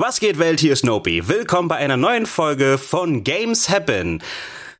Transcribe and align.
Was 0.00 0.18
geht 0.18 0.38
Welt, 0.38 0.60
hier 0.60 0.72
ist 0.72 0.82
Nobi. 0.82 1.28
Willkommen 1.28 1.68
bei 1.68 1.76
einer 1.76 1.98
neuen 1.98 2.24
Folge 2.24 2.78
von 2.78 3.22
Games 3.22 3.68
Happen. 3.68 4.22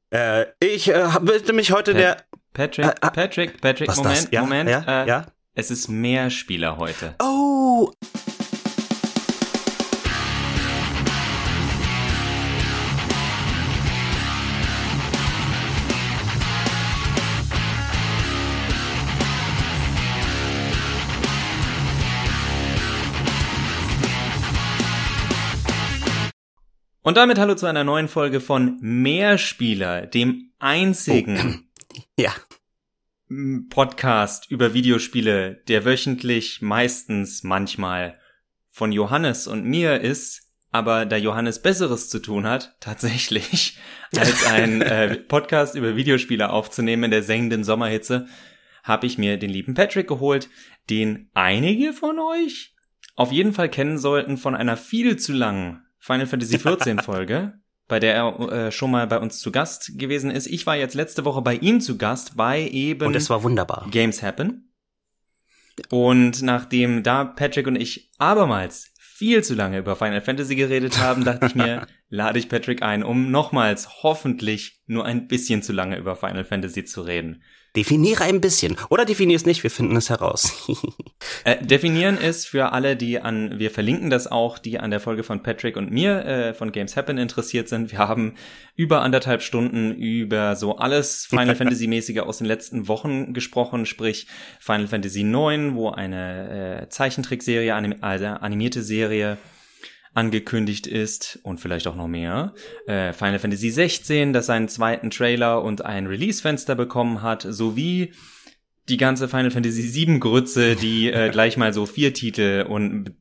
Äh, 0.09 0.47
ich 0.61 0.89
äh, 0.89 1.09
widme 1.21 1.53
mich 1.53 1.73
heute 1.73 1.93
Pat 1.93 2.01
der... 2.01 2.17
Patrick, 2.55 2.87
Äh, 2.87 2.95
ah, 3.03 3.11
Patrick, 3.11 3.61
Patrick, 3.61 3.95
Moment? 3.95 4.29
Ja, 4.33 4.41
Moment. 4.41 4.71
ja, 4.71 5.03
äh, 5.03 5.07
ja? 5.07 5.27
Es 5.53 5.71
ist 5.71 5.89
mehr 5.89 6.31
Spieler 6.31 6.79
heute. 6.79 7.17
Oh! 7.23 7.93
Und 27.11 27.17
damit 27.17 27.41
hallo 27.41 27.57
zu 27.57 27.67
einer 27.67 27.83
neuen 27.83 28.07
Folge 28.07 28.39
von 28.39 28.79
Mehrspieler, 28.81 30.07
dem 30.07 30.53
einzigen 30.61 31.69
Ja. 32.17 32.33
m, 33.29 33.67
Podcast 33.69 34.49
über 34.49 34.75
Videospiele, 34.75 35.57
der 35.67 35.85
wöchentlich, 35.85 36.63
meistens, 36.63 37.43
manchmal 37.43 38.17
von 38.69 38.93
Johannes 38.93 39.49
und 39.49 39.65
mir 39.65 40.01
ist, 40.01 40.53
aber 40.71 41.05
da 41.05 41.17
Johannes 41.17 41.61
Besseres 41.61 42.09
zu 42.11 42.21
tun 42.21 42.47
hat, 42.47 42.77
tatsächlich, 42.81 43.77
als 44.17 44.47
ein 44.47 44.81
äh, 44.81 45.17
Podcast 45.17 45.75
über 45.75 45.97
Videospiele 45.97 46.49
aufzunehmen 46.49 47.03
in 47.03 47.11
der 47.11 47.25
sengenden 47.25 47.65
Sommerhitze, 47.65 48.29
habe 48.85 49.09
ich 49.09 49.19
mir 49.19 49.37
den 49.37 49.51
lieben 49.51 49.75
Patrick 49.75 50.07
geholt, 50.07 50.49
den 50.89 51.29
einige 51.35 51.93
von 51.93 52.21
euch 52.21 52.77
auf 53.17 53.33
jeden 53.33 53.53
Fall 53.53 53.69
kennen 53.69 53.99
sollten 53.99 54.37
von 54.37 54.55
einer 54.55 54.77
viel 54.77 55.17
zu 55.17 55.33
langen 55.33 55.85
Final 56.01 56.27
Fantasy 56.27 56.59
XIV 56.59 57.03
Folge, 57.03 57.55
bei 57.87 58.01
der 58.01 58.15
er 58.15 58.53
äh, 58.53 58.73
schon 58.73 58.91
mal 58.91 59.07
bei 59.07 59.19
uns 59.19 59.39
zu 59.39 59.53
Gast 59.53 59.99
gewesen 59.99 60.31
ist. 60.31 60.47
Ich 60.47 60.67
war 60.67 60.77
jetzt 60.77 60.95
letzte 60.95 61.25
Woche 61.25 61.43
bei 61.43 61.55
ihm 61.55 61.81
zu 61.81 61.97
Gast 61.99 62.37
bei 62.37 62.69
eben 62.69 63.07
Und 63.07 63.15
es 63.15 63.31
war 63.31 63.43
wunderbar. 63.43 63.87
Games 63.91 64.23
Happen. 64.23 64.73
Und 65.89 66.43
nachdem 66.43 67.03
da 67.03 67.25
Patrick 67.25 67.67
und 67.67 67.77
ich 67.77 68.11
abermals 68.19 68.93
viel 68.99 69.45
zu 69.45 69.55
lange 69.55 69.79
über 69.79 69.97
Final 69.97 70.21
Fantasy 70.21 70.57
geredet 70.57 70.99
haben, 70.99 71.25
dachte 71.25 71.47
ich 71.47 71.55
mir, 71.55 71.87
lade 72.09 72.39
ich 72.39 72.49
Patrick 72.49 72.83
ein, 72.83 73.03
um 73.03 73.31
nochmals 73.31 74.03
hoffentlich 74.03 74.81
nur 74.87 75.05
ein 75.05 75.29
bisschen 75.29 75.63
zu 75.63 75.73
lange 75.73 75.99
über 75.99 76.17
Final 76.17 76.45
Fantasy 76.45 76.85
zu 76.85 77.03
reden. 77.03 77.43
Definiere 77.77 78.25
ein 78.25 78.41
bisschen. 78.41 78.77
Oder 78.89 79.05
definier 79.05 79.37
es 79.37 79.47
nicht, 79.47 79.63
wir 79.63 79.71
finden 79.71 79.97
es 79.97 80.11
heraus. 80.11 80.69
Äh, 81.45 81.65
definieren 81.65 82.19
ist 82.19 82.47
für 82.47 82.73
alle, 82.73 82.97
die 82.97 83.21
an, 83.21 83.59
wir 83.59 83.71
verlinken 83.71 84.11
das 84.11 84.27
auch, 84.27 84.59
die 84.59 84.79
an 84.79 84.91
der 84.91 85.01
Folge 85.01 85.23
von 85.23 85.43
Patrick 85.43 85.77
und 85.77 85.91
mir 85.91 86.25
äh, 86.25 86.55
von 86.55 86.73
Games 86.73 86.97
Happen 86.97 87.19
interessiert 87.19 87.69
sind. 87.69 87.93
Wir 87.93 87.99
haben 87.99 88.35
über 88.75 89.03
anderthalb 89.03 89.43
Stunden 89.43 89.93
über 89.95 90.57
so 90.57 90.77
alles 90.77 91.27
Final 91.27 91.55
Fantasy 91.57 91.87
mäßige 91.87 92.21
aus 92.21 92.39
den 92.39 92.47
letzten 92.47 92.89
Wochen 92.89 93.33
gesprochen, 93.33 93.87
sprich 93.87 94.27
Final 94.59 94.87
Fantasy 94.87 95.21
IX, 95.21 95.75
wo 95.75 95.91
eine 95.91 96.83
äh, 96.83 96.89
Zeichentrickserie, 96.89 97.75
anim 97.75 97.97
also 98.01 98.27
animierte 98.27 98.83
Serie 98.83 99.39
angekündigt 100.13 100.87
ist 100.87 101.39
und 101.43 101.61
vielleicht 101.61 101.87
auch 101.87 101.95
noch 101.97 102.09
mehr. 102.09 102.55
Äh, 102.87 103.13
Final 103.13 103.39
Fantasy 103.39 103.71
16, 103.71 104.33
das 104.33 104.47
seinen 104.47 104.69
zweiten 104.69 105.11
Trailer 105.11 105.63
und 105.63 105.85
ein 105.85 106.07
Release-Fenster 106.07 106.75
bekommen 106.75 107.23
hat, 107.23 107.47
sowie 107.49 108.13
die 108.89 108.97
ganze 108.97 109.29
Final 109.29 109.51
Fantasy 109.53 109.83
7 109.83 110.19
Grütze, 110.19 110.75
die 110.75 111.11
äh, 111.13 111.29
gleich 111.33 111.57
mal 111.57 111.73
so 111.73 111.87
vier 111.87 112.13
Titel 112.13 112.67
und 112.69 113.13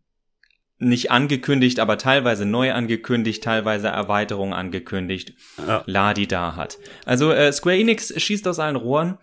nicht 0.81 1.11
angekündigt, 1.11 1.79
aber 1.79 1.97
teilweise 1.97 2.45
neu 2.45 2.71
angekündigt, 2.71 3.43
teilweise 3.43 3.89
Erweiterungen 3.89 4.53
angekündigt, 4.53 5.33
Ja. 5.67 5.83
Ladi 5.85 6.25
da 6.25 6.55
hat. 6.55 6.79
Also 7.05 7.31
äh, 7.33 7.51
Square 7.51 7.77
Enix 7.77 8.13
schießt 8.15 8.47
aus 8.47 8.59
allen 8.59 8.77
Rohren 8.77 9.17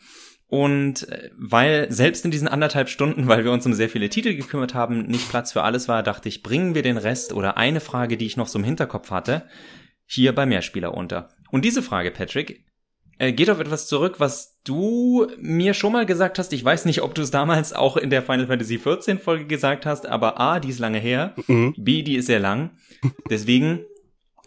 und 0.49 1.09
äh, 1.09 1.31
weil 1.37 1.91
selbst 1.91 2.25
in 2.25 2.31
diesen 2.31 2.49
anderthalb 2.49 2.89
Stunden, 2.89 3.27
weil 3.27 3.45
wir 3.45 3.53
uns 3.53 3.67
um 3.67 3.75
sehr 3.75 3.89
viele 3.89 4.09
Titel 4.09 4.34
gekümmert 4.34 4.75
haben, 4.75 5.07
nicht 5.07 5.29
Platz 5.29 5.53
für 5.53 5.62
alles 5.62 5.89
war, 5.89 6.03
dachte 6.03 6.29
ich, 6.29 6.43
bringen 6.43 6.75
wir 6.75 6.83
den 6.83 6.99
Rest 6.99 7.33
oder 7.33 7.57
eine 7.57 7.81
Frage, 7.81 8.17
die 8.17 8.27
ich 8.27 8.37
noch 8.37 8.49
so 8.49 8.59
im 8.59 8.65
Hinterkopf 8.65 9.11
hatte, 9.11 9.45
hier 10.05 10.34
bei 10.34 10.47
Mehrspieler 10.47 10.95
unter. 10.95 11.31
Und 11.51 11.65
diese 11.65 11.83
Frage, 11.83 12.11
Patrick, 12.12 12.65
äh, 13.19 13.33
geht 13.33 13.51
auf 13.51 13.59
etwas 13.61 13.89
zurück, 13.89 14.17
was 14.19 14.61
du 14.62 15.27
mir 15.39 15.75
schon 15.75 15.93
mal 15.93 16.07
gesagt 16.07 16.39
hast. 16.39 16.53
Ich 16.53 16.65
weiß 16.65 16.84
nicht, 16.84 17.03
ob 17.03 17.15
du 17.15 17.23
es 17.23 17.31
damals 17.31 17.73
auch 17.73 17.97
in 17.97 18.11
der 18.11 18.23
Final 18.23 18.47
Fantasy 18.47 18.78
14 18.78 19.19
Folge 19.19 19.47
gesagt 19.47 19.87
hast, 19.87 20.07
aber 20.07 20.39
A, 20.41 20.61
die 20.61 20.69
ist 20.69 20.78
lange 20.78 20.99
her, 20.99 21.34
Mhm. 21.47 21.75
B, 21.78 22.03
die 22.03 22.17
ist 22.17 22.27
sehr 22.27 22.41
lang. 22.41 22.71
Deswegen 23.31 23.81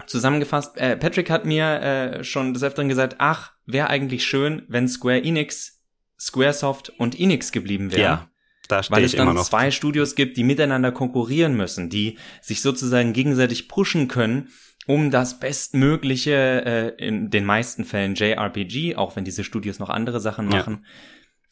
zusammengefasst, 0.05 0.77
äh, 0.77 0.95
Patrick 0.97 1.29
hat 1.29 1.45
mir 1.45 1.81
äh, 1.81 2.23
schon 2.23 2.53
des 2.53 2.63
Öfteren 2.63 2.89
gesagt, 2.89 3.15
ach, 3.17 3.51
wäre 3.65 3.89
eigentlich 3.89 4.25
schön, 4.25 4.63
wenn 4.67 4.87
Square 4.87 5.23
Enix, 5.23 5.78
Squaresoft 6.19 6.89
und 6.97 7.19
Enix 7.19 7.51
geblieben 7.51 7.91
wären 7.91 8.01
ja, 8.01 8.29
da 8.67 8.77
weil 8.77 8.83
stehe 8.83 9.05
es 9.05 9.13
ich 9.13 9.19
immer 9.19 9.33
dann 9.33 9.43
zwei 9.43 9.71
Studios 9.71 10.15
gibt, 10.15 10.37
die 10.37 10.43
miteinander 10.43 10.91
konkurrieren 10.91 11.55
müssen, 11.55 11.89
die 11.89 12.17
sich 12.41 12.61
sozusagen 12.61 13.13
gegenseitig 13.13 13.67
pushen 13.67 14.07
können, 14.07 14.49
um 14.85 15.11
das 15.11 15.39
bestmögliche, 15.39 16.95
äh, 16.97 17.05
in 17.07 17.29
den 17.29 17.45
meisten 17.45 17.85
Fällen 17.85 18.15
JRPG, 18.15 18.95
auch 18.95 19.15
wenn 19.15 19.23
diese 19.23 19.43
Studios 19.43 19.79
noch 19.79 19.89
andere 19.89 20.19
Sachen 20.19 20.49
Ja. 20.51 20.57
machen, 20.57 20.85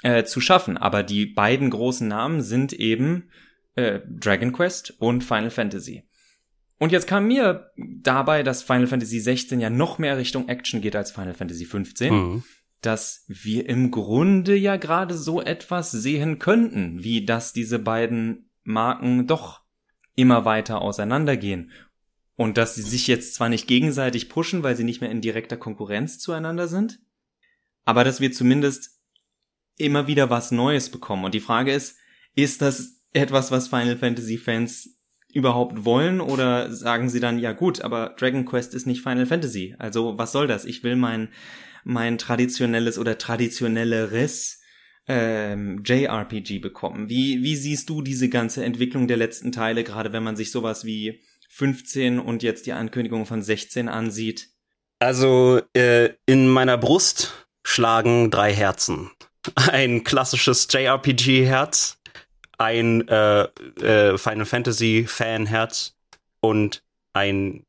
äh, 0.03 0.23
zu 0.23 0.41
schaffen. 0.41 0.77
Aber 0.77 1.03
die 1.03 1.25
beiden 1.25 1.69
großen 1.69 2.07
Namen 2.07 2.41
sind 2.41 2.73
eben 2.73 3.29
äh, 3.75 3.99
Dragon 4.09 4.51
Quest 4.53 4.95
und 4.97 5.23
Final 5.23 5.51
Fantasy. 5.51 6.03
Und 6.79 6.91
jetzt 6.91 7.07
kam 7.07 7.27
mir 7.27 7.69
dabei, 7.77 8.41
dass 8.41 8.63
Final 8.63 8.87
Fantasy 8.87 9.19
16 9.19 9.59
ja 9.59 9.69
noch 9.69 9.99
mehr 9.99 10.17
Richtung 10.17 10.49
Action 10.49 10.81
geht 10.81 10.95
als 10.95 11.11
Final 11.11 11.35
Fantasy 11.35 11.65
15 11.65 12.13
Mhm. 12.13 12.43
Dass 12.81 13.25
wir 13.27 13.67
im 13.67 13.91
Grunde 13.91 14.55
ja 14.55 14.77
gerade 14.77 15.15
so 15.15 15.41
etwas 15.41 15.91
sehen 15.91 16.39
könnten, 16.39 17.03
wie 17.03 17.25
dass 17.25 17.53
diese 17.53 17.79
beiden 17.79 18.49
Marken 18.63 19.27
doch 19.27 19.61
immer 20.15 20.45
weiter 20.45 20.81
auseinandergehen. 20.81 21.71
Und 22.35 22.57
dass 22.57 22.75
sie 22.75 22.83
sich 22.83 23.07
jetzt 23.07 23.33
zwar 23.33 23.49
nicht 23.49 23.67
gegenseitig 23.67 24.29
pushen, 24.29 24.61
weil 24.61 24.75
sie 24.75 24.83
nicht 24.83 25.01
mehr 25.01 25.09
in 25.09 25.21
direkter 25.21 25.57
Konkurrenz 25.57 26.19
zueinander 26.19 26.67
sind, 26.67 26.99
aber 27.83 28.03
dass 28.03 28.19
wir 28.19 28.31
zumindest 28.31 29.01
immer 29.77 30.07
wieder 30.07 30.29
was 30.29 30.51
Neues 30.51 30.89
bekommen. 30.89 31.25
Und 31.25 31.33
die 31.33 31.39
Frage 31.39 31.71
ist, 31.71 31.97
ist 32.35 32.61
das 32.61 33.01
etwas, 33.13 33.51
was 33.51 33.67
Final 33.67 33.97
Fantasy 33.97 34.37
Fans 34.37 34.97
überhaupt 35.33 35.85
wollen 35.85 36.21
oder 36.21 36.73
sagen 36.73 37.09
sie 37.09 37.19
dann, 37.19 37.39
ja 37.39 37.53
gut, 37.53 37.81
aber 37.81 38.15
Dragon 38.17 38.45
Quest 38.45 38.73
ist 38.73 38.87
nicht 38.87 39.01
Final 39.01 39.25
Fantasy. 39.25 39.75
Also 39.77 40.17
was 40.17 40.31
soll 40.31 40.47
das? 40.47 40.65
Ich 40.65 40.83
will 40.83 40.95
mein 40.95 41.29
mein 41.87 42.17
traditionelles 42.17 42.99
oder 42.99 43.17
traditionelleres 43.17 44.59
ähm, 45.07 45.83
JRPG 45.85 46.59
bekommen. 46.59 47.09
Wie, 47.09 47.41
wie 47.43 47.55
siehst 47.55 47.89
du 47.89 48.01
diese 48.01 48.27
ganze 48.27 48.65
Entwicklung 48.65 49.07
der 49.07 49.15
letzten 49.15 49.53
Teile, 49.53 49.85
gerade 49.85 50.11
wenn 50.11 50.23
man 50.23 50.35
sich 50.35 50.51
sowas 50.51 50.83
wie 50.83 51.21
15 51.49 52.19
und 52.19 52.43
jetzt 52.43 52.65
die 52.65 52.73
Ankündigung 52.73 53.25
von 53.25 53.41
16 53.41 53.87
ansieht? 53.87 54.49
Also, 54.99 55.61
äh, 55.73 56.09
in 56.25 56.49
meiner 56.49 56.77
Brust 56.77 57.47
schlagen 57.63 58.31
drei 58.31 58.53
Herzen. 58.53 59.09
Ein 59.55 60.03
klassisches 60.03 60.67
JRPG-Herz, 60.69 61.99
ein 62.57 63.07
äh, 63.07 63.43
äh, 63.43 64.17
Final 64.17 64.45
Fantasy-Fan-Herz 64.45 65.95
und 66.41 66.83
ein 67.13 67.66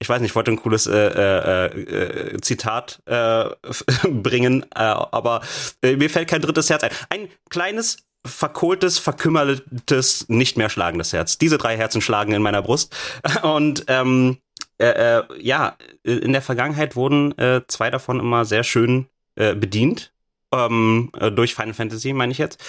ich 0.00 0.08
weiß 0.08 0.20
nicht, 0.20 0.30
ich 0.30 0.36
wollte 0.36 0.52
ein 0.52 0.56
cooles 0.56 0.86
äh, 0.86 0.96
äh, 0.96 1.66
äh, 1.66 2.40
Zitat 2.40 3.02
äh, 3.06 3.46
bringen, 4.08 4.62
äh, 4.74 4.78
aber 4.78 5.42
äh, 5.82 5.96
mir 5.96 6.08
fällt 6.08 6.28
kein 6.28 6.40
drittes 6.40 6.70
Herz 6.70 6.84
ein. 6.84 6.90
Ein 7.08 7.28
kleines, 7.50 7.98
verkohltes, 8.24 8.98
verkümmertes, 8.98 10.28
nicht 10.28 10.56
mehr 10.56 10.68
schlagendes 10.70 11.12
Herz. 11.12 11.38
Diese 11.38 11.58
drei 11.58 11.76
Herzen 11.76 12.00
schlagen 12.00 12.32
in 12.32 12.42
meiner 12.42 12.62
Brust. 12.62 12.94
Und 13.42 13.84
ähm, 13.88 14.38
äh, 14.78 15.18
äh, 15.18 15.24
ja, 15.40 15.76
in 16.04 16.32
der 16.32 16.42
Vergangenheit 16.42 16.94
wurden 16.94 17.36
äh, 17.38 17.62
zwei 17.66 17.90
davon 17.90 18.20
immer 18.20 18.44
sehr 18.44 18.64
schön 18.64 19.06
äh, 19.34 19.54
bedient. 19.54 20.12
Ähm, 20.52 21.10
äh, 21.18 21.30
durch 21.30 21.54
Final 21.54 21.74
Fantasy, 21.74 22.12
meine 22.12 22.32
ich 22.32 22.38
jetzt. 22.38 22.62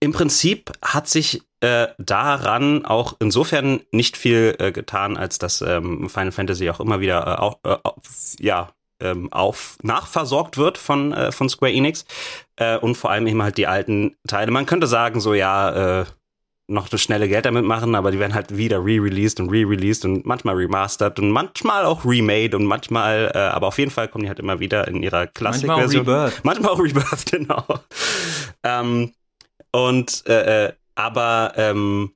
Im 0.00 0.12
Prinzip 0.12 0.72
hat 0.82 1.08
sich 1.08 1.42
äh, 1.60 1.88
daran 1.98 2.86
auch 2.86 3.16
insofern 3.20 3.80
nicht 3.92 4.16
viel 4.16 4.56
äh, 4.58 4.72
getan, 4.72 5.18
als 5.18 5.38
dass 5.38 5.60
ähm, 5.60 6.08
Final 6.08 6.32
Fantasy 6.32 6.70
auch 6.70 6.80
immer 6.80 7.00
wieder 7.00 7.26
äh, 7.26 7.38
auch, 7.38 7.58
äh, 7.64 7.76
auf, 7.82 7.94
ja, 8.38 8.70
ähm, 9.02 9.30
auf 9.30 9.76
nachversorgt 9.82 10.56
wird 10.56 10.78
von, 10.78 11.12
äh, 11.12 11.32
von 11.32 11.50
Square 11.50 11.72
Enix. 11.72 12.06
Äh, 12.56 12.78
und 12.78 12.96
vor 12.96 13.10
allem 13.10 13.26
eben 13.26 13.42
halt 13.42 13.58
die 13.58 13.66
alten 13.66 14.16
Teile. 14.26 14.50
Man 14.50 14.66
könnte 14.66 14.86
sagen, 14.86 15.20
so 15.20 15.34
ja, 15.34 16.00
äh, 16.00 16.04
noch 16.70 16.88
das 16.88 17.02
schnelle 17.02 17.28
Geld 17.28 17.44
damit 17.44 17.64
machen, 17.64 17.94
aber 17.94 18.10
die 18.10 18.18
werden 18.18 18.32
halt 18.32 18.56
wieder 18.56 18.78
re-released 18.78 19.40
und 19.40 19.50
re-released 19.50 20.04
und 20.04 20.24
manchmal 20.24 20.54
remastered 20.54 21.18
und 21.18 21.30
manchmal 21.30 21.84
auch 21.84 22.04
remade 22.04 22.56
und 22.56 22.64
manchmal, 22.64 23.32
äh, 23.34 23.38
aber 23.38 23.66
auf 23.66 23.78
jeden 23.78 23.90
Fall 23.90 24.08
kommen 24.08 24.22
die 24.22 24.28
halt 24.28 24.38
immer 24.38 24.60
wieder 24.60 24.86
in 24.88 25.02
ihrer 25.02 25.26
Classic-Version. 25.26 26.06
Manchmal 26.06 26.16
auch 26.16 26.30
Rebirth. 26.30 26.44
Manchmal 26.44 26.72
auch 26.72 26.78
Rebirth, 26.78 27.26
genau. 27.30 27.64
ähm, 28.62 29.12
und 29.72 30.26
äh, 30.26 30.66
äh, 30.66 30.72
aber 30.94 31.54
ähm, 31.56 32.12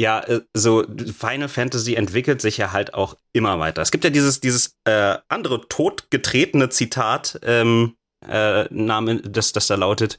ja, 0.00 0.20
äh, 0.20 0.40
so 0.54 0.84
Final 1.18 1.48
Fantasy 1.48 1.94
entwickelt 1.94 2.40
sich 2.40 2.56
ja 2.56 2.72
halt 2.72 2.94
auch 2.94 3.16
immer 3.32 3.58
weiter. 3.58 3.82
Es 3.82 3.90
gibt 3.90 4.04
ja 4.04 4.10
dieses, 4.10 4.40
dieses 4.40 4.76
äh, 4.84 5.18
andere 5.28 5.68
totgetretene 5.68 6.70
Zitat, 6.70 7.38
ähm, 7.42 7.96
äh, 8.26 8.64
Name, 8.70 9.20
das, 9.20 9.52
das 9.52 9.66
da 9.66 9.74
lautet, 9.74 10.18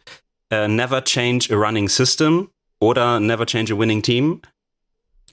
äh, 0.51 0.67
Never 0.67 1.03
change 1.03 1.51
a 1.51 1.57
running 1.57 1.89
system 1.89 2.51
oder 2.79 3.19
Never 3.19 3.45
change 3.45 3.73
a 3.73 3.77
winning 3.79 4.03
team. 4.03 4.41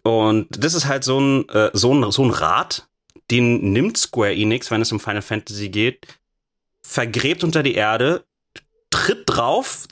Und 0.03 0.47
das 0.51 0.73
ist 0.73 0.87
halt 0.87 1.05
so 1.05 1.21
ein, 1.21 1.49
äh, 1.51 1.71
so 1.75 1.93
ein, 1.93 2.11
so 2.11 2.25
ein 2.25 2.31
Rat, 2.31 2.89
den 3.31 3.73
nimmt 3.73 3.99
Square 3.99 4.35
Enix, 4.35 4.71
wenn 4.71 4.81
es 4.81 4.93
um 4.93 5.01
Final 5.01 5.21
Fantasy 5.21 5.69
geht, 5.69 6.07
vergräbt 6.83 7.45
unter 7.45 7.63
die 7.63 7.75
Erde, 7.75 8.25
tritt 8.89 9.25
drauf, 9.27 9.87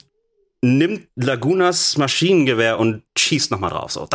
nimmt 0.61 1.07
Lagunas 1.15 1.97
Maschinengewehr 1.97 2.79
und 2.79 3.03
schießt 3.17 3.51
nochmal 3.51 3.69
drauf. 3.69 3.91
So. 3.91 4.07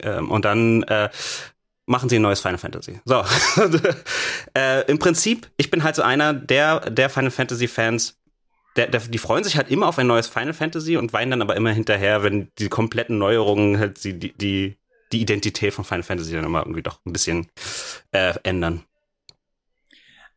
Ähm, 0.00 0.30
und 0.30 0.44
dann 0.44 0.82
äh, 0.84 1.10
machen 1.86 2.08
sie 2.08 2.16
ein 2.16 2.22
neues 2.22 2.40
Final 2.40 2.58
Fantasy. 2.58 3.00
So. 3.04 3.24
äh, 4.56 4.84
Im 4.90 4.98
Prinzip, 4.98 5.48
ich 5.56 5.70
bin 5.70 5.84
halt 5.84 5.96
so 5.96 6.02
einer 6.02 6.32
der, 6.32 6.90
der 6.90 7.08
Final 7.10 7.30
Fantasy 7.30 7.68
Fans, 7.68 8.18
der, 8.76 8.88
der, 8.88 9.00
die 9.00 9.18
freuen 9.18 9.44
sich 9.44 9.56
halt 9.56 9.70
immer 9.70 9.86
auf 9.86 9.98
ein 9.98 10.06
neues 10.06 10.28
Final 10.28 10.54
Fantasy 10.54 10.96
und 10.96 11.12
weinen 11.12 11.32
dann 11.32 11.42
aber 11.42 11.56
immer 11.56 11.72
hinterher, 11.72 12.22
wenn 12.22 12.50
die 12.58 12.68
kompletten 12.68 13.18
Neuerungen 13.18 13.78
halt 13.78 14.02
die, 14.04 14.18
die, 14.18 14.32
die, 14.32 14.78
die 15.12 15.20
Identität 15.20 15.74
von 15.74 15.84
Final 15.84 16.02
Fantasy 16.02 16.32
dann 16.32 16.44
immer 16.44 16.60
irgendwie 16.60 16.82
doch 16.82 16.98
ein 17.04 17.12
bisschen 17.12 17.48
äh, 18.12 18.34
ändern. 18.42 18.84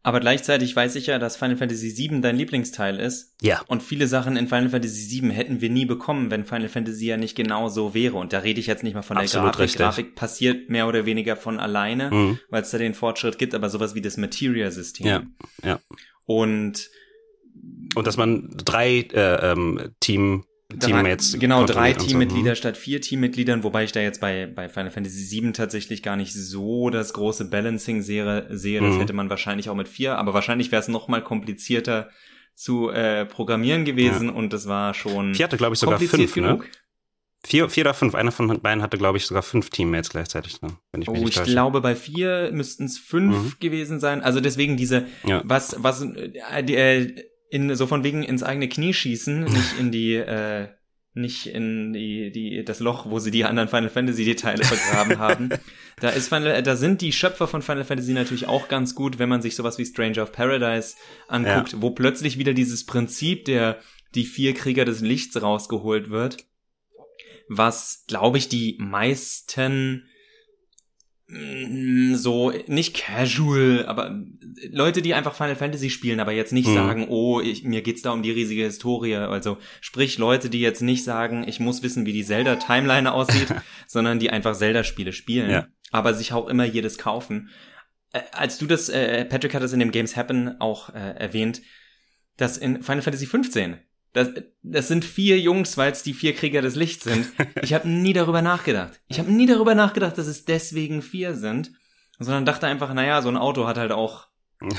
Aber 0.05 0.19
gleichzeitig 0.19 0.75
weiß 0.75 0.95
ich 0.97 1.07
ja, 1.07 1.17
dass 1.17 1.35
Final 1.35 1.57
Fantasy 1.57 1.97
VII 1.97 2.21
dein 2.21 2.35
Lieblingsteil 2.37 2.99
ist. 2.99 3.33
Ja. 3.41 3.61
Und 3.67 3.81
viele 3.81 4.05
Sachen 4.07 4.37
in 4.37 4.47
Final 4.47 4.69
Fantasy 4.69 5.19
VII 5.21 5.31
hätten 5.33 5.61
wir 5.61 5.69
nie 5.71 5.85
bekommen, 5.85 6.29
wenn 6.29 6.45
Final 6.45 6.69
Fantasy 6.69 7.07
ja 7.07 7.17
nicht 7.17 7.35
genau 7.35 7.69
so 7.69 7.93
wäre. 7.95 8.13
Und 8.15 8.31
da 8.31 8.39
rede 8.39 8.59
ich 8.59 8.67
jetzt 8.67 8.83
nicht 8.83 8.93
mal 8.93 9.01
von 9.01 9.17
Absolut 9.17 9.45
der 9.45 9.51
Grafik. 9.51 9.63
richtig. 9.63 9.79
Grafik 9.81 10.15
passiert 10.15 10.69
mehr 10.69 10.87
oder 10.87 11.05
weniger 11.07 11.35
von 11.35 11.59
alleine, 11.59 12.11
Mhm. 12.11 12.39
weil 12.49 12.61
es 12.61 12.69
da 12.69 12.77
den 12.77 12.93
Fortschritt 12.93 13.39
gibt, 13.39 13.55
aber 13.55 13.69
sowas 13.69 13.95
wie 13.95 14.01
das 14.01 14.17
Materia-System. 14.17 15.07
Ja, 15.07 15.23
ja. 15.63 15.79
Und 16.25 16.89
Und 17.95 18.05
dass 18.05 18.17
man 18.17 18.49
drei 18.63 19.07
äh, 19.13 19.51
ähm, 19.53 19.91
Team 20.01 20.43
Teammates 20.79 21.31
Drei, 21.31 21.37
genau, 21.39 21.65
drei 21.65 21.91
und 21.93 22.01
so. 22.01 22.07
Teammitglieder 22.07 22.51
Mhm. 22.51 22.55
statt 22.55 22.77
vier 22.77 23.01
Teammitgliedern, 23.01 23.63
wobei 23.63 23.83
ich 23.83 23.91
da 23.91 23.99
jetzt 24.01 24.21
bei, 24.21 24.45
bei 24.47 24.69
Final 24.69 24.91
Fantasy 24.91 25.41
VII 25.41 25.51
tatsächlich 25.53 26.03
gar 26.03 26.15
nicht 26.15 26.33
so 26.33 26.89
das 26.89 27.13
große 27.13 27.45
Balancing 27.49 28.01
sehe. 28.01 28.47
sehe. 28.49 28.81
Das 28.81 28.95
Mhm. 28.95 28.99
hätte 28.99 29.13
man 29.13 29.29
wahrscheinlich 29.29 29.69
auch 29.69 29.75
mit 29.75 29.87
vier, 29.87 30.17
aber 30.17 30.33
wahrscheinlich 30.33 30.71
wäre 30.71 30.81
es 30.81 30.87
noch 30.87 31.07
mal 31.07 31.23
komplizierter 31.23 32.09
zu 32.53 32.89
äh, 32.89 33.25
programmieren 33.25 33.83
gewesen 33.85 34.29
und 34.29 34.53
das 34.53 34.67
war 34.67 34.93
schon 34.93 35.35
Vier 35.35 35.45
hatte, 35.45 35.57
glaube 35.57 35.73
ich, 35.73 35.79
sogar 35.79 35.99
fünf, 35.99 36.35
ne? 36.37 36.41
genug. 36.41 36.69
Vier, 37.45 37.69
vier 37.69 37.83
oder 37.83 37.93
fünf. 37.93 38.15
Einer 38.15 38.31
von 38.31 38.47
beiden 38.61 38.81
hatte, 38.81 38.97
glaube 38.97 39.17
ich, 39.19 39.25
sogar 39.27 39.43
fünf 39.43 39.69
Teammates 39.69 40.09
gleichzeitig 40.09 40.59
drin, 40.59 40.77
wenn 40.91 41.01
ich 41.03 41.07
mich 41.09 41.19
Oh, 41.19 41.23
nicht 41.25 41.29
ich 41.33 41.35
täusche. 41.35 41.51
glaube, 41.51 41.79
bei 41.81 41.95
vier 41.95 42.49
müssten 42.51 42.85
es 42.85 42.97
fünf 42.97 43.35
Mhm. 43.35 43.53
gewesen 43.59 43.99
sein. 43.99 44.23
Also 44.23 44.39
deswegen 44.39 44.77
diese, 44.77 45.05
Ja. 45.25 45.41
was, 45.45 45.75
was, 45.77 46.01
äh, 46.01 46.63
die, 46.63 46.75
äh, 46.75 47.23
in, 47.49 47.75
so 47.75 47.87
von 47.87 48.03
wegen 48.03 48.23
ins 48.23 48.43
eigene 48.43 48.69
Knie 48.69 48.93
schießen, 48.93 49.43
nicht 49.43 49.79
in 49.79 49.91
die, 49.91 50.15
äh, 50.15 50.67
nicht 51.13 51.47
in 51.47 51.93
die, 51.93 52.31
die, 52.31 52.63
das 52.65 52.79
Loch, 52.79 53.09
wo 53.09 53.19
sie 53.19 53.31
die 53.31 53.45
anderen 53.45 53.69
Final 53.69 53.89
Fantasy 53.89 54.25
Details 54.25 54.67
vergraben 54.67 55.17
haben. 55.19 55.49
Da 56.01 56.09
ist 56.09 56.27
Final, 56.27 56.61
da 56.61 56.75
sind 56.75 57.01
die 57.01 57.13
Schöpfer 57.13 57.47
von 57.47 57.61
Final 57.61 57.85
Fantasy 57.85 58.11
natürlich 58.11 58.47
auch 58.47 58.67
ganz 58.67 58.95
gut, 58.95 59.17
wenn 59.17 59.29
man 59.29 59.41
sich 59.41 59.55
sowas 59.55 59.77
wie 59.77 59.85
Stranger 59.85 60.23
of 60.23 60.33
Paradise 60.33 60.95
anguckt, 61.27 61.81
wo 61.81 61.91
plötzlich 61.91 62.37
wieder 62.37 62.53
dieses 62.53 62.85
Prinzip 62.85 63.45
der, 63.45 63.79
die 64.13 64.25
vier 64.25 64.53
Krieger 64.53 64.83
des 64.83 64.99
Lichts 64.99 65.41
rausgeholt 65.41 66.09
wird, 66.09 66.45
was, 67.47 68.03
glaube 68.07 68.37
ich, 68.37 68.49
die 68.49 68.77
meisten 68.79 70.09
so 71.27 72.51
nicht 72.67 72.95
casual, 72.95 73.85
aber 73.87 74.21
Leute, 74.71 75.01
die 75.01 75.13
einfach 75.15 75.33
Final 75.33 75.55
Fantasy 75.55 75.89
spielen, 75.89 76.19
aber 76.19 76.31
jetzt 76.31 76.53
nicht 76.53 76.67
Mhm. 76.67 76.73
sagen, 76.75 77.07
oh, 77.09 77.41
ich, 77.41 77.63
mir 77.63 77.81
geht's 77.81 78.03
da 78.03 78.11
um 78.11 78.21
die 78.21 78.31
riesige 78.31 78.63
Historie. 78.63 79.15
Also 79.15 79.57
sprich 79.81 80.17
Leute, 80.19 80.49
die 80.49 80.61
jetzt 80.61 80.81
nicht 80.81 81.03
sagen, 81.03 81.43
ich 81.47 81.59
muss 81.59 81.81
wissen, 81.83 82.05
wie 82.05 82.13
die 82.13 82.23
Zelda 82.23 82.57
Timeline 82.57 83.11
aussieht, 83.11 83.47
sondern 83.87 84.19
die 84.19 84.29
einfach 84.29 84.55
Zelda-Spiele 84.55 85.13
spielen, 85.13 85.49
Ja. 85.49 85.67
aber 85.91 86.13
sich 86.13 86.31
auch 86.31 86.47
immer 86.47 86.63
jedes 86.65 86.97
kaufen. 86.99 87.49
Äh, 88.13 88.21
als 88.31 88.57
du 88.59 88.67
das, 88.67 88.89
äh, 88.89 89.25
Patrick 89.25 89.53
hat 89.55 89.63
es 89.63 89.73
in 89.73 89.79
dem 89.79 89.91
Games 89.91 90.15
Happen 90.15 90.61
auch 90.61 90.89
äh, 90.93 91.15
erwähnt, 91.17 91.61
dass 92.37 92.57
in 92.57 92.83
Final 92.83 93.01
Fantasy 93.01 93.25
15 93.25 93.77
das, 94.15 94.29
das 94.63 94.87
sind 94.87 95.05
vier 95.05 95.39
Jungs, 95.39 95.77
weil 95.77 95.91
es 95.91 96.01
die 96.03 96.13
vier 96.13 96.33
Krieger 96.33 96.61
des 96.61 96.75
Lichts 96.75 97.03
sind. 97.03 97.27
Ich 97.61 97.73
habe 97.73 97.87
nie 97.87 98.13
darüber 98.13 98.41
nachgedacht. 98.41 98.99
Ich 99.07 99.19
habe 99.19 99.31
nie 99.31 99.45
darüber 99.45 99.75
nachgedacht, 99.75 100.17
dass 100.17 100.27
es 100.27 100.45
deswegen 100.45 101.01
vier 101.01 101.35
sind, 101.35 101.71
sondern 102.19 102.45
dachte 102.45 102.65
einfach, 102.67 102.93
naja, 102.93 103.21
so 103.21 103.29
ein 103.29 103.37
Auto 103.37 103.67
hat 103.67 103.77
halt 103.77 103.91
auch 103.91 104.27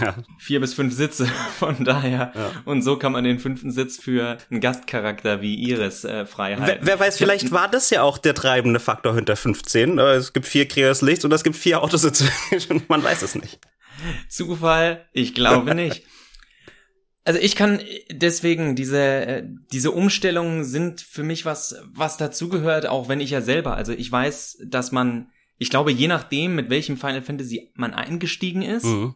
Ja, 0.01 0.15
vier 0.39 0.61
bis 0.61 0.73
fünf 0.73 0.95
Sitze. 0.95 1.27
Von 1.59 1.85
daher. 1.85 2.33
Ja. 2.35 2.51
Und 2.65 2.81
so 2.83 2.97
kann 2.97 3.13
man 3.13 3.25
den 3.25 3.39
fünften 3.39 3.71
Sitz 3.71 3.99
für 3.99 4.39
einen 4.51 4.61
Gastcharakter 4.63 5.43
wie 5.43 5.55
Iris 5.55 6.05
äh, 6.05 6.25
frei 6.25 6.57
Wer, 6.57 6.61
halten. 6.67 6.87
wer 6.87 6.99
weiß, 6.99 7.19
vielleicht 7.19 7.51
war 7.53 7.69
das 7.69 7.91
ja 7.91 8.03
auch 8.03 8.17
der 8.19 8.35
treibende 8.35 8.81
Faktor 8.81 9.15
hinter 9.15 9.37
15. 9.37 9.99
Äh, 9.99 10.03
Es 10.15 10.33
gibt 10.33 10.47
vier 10.47 10.67
Krieger 10.67 10.89
des 10.89 11.03
Lichts 11.03 11.25
und 11.27 11.33
es 11.33 11.45
gibt 11.45 11.57
vier 11.57 11.83
Autositze. 11.83 12.27
Man 12.89 13.03
weiß 13.05 13.21
es 13.23 13.35
nicht. 13.35 13.59
Zufall? 14.29 15.07
Ich 15.13 15.35
glaube 15.35 15.75
nicht. 15.75 16.03
Also 17.27 17.41
ich 17.41 17.57
kann 17.57 17.81
deswegen 18.11 18.77
diese 18.77 18.99
äh, 19.03 19.43
diese 19.73 19.91
Umstellungen 19.91 20.65
sind 20.65 21.01
für 21.01 21.25
mich 21.25 21.45
was 21.45 21.75
was 21.93 22.17
dazugehört, 22.17 22.87
auch 22.87 23.09
wenn 23.09 23.21
ich 23.21 23.31
ja 23.31 23.41
selber, 23.41 23.77
also 23.77 23.93
ich 23.93 24.11
weiß, 24.11 24.59
dass 24.65 24.93
man, 24.93 25.31
ich 25.59 25.69
glaube, 25.69 25.91
je 25.91 26.07
nachdem 26.07 26.55
mit 26.55 26.71
welchem 26.71 26.97
Final 26.97 27.23
Fantasy 27.23 27.73
man 27.75 27.95
eingestiegen 27.95 28.63
ist, 28.63 28.85
Mhm. 28.85 29.15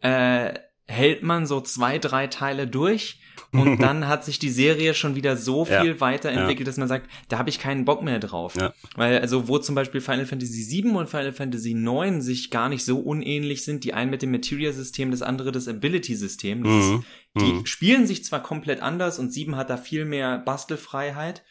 äh, 0.00 0.54
hält 0.86 1.22
man 1.22 1.46
so 1.46 1.60
zwei 1.60 1.98
drei 1.98 2.26
Teile 2.26 2.66
durch 2.66 3.20
und 3.52 3.78
dann 3.82 4.06
hat 4.08 4.24
sich 4.24 4.38
die 4.38 4.50
Serie 4.50 4.94
schon 4.94 5.14
wieder 5.16 5.36
so 5.36 5.66
Ja. 5.66 5.82
viel 5.82 6.00
weiterentwickelt, 6.00 6.66
dass 6.68 6.76
man 6.76 6.88
sagt, 6.88 7.08
da 7.28 7.38
habe 7.38 7.50
ich 7.50 7.58
keinen 7.58 7.84
Bock 7.84 8.02
mehr 8.02 8.18
drauf. 8.18 8.54
Ja. 8.56 8.72
Weil 8.96 9.18
also 9.20 9.48
wo 9.48 9.58
zum 9.58 9.74
Beispiel 9.74 10.00
Final 10.00 10.26
Fantasy 10.26 10.82
VII 10.82 10.90
und 10.92 11.08
Final 11.08 11.32
Fantasy 11.32 11.72
IX 11.72 12.24
sich 12.24 12.50
gar 12.50 12.68
nicht 12.68 12.84
so 12.84 12.98
unähnlich 13.00 13.64
sind, 13.64 13.84
die 13.84 13.94
einen 13.94 14.10
mit 14.10 14.22
dem 14.22 14.30
Material-System, 14.30 15.10
das 15.10 15.22
andere 15.22 15.52
das 15.52 15.68
Ability-System. 15.68 16.60
Mhm. 16.60 17.04
die 17.38 17.44
Mhm. 17.52 17.66
spielen 17.66 18.06
sich 18.06 18.24
zwar 18.24 18.42
komplett 18.42 18.82
anders 18.82 19.18
und 19.18 19.32
sieben 19.32 19.54
hat 19.56 19.70
da 19.70 19.76
viel 19.76 20.04
mehr 20.04 20.38
Bastelfreiheit, 20.38 21.42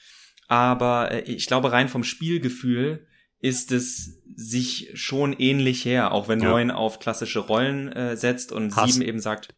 aber 0.47 1.11
äh, 1.11 1.21
ich 1.21 1.47
glaube 1.47 1.71
rein 1.71 1.87
vom 1.89 2.03
Spielgefühl 2.03 3.05
ist 3.41 3.71
es 3.71 4.19
sich 4.35 4.89
schon 4.95 5.33
ähnlich 5.33 5.85
her, 5.85 6.11
auch 6.11 6.27
wenn 6.27 6.41
Ja. 6.41 6.49
neun 6.49 6.71
auf 6.71 6.99
klassische 6.99 7.39
Rollen 7.39 7.89
äh, 7.93 8.17
setzt 8.17 8.51
und 8.51 8.75
Hast- 8.75 8.93
sieben 8.93 9.05
eben 9.07 9.19
sagt, 9.19 9.49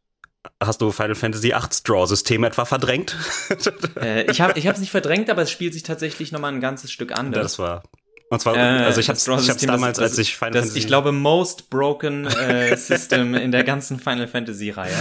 Hast 0.63 0.81
du 0.81 0.91
Final 0.91 1.15
Fantasy 1.15 1.53
8 1.53 1.73
Straw-System 1.73 2.43
etwa 2.43 2.65
verdrängt? 2.65 3.15
äh, 4.01 4.29
ich 4.31 4.41
habe 4.41 4.57
ich 4.57 4.65
es 4.65 4.79
nicht 4.79 4.91
verdrängt, 4.91 5.29
aber 5.29 5.43
es 5.43 5.51
spielt 5.51 5.73
sich 5.73 5.83
tatsächlich 5.83 6.31
noch 6.31 6.39
mal 6.39 6.51
ein 6.51 6.61
ganzes 6.61 6.91
Stück 6.91 7.11
anders. 7.17 7.43
das 7.43 7.59
war. 7.59 7.83
Und 8.31 8.39
zwar, 8.39 8.55
Äh, 8.55 8.59
also 8.85 9.01
ich 9.01 9.09
hab's 9.09 9.23
Straw-System, 9.23 9.67
damals, 9.69 9.97
das- 9.97 10.11
als 10.11 10.17
ich 10.17 10.37
Final 10.37 10.51
das, 10.53 10.61
Fantasy. 10.61 10.79
ich 10.79 10.87
glaube, 10.87 11.11
most 11.11 11.69
broken 11.69 12.25
äh, 12.27 12.75
System 12.77 13.35
in 13.35 13.51
der 13.51 13.63
ganzen 13.65 13.99
Final 13.99 14.27
Fantasy 14.27 14.69
Reihe. 14.69 14.93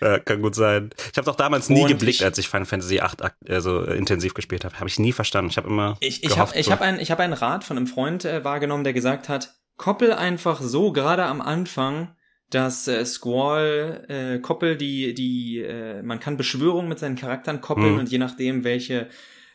Ja, 0.00 0.18
kann 0.20 0.40
gut 0.40 0.54
sein. 0.54 0.90
Ich 1.10 1.18
habe 1.18 1.24
doch 1.26 1.34
damals 1.34 1.68
nie 1.68 1.82
Und 1.82 1.88
geblickt, 1.88 2.20
ich- 2.20 2.24
als 2.24 2.38
ich 2.38 2.48
Final 2.48 2.64
Fantasy 2.66 3.00
8 3.00 3.22
ak- 3.22 3.36
äh, 3.44 3.60
so 3.60 3.82
intensiv 3.82 4.34
gespielt 4.34 4.64
habe. 4.64 4.76
Habe 4.78 4.88
ich 4.88 4.98
nie 5.00 5.12
verstanden. 5.12 5.50
Ich 5.50 5.56
habe 5.56 5.68
immer 5.68 5.96
Ich, 6.00 6.22
ich 6.22 6.38
habe 6.38 6.56
ich 6.56 6.66
so- 6.66 6.72
hab 6.72 6.80
ein, 6.80 7.00
ich 7.00 7.10
hab 7.10 7.18
einen 7.18 7.32
Rat 7.32 7.64
von 7.64 7.76
einem 7.76 7.86
Freund 7.88 8.24
äh, 8.24 8.44
wahrgenommen, 8.44 8.84
der 8.84 8.92
gesagt 8.92 9.28
hat, 9.28 9.52
koppel 9.76 10.12
einfach 10.12 10.60
so 10.62 10.92
gerade 10.92 11.24
am 11.24 11.40
Anfang, 11.42 12.14
dass 12.50 12.86
äh, 12.88 13.04
Squall 13.04 14.04
äh, 14.08 14.38
koppel 14.38 14.76
die 14.76 15.14
die 15.14 15.60
äh, 15.60 16.02
man 16.02 16.20
kann 16.20 16.36
Beschwörungen 16.36 16.88
mit 16.88 16.98
seinen 16.98 17.16
Charakteren 17.16 17.60
koppeln 17.60 17.94
Mhm. 17.94 17.98
und 18.00 18.08
je 18.10 18.18
nachdem 18.18 18.64
welche 18.64 19.08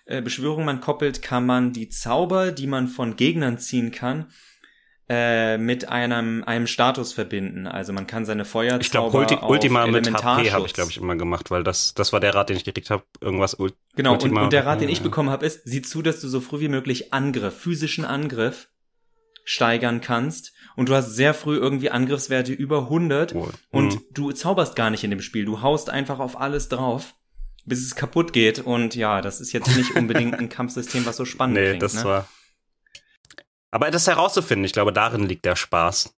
äh, 0.06 0.22
Beschwörung 0.22 0.66
man 0.66 0.82
koppelt, 0.82 1.22
kann 1.22 1.46
man 1.46 1.72
die 1.74 1.90
Zauber, 1.90 2.52
die 2.52 2.68
man 2.68 2.88
von 2.88 3.16
Gegnern 3.16 3.58
ziehen 3.60 3.92
kann, 3.92 4.26
äh, 5.08 5.58
mit 5.58 5.90
einem 5.90 6.44
einem 6.46 6.68
Status 6.68 7.14
verbinden. 7.14 7.68
Also 7.68 7.94
man 7.94 8.08
kann 8.08 8.26
seine 8.26 8.44
Feuerzauber 8.46 8.82
ich 8.82 8.92
glaube, 8.92 9.18
Ulti 9.18 9.36
Ultima 9.36 9.86
mit 9.88 10.12
HP 10.12 10.52
habe 10.52 10.66
ich, 10.66 10.74
glaube 10.74 10.90
ich, 10.92 10.98
immer 10.98 11.16
gemacht, 11.16 11.52
weil 11.52 11.64
das, 11.64 11.94
das 11.94 12.12
war 12.14 12.20
der 12.20 12.34
Rat, 12.36 12.50
den 12.50 12.58
ich 12.58 12.64
gekriegt 12.64 12.90
habe. 12.90 13.04
Irgendwas 13.22 13.58
Ul 13.60 13.74
Genau, 13.96 14.14
und, 14.14 14.24
Ultima- 14.24 14.44
und 14.44 14.54
der 14.54 14.66
Rat, 14.66 14.82
den 14.82 14.90
ich 14.90 15.00
ja. 15.00 15.04
bekommen 15.04 15.30
habe, 15.30 15.46
ist, 15.46 15.62
sieh 15.66 15.82
zu, 15.82 16.02
dass 16.02 16.20
du 16.22 16.28
so 16.28 16.40
früh 16.42 16.60
wie 16.62 16.70
möglich 16.70 17.14
Angriff, 17.14 17.58
physischen 17.58 18.06
Angriff 18.06 18.68
steigern 19.44 20.02
kannst. 20.02 20.54
Und 20.76 20.90
du 20.90 20.96
hast 20.96 21.14
sehr 21.16 21.34
früh 21.34 21.58
irgendwie 21.58 21.90
Angriffswerte 21.92 22.54
über 22.54 22.84
100 22.84 23.34
Wohl. 23.36 23.52
und 23.72 23.96
Mhm. 23.96 24.02
du 24.12 24.32
zauberst 24.32 24.76
gar 24.76 24.90
nicht 24.90 25.04
in 25.04 25.10
dem 25.10 25.22
Spiel. 25.22 25.46
Du 25.46 25.62
haust 25.62 25.90
einfach 25.90 26.20
auf 26.20 26.40
alles 26.40 26.70
drauf, 26.70 27.14
bis 27.66 27.80
es 27.82 27.96
kaputt 27.96 28.34
geht. 28.34 28.60
Und 28.60 28.96
ja, 28.96 29.22
das 29.22 29.42
ist 29.42 29.52
jetzt 29.54 29.76
nicht 29.76 29.96
unbedingt 29.96 30.36
ein 30.40 30.50
Kampfsystem, 30.50 31.06
was 31.06 31.18
so 31.18 31.26
spannend 31.26 31.58
Nee, 31.58 31.68
klingt. 31.70 31.84
das 31.84 31.94
ne? 31.96 32.04
war. 32.06 32.28
Aber 33.72 33.90
das 33.92 34.08
herauszufinden, 34.08 34.66
ich 34.66 34.74
glaube, 34.74 34.92
darin 34.94 35.26
liegt 35.28 35.46
der 35.46 35.56
Spaß. 35.56 36.14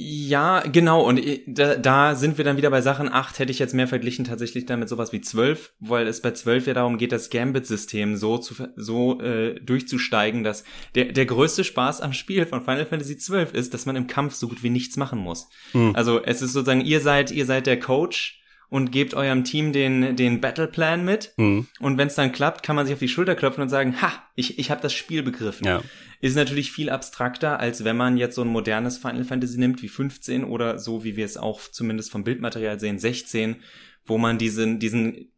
Ja, 0.00 0.60
genau. 0.60 1.02
Und 1.02 1.20
da, 1.48 1.74
da 1.74 2.14
sind 2.14 2.38
wir 2.38 2.44
dann 2.44 2.56
wieder 2.56 2.70
bei 2.70 2.80
Sachen 2.80 3.12
8, 3.12 3.40
hätte 3.40 3.50
ich 3.50 3.58
jetzt 3.58 3.74
mehr 3.74 3.88
verglichen 3.88 4.24
tatsächlich 4.24 4.64
damit 4.64 4.88
sowas 4.88 5.12
wie 5.12 5.20
12, 5.20 5.72
weil 5.80 6.06
es 6.06 6.22
bei 6.22 6.30
12 6.30 6.68
ja 6.68 6.74
darum 6.74 6.98
geht, 6.98 7.10
das 7.10 7.30
Gambit-System 7.30 8.16
so 8.16 8.38
zu 8.38 8.54
so 8.76 9.20
äh, 9.20 9.58
durchzusteigen, 9.58 10.44
dass 10.44 10.62
der, 10.94 11.06
der 11.06 11.26
größte 11.26 11.64
Spaß 11.64 12.00
am 12.00 12.12
Spiel 12.12 12.46
von 12.46 12.62
Final 12.62 12.86
Fantasy 12.86 13.16
12 13.16 13.54
ist, 13.54 13.74
dass 13.74 13.86
man 13.86 13.96
im 13.96 14.06
Kampf 14.06 14.34
so 14.34 14.46
gut 14.46 14.62
wie 14.62 14.70
nichts 14.70 14.96
machen 14.96 15.18
muss. 15.18 15.48
Hm. 15.72 15.96
Also 15.96 16.22
es 16.22 16.42
ist 16.42 16.52
sozusagen, 16.52 16.82
ihr 16.82 17.00
seid, 17.00 17.32
ihr 17.32 17.44
seid 17.44 17.66
der 17.66 17.80
Coach 17.80 18.37
und 18.70 18.92
gebt 18.92 19.14
eurem 19.14 19.44
Team 19.44 19.72
den, 19.72 20.16
den 20.16 20.40
Battleplan 20.40 21.04
mit. 21.04 21.32
Mhm. 21.36 21.66
Und 21.80 21.96
wenn 21.96 22.08
es 22.08 22.14
dann 22.14 22.32
klappt, 22.32 22.62
kann 22.62 22.76
man 22.76 22.86
sich 22.86 22.92
auf 22.92 22.98
die 22.98 23.08
Schulter 23.08 23.34
klopfen 23.34 23.62
und 23.62 23.68
sagen, 23.68 24.00
ha, 24.02 24.12
ich, 24.34 24.58
ich 24.58 24.70
habe 24.70 24.82
das 24.82 24.92
Spiel 24.92 25.22
begriffen. 25.22 25.66
Ja. 25.66 25.82
Ist 26.20 26.36
natürlich 26.36 26.72
viel 26.72 26.90
abstrakter, 26.90 27.60
als 27.60 27.84
wenn 27.84 27.96
man 27.96 28.16
jetzt 28.16 28.34
so 28.34 28.42
ein 28.42 28.48
modernes 28.48 28.98
Final 28.98 29.24
Fantasy 29.24 29.58
nimmt 29.58 29.82
wie 29.82 29.88
15 29.88 30.44
oder 30.44 30.78
so, 30.78 31.04
wie 31.04 31.16
wir 31.16 31.24
es 31.24 31.36
auch 31.36 31.60
zumindest 31.60 32.10
vom 32.10 32.24
Bildmaterial 32.24 32.78
sehen, 32.78 32.98
16, 32.98 33.56
wo 34.04 34.18
man 34.18 34.36
diesen, 34.36 34.78
diesen 34.78 35.32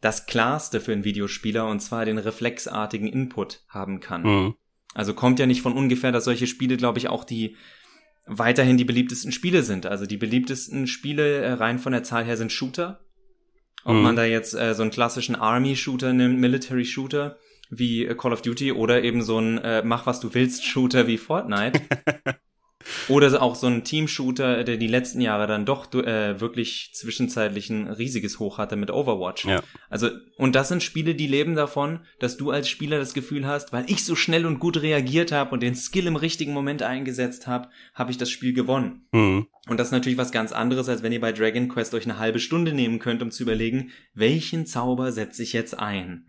das 0.00 0.26
Klarste 0.26 0.80
für 0.80 0.92
einen 0.92 1.04
Videospieler 1.04 1.66
und 1.66 1.80
zwar 1.80 2.04
den 2.04 2.18
reflexartigen 2.18 3.08
Input 3.08 3.62
haben 3.68 4.00
kann. 4.00 4.22
Mhm. 4.22 4.54
Also 4.94 5.14
kommt 5.14 5.38
ja 5.38 5.46
nicht 5.46 5.62
von 5.62 5.72
ungefähr, 5.72 6.12
dass 6.12 6.24
solche 6.24 6.46
Spiele, 6.46 6.76
glaube 6.76 6.98
ich, 6.98 7.08
auch 7.08 7.24
die 7.24 7.56
weiterhin 8.26 8.76
die 8.76 8.84
beliebtesten 8.84 9.32
Spiele 9.32 9.62
sind. 9.62 9.86
Also 9.86 10.06
die 10.06 10.16
beliebtesten 10.16 10.86
Spiele 10.86 11.38
äh, 11.38 11.52
rein 11.52 11.78
von 11.78 11.92
der 11.92 12.02
Zahl 12.02 12.24
her 12.24 12.36
sind 12.36 12.52
Shooter. 12.52 13.00
Ob 13.84 13.94
mhm. 13.94 14.02
man 14.02 14.16
da 14.16 14.24
jetzt 14.24 14.54
äh, 14.54 14.74
so 14.74 14.82
einen 14.82 14.90
klassischen 14.90 15.36
Army-Shooter 15.36 16.12
nimmt, 16.12 16.38
Military-Shooter 16.40 17.38
wie 17.70 18.04
äh, 18.06 18.14
Call 18.14 18.32
of 18.32 18.42
Duty 18.42 18.72
oder 18.72 19.02
eben 19.02 19.22
so 19.22 19.38
ein 19.38 19.58
äh, 19.58 19.82
Mach 19.84 20.06
was 20.06 20.20
du 20.20 20.34
willst 20.34 20.64
Shooter 20.64 21.06
wie 21.06 21.18
Fortnite. 21.18 21.80
Oder 23.08 23.42
auch 23.42 23.54
so 23.54 23.66
ein 23.66 23.84
Team-Shooter, 23.84 24.64
der 24.64 24.76
die 24.76 24.86
letzten 24.86 25.20
Jahre 25.20 25.46
dann 25.46 25.64
doch 25.64 25.92
äh, 25.94 26.40
wirklich 26.40 26.90
zwischenzeitlich 26.94 27.70
ein 27.70 27.88
riesiges 27.88 28.38
Hoch 28.38 28.58
hatte 28.58 28.76
mit 28.76 28.90
Overwatch. 28.90 29.44
Ja. 29.44 29.62
Also, 29.90 30.10
und 30.36 30.54
das 30.54 30.68
sind 30.68 30.82
Spiele, 30.82 31.14
die 31.14 31.26
leben 31.26 31.54
davon, 31.54 32.00
dass 32.18 32.36
du 32.36 32.50
als 32.50 32.68
Spieler 32.68 32.98
das 32.98 33.14
Gefühl 33.14 33.46
hast, 33.46 33.72
weil 33.72 33.84
ich 33.88 34.04
so 34.04 34.14
schnell 34.14 34.46
und 34.46 34.58
gut 34.58 34.80
reagiert 34.82 35.32
habe 35.32 35.50
und 35.50 35.62
den 35.62 35.74
Skill 35.74 36.06
im 36.06 36.16
richtigen 36.16 36.52
Moment 36.52 36.82
eingesetzt 36.82 37.46
habe, 37.46 37.68
habe 37.94 38.10
ich 38.10 38.18
das 38.18 38.30
Spiel 38.30 38.52
gewonnen. 38.52 39.06
Mhm. 39.12 39.46
Und 39.68 39.80
das 39.80 39.88
ist 39.88 39.92
natürlich 39.92 40.18
was 40.18 40.32
ganz 40.32 40.52
anderes, 40.52 40.88
als 40.88 41.02
wenn 41.02 41.12
ihr 41.12 41.20
bei 41.20 41.32
Dragon 41.32 41.68
Quest 41.68 41.94
euch 41.94 42.04
eine 42.04 42.18
halbe 42.18 42.38
Stunde 42.38 42.72
nehmen 42.72 42.98
könnt, 42.98 43.22
um 43.22 43.30
zu 43.30 43.42
überlegen, 43.42 43.90
welchen 44.14 44.66
Zauber 44.66 45.12
setze 45.12 45.42
ich 45.42 45.52
jetzt 45.52 45.78
ein? 45.78 46.26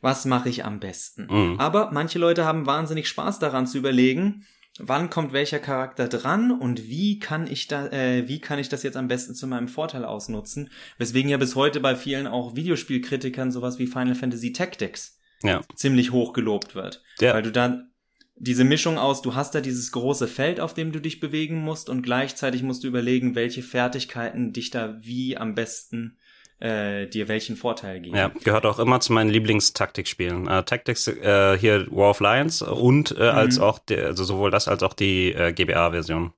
Was 0.00 0.24
mache 0.24 0.48
ich 0.48 0.64
am 0.64 0.80
besten? 0.80 1.28
Mhm. 1.30 1.60
Aber 1.60 1.90
manche 1.92 2.18
Leute 2.18 2.44
haben 2.44 2.66
wahnsinnig 2.66 3.08
Spaß 3.08 3.38
daran 3.38 3.66
zu 3.66 3.78
überlegen, 3.78 4.44
wann 4.78 5.10
kommt 5.10 5.32
welcher 5.32 5.58
Charakter 5.58 6.08
dran 6.08 6.50
und 6.50 6.88
wie 6.88 7.18
kann 7.18 7.46
ich 7.46 7.68
da, 7.68 7.88
äh, 7.88 8.26
wie 8.28 8.40
kann 8.40 8.58
ich 8.58 8.68
das 8.68 8.82
jetzt 8.82 8.96
am 8.96 9.08
besten 9.08 9.34
zu 9.34 9.46
meinem 9.46 9.68
Vorteil 9.68 10.04
ausnutzen? 10.04 10.70
Weswegen 10.98 11.30
ja 11.30 11.36
bis 11.36 11.54
heute 11.54 11.80
bei 11.80 11.96
vielen 11.96 12.26
auch 12.26 12.56
Videospielkritikern 12.56 13.52
sowas 13.52 13.78
wie 13.78 13.86
Final 13.86 14.14
Fantasy 14.14 14.52
Tactics 14.52 15.18
ja. 15.42 15.62
ziemlich 15.74 16.12
hoch 16.12 16.32
gelobt 16.32 16.74
wird. 16.74 17.02
Ja. 17.20 17.34
Weil 17.34 17.42
du 17.42 17.52
da 17.52 17.82
diese 18.36 18.64
Mischung 18.64 18.98
aus, 18.98 19.22
du 19.22 19.34
hast 19.34 19.54
da 19.54 19.60
dieses 19.60 19.92
große 19.92 20.26
Feld, 20.26 20.58
auf 20.58 20.74
dem 20.74 20.90
du 20.90 21.00
dich 21.00 21.20
bewegen 21.20 21.58
musst 21.58 21.88
und 21.88 22.02
gleichzeitig 22.02 22.62
musst 22.62 22.82
du 22.82 22.88
überlegen, 22.88 23.34
welche 23.34 23.62
Fertigkeiten 23.62 24.52
dich 24.52 24.70
da 24.70 24.98
wie 25.00 25.36
am 25.36 25.54
besten 25.54 26.18
äh, 26.62 27.08
dir 27.08 27.26
welchen 27.26 27.56
Vorteil 27.56 28.00
geben. 28.00 28.16
Ja, 28.16 28.30
gehört 28.44 28.66
auch 28.66 28.78
immer 28.78 29.00
zu 29.00 29.12
meinen 29.12 29.30
Lieblingstaktikspielen. 29.30 30.46
Äh, 30.46 30.62
Tactics 30.62 31.08
äh, 31.08 31.58
hier 31.58 31.88
War 31.90 32.10
of 32.10 32.20
Lions 32.20 32.62
und 32.62 33.10
äh, 33.10 33.14
mhm. 33.14 33.38
als 33.38 33.58
auch 33.58 33.80
die, 33.80 33.96
also 33.96 34.22
sowohl 34.22 34.52
das 34.52 34.68
als 34.68 34.84
auch 34.84 34.94
die 34.94 35.32
äh, 35.32 35.52
GBA-Version. 35.52 36.32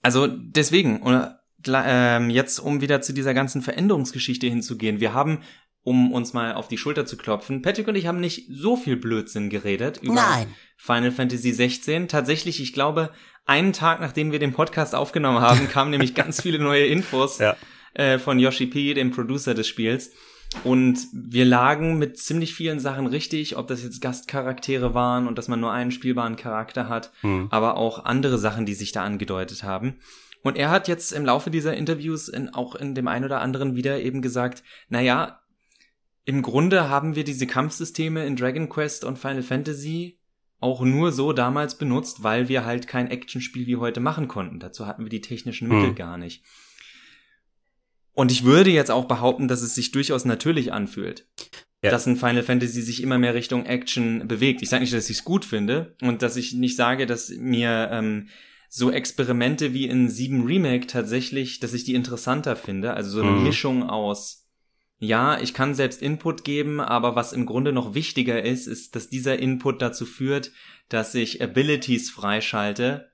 Also 0.00 0.26
deswegen, 0.26 1.02
oder 1.02 1.42
ähm, 1.66 2.30
jetzt 2.30 2.58
um 2.58 2.80
wieder 2.80 3.02
zu 3.02 3.12
dieser 3.12 3.34
ganzen 3.34 3.60
Veränderungsgeschichte 3.60 4.46
hinzugehen, 4.46 5.00
wir 5.00 5.12
haben 5.12 5.42
um 5.82 6.12
uns 6.12 6.32
mal 6.32 6.54
auf 6.54 6.68
die 6.68 6.78
Schulter 6.78 7.06
zu 7.06 7.16
klopfen. 7.16 7.62
Patrick 7.62 7.88
und 7.88 7.96
ich 7.96 8.06
haben 8.06 8.20
nicht 8.20 8.46
so 8.50 8.76
viel 8.76 8.96
Blödsinn 8.96 9.48
geredet 9.48 9.98
über 10.02 10.14
Nein. 10.14 10.46
Final 10.76 11.10
Fantasy 11.10 11.52
16. 11.52 12.08
Tatsächlich, 12.08 12.60
ich 12.60 12.74
glaube, 12.74 13.10
einen 13.46 13.72
Tag 13.72 14.00
nachdem 14.00 14.30
wir 14.30 14.38
den 14.38 14.52
Podcast 14.52 14.94
aufgenommen 14.94 15.40
haben, 15.40 15.68
kamen 15.70 15.90
nämlich 15.90 16.14
ganz 16.14 16.40
viele 16.40 16.58
neue 16.58 16.86
Infos. 16.86 17.38
Ja 17.38 17.56
äh, 17.94 18.18
von 18.18 18.38
Yoshi 18.38 18.66
P, 18.66 18.94
dem 18.94 19.10
Producer 19.10 19.54
des 19.54 19.68
Spiels. 19.68 20.12
Und 20.64 21.06
wir 21.12 21.44
lagen 21.44 21.98
mit 21.98 22.18
ziemlich 22.18 22.54
vielen 22.54 22.80
Sachen 22.80 23.06
richtig, 23.06 23.56
ob 23.56 23.68
das 23.68 23.84
jetzt 23.84 24.00
Gastcharaktere 24.00 24.94
waren 24.94 25.28
und 25.28 25.38
dass 25.38 25.46
man 25.46 25.60
nur 25.60 25.72
einen 25.72 25.92
spielbaren 25.92 26.36
Charakter 26.36 26.88
hat, 26.88 27.12
hm. 27.20 27.46
aber 27.50 27.76
auch 27.76 28.04
andere 28.04 28.36
Sachen, 28.36 28.66
die 28.66 28.74
sich 28.74 28.90
da 28.90 29.04
angedeutet 29.04 29.62
haben. 29.62 29.98
Und 30.42 30.56
er 30.56 30.70
hat 30.70 30.88
jetzt 30.88 31.12
im 31.12 31.24
Laufe 31.24 31.50
dieser 31.50 31.76
Interviews 31.76 32.28
in, 32.28 32.48
auch 32.48 32.74
in 32.74 32.94
dem 32.94 33.06
einen 33.06 33.26
oder 33.26 33.40
anderen 33.40 33.76
wieder 33.76 34.00
eben 34.00 34.22
gesagt, 34.22 34.64
naja, 34.88 35.40
im 36.24 36.42
Grunde 36.42 36.88
haben 36.88 37.14
wir 37.14 37.24
diese 37.24 37.46
Kampfsysteme 37.46 38.26
in 38.26 38.36
Dragon 38.36 38.68
Quest 38.68 39.04
und 39.04 39.18
Final 39.18 39.42
Fantasy 39.42 40.18
auch 40.58 40.82
nur 40.82 41.12
so 41.12 41.32
damals 41.32 41.78
benutzt, 41.78 42.22
weil 42.22 42.48
wir 42.48 42.64
halt 42.64 42.86
kein 42.86 43.10
Actionspiel 43.10 43.66
wie 43.66 43.76
heute 43.76 44.00
machen 44.00 44.28
konnten. 44.28 44.60
Dazu 44.60 44.86
hatten 44.86 45.04
wir 45.04 45.10
die 45.10 45.22
technischen 45.22 45.68
Mittel 45.68 45.88
hm. 45.88 45.94
gar 45.94 46.18
nicht. 46.18 46.42
Und 48.20 48.30
ich 48.30 48.44
würde 48.44 48.68
jetzt 48.68 48.90
auch 48.90 49.06
behaupten, 49.06 49.48
dass 49.48 49.62
es 49.62 49.74
sich 49.74 49.92
durchaus 49.92 50.26
natürlich 50.26 50.74
anfühlt. 50.74 51.26
Ja. 51.82 51.90
Dass 51.90 52.04
ein 52.04 52.16
Final 52.16 52.42
Fantasy 52.42 52.82
sich 52.82 53.02
immer 53.02 53.16
mehr 53.16 53.32
Richtung 53.32 53.64
Action 53.64 54.28
bewegt. 54.28 54.60
Ich 54.60 54.68
sage 54.68 54.82
nicht, 54.82 54.92
dass 54.92 55.08
ich 55.08 55.20
es 55.20 55.24
gut 55.24 55.42
finde 55.42 55.96
und 56.02 56.20
dass 56.20 56.36
ich 56.36 56.52
nicht 56.52 56.76
sage, 56.76 57.06
dass 57.06 57.30
mir 57.30 57.88
ähm, 57.90 58.28
so 58.68 58.90
Experimente 58.90 59.72
wie 59.72 59.86
in 59.86 60.10
7 60.10 60.44
Remake 60.44 60.86
tatsächlich, 60.86 61.60
dass 61.60 61.72
ich 61.72 61.84
die 61.84 61.94
interessanter 61.94 62.56
finde. 62.56 62.92
Also 62.92 63.08
so 63.08 63.22
eine 63.22 63.30
mhm. 63.30 63.42
Mischung 63.42 63.88
aus, 63.88 64.46
ja, 64.98 65.40
ich 65.40 65.54
kann 65.54 65.74
selbst 65.74 66.02
Input 66.02 66.44
geben, 66.44 66.78
aber 66.78 67.16
was 67.16 67.32
im 67.32 67.46
Grunde 67.46 67.72
noch 67.72 67.94
wichtiger 67.94 68.44
ist, 68.44 68.66
ist, 68.66 68.96
dass 68.96 69.08
dieser 69.08 69.38
Input 69.38 69.80
dazu 69.80 70.04
führt, 70.04 70.52
dass 70.90 71.14
ich 71.14 71.42
Abilities 71.42 72.10
freischalte, 72.10 73.09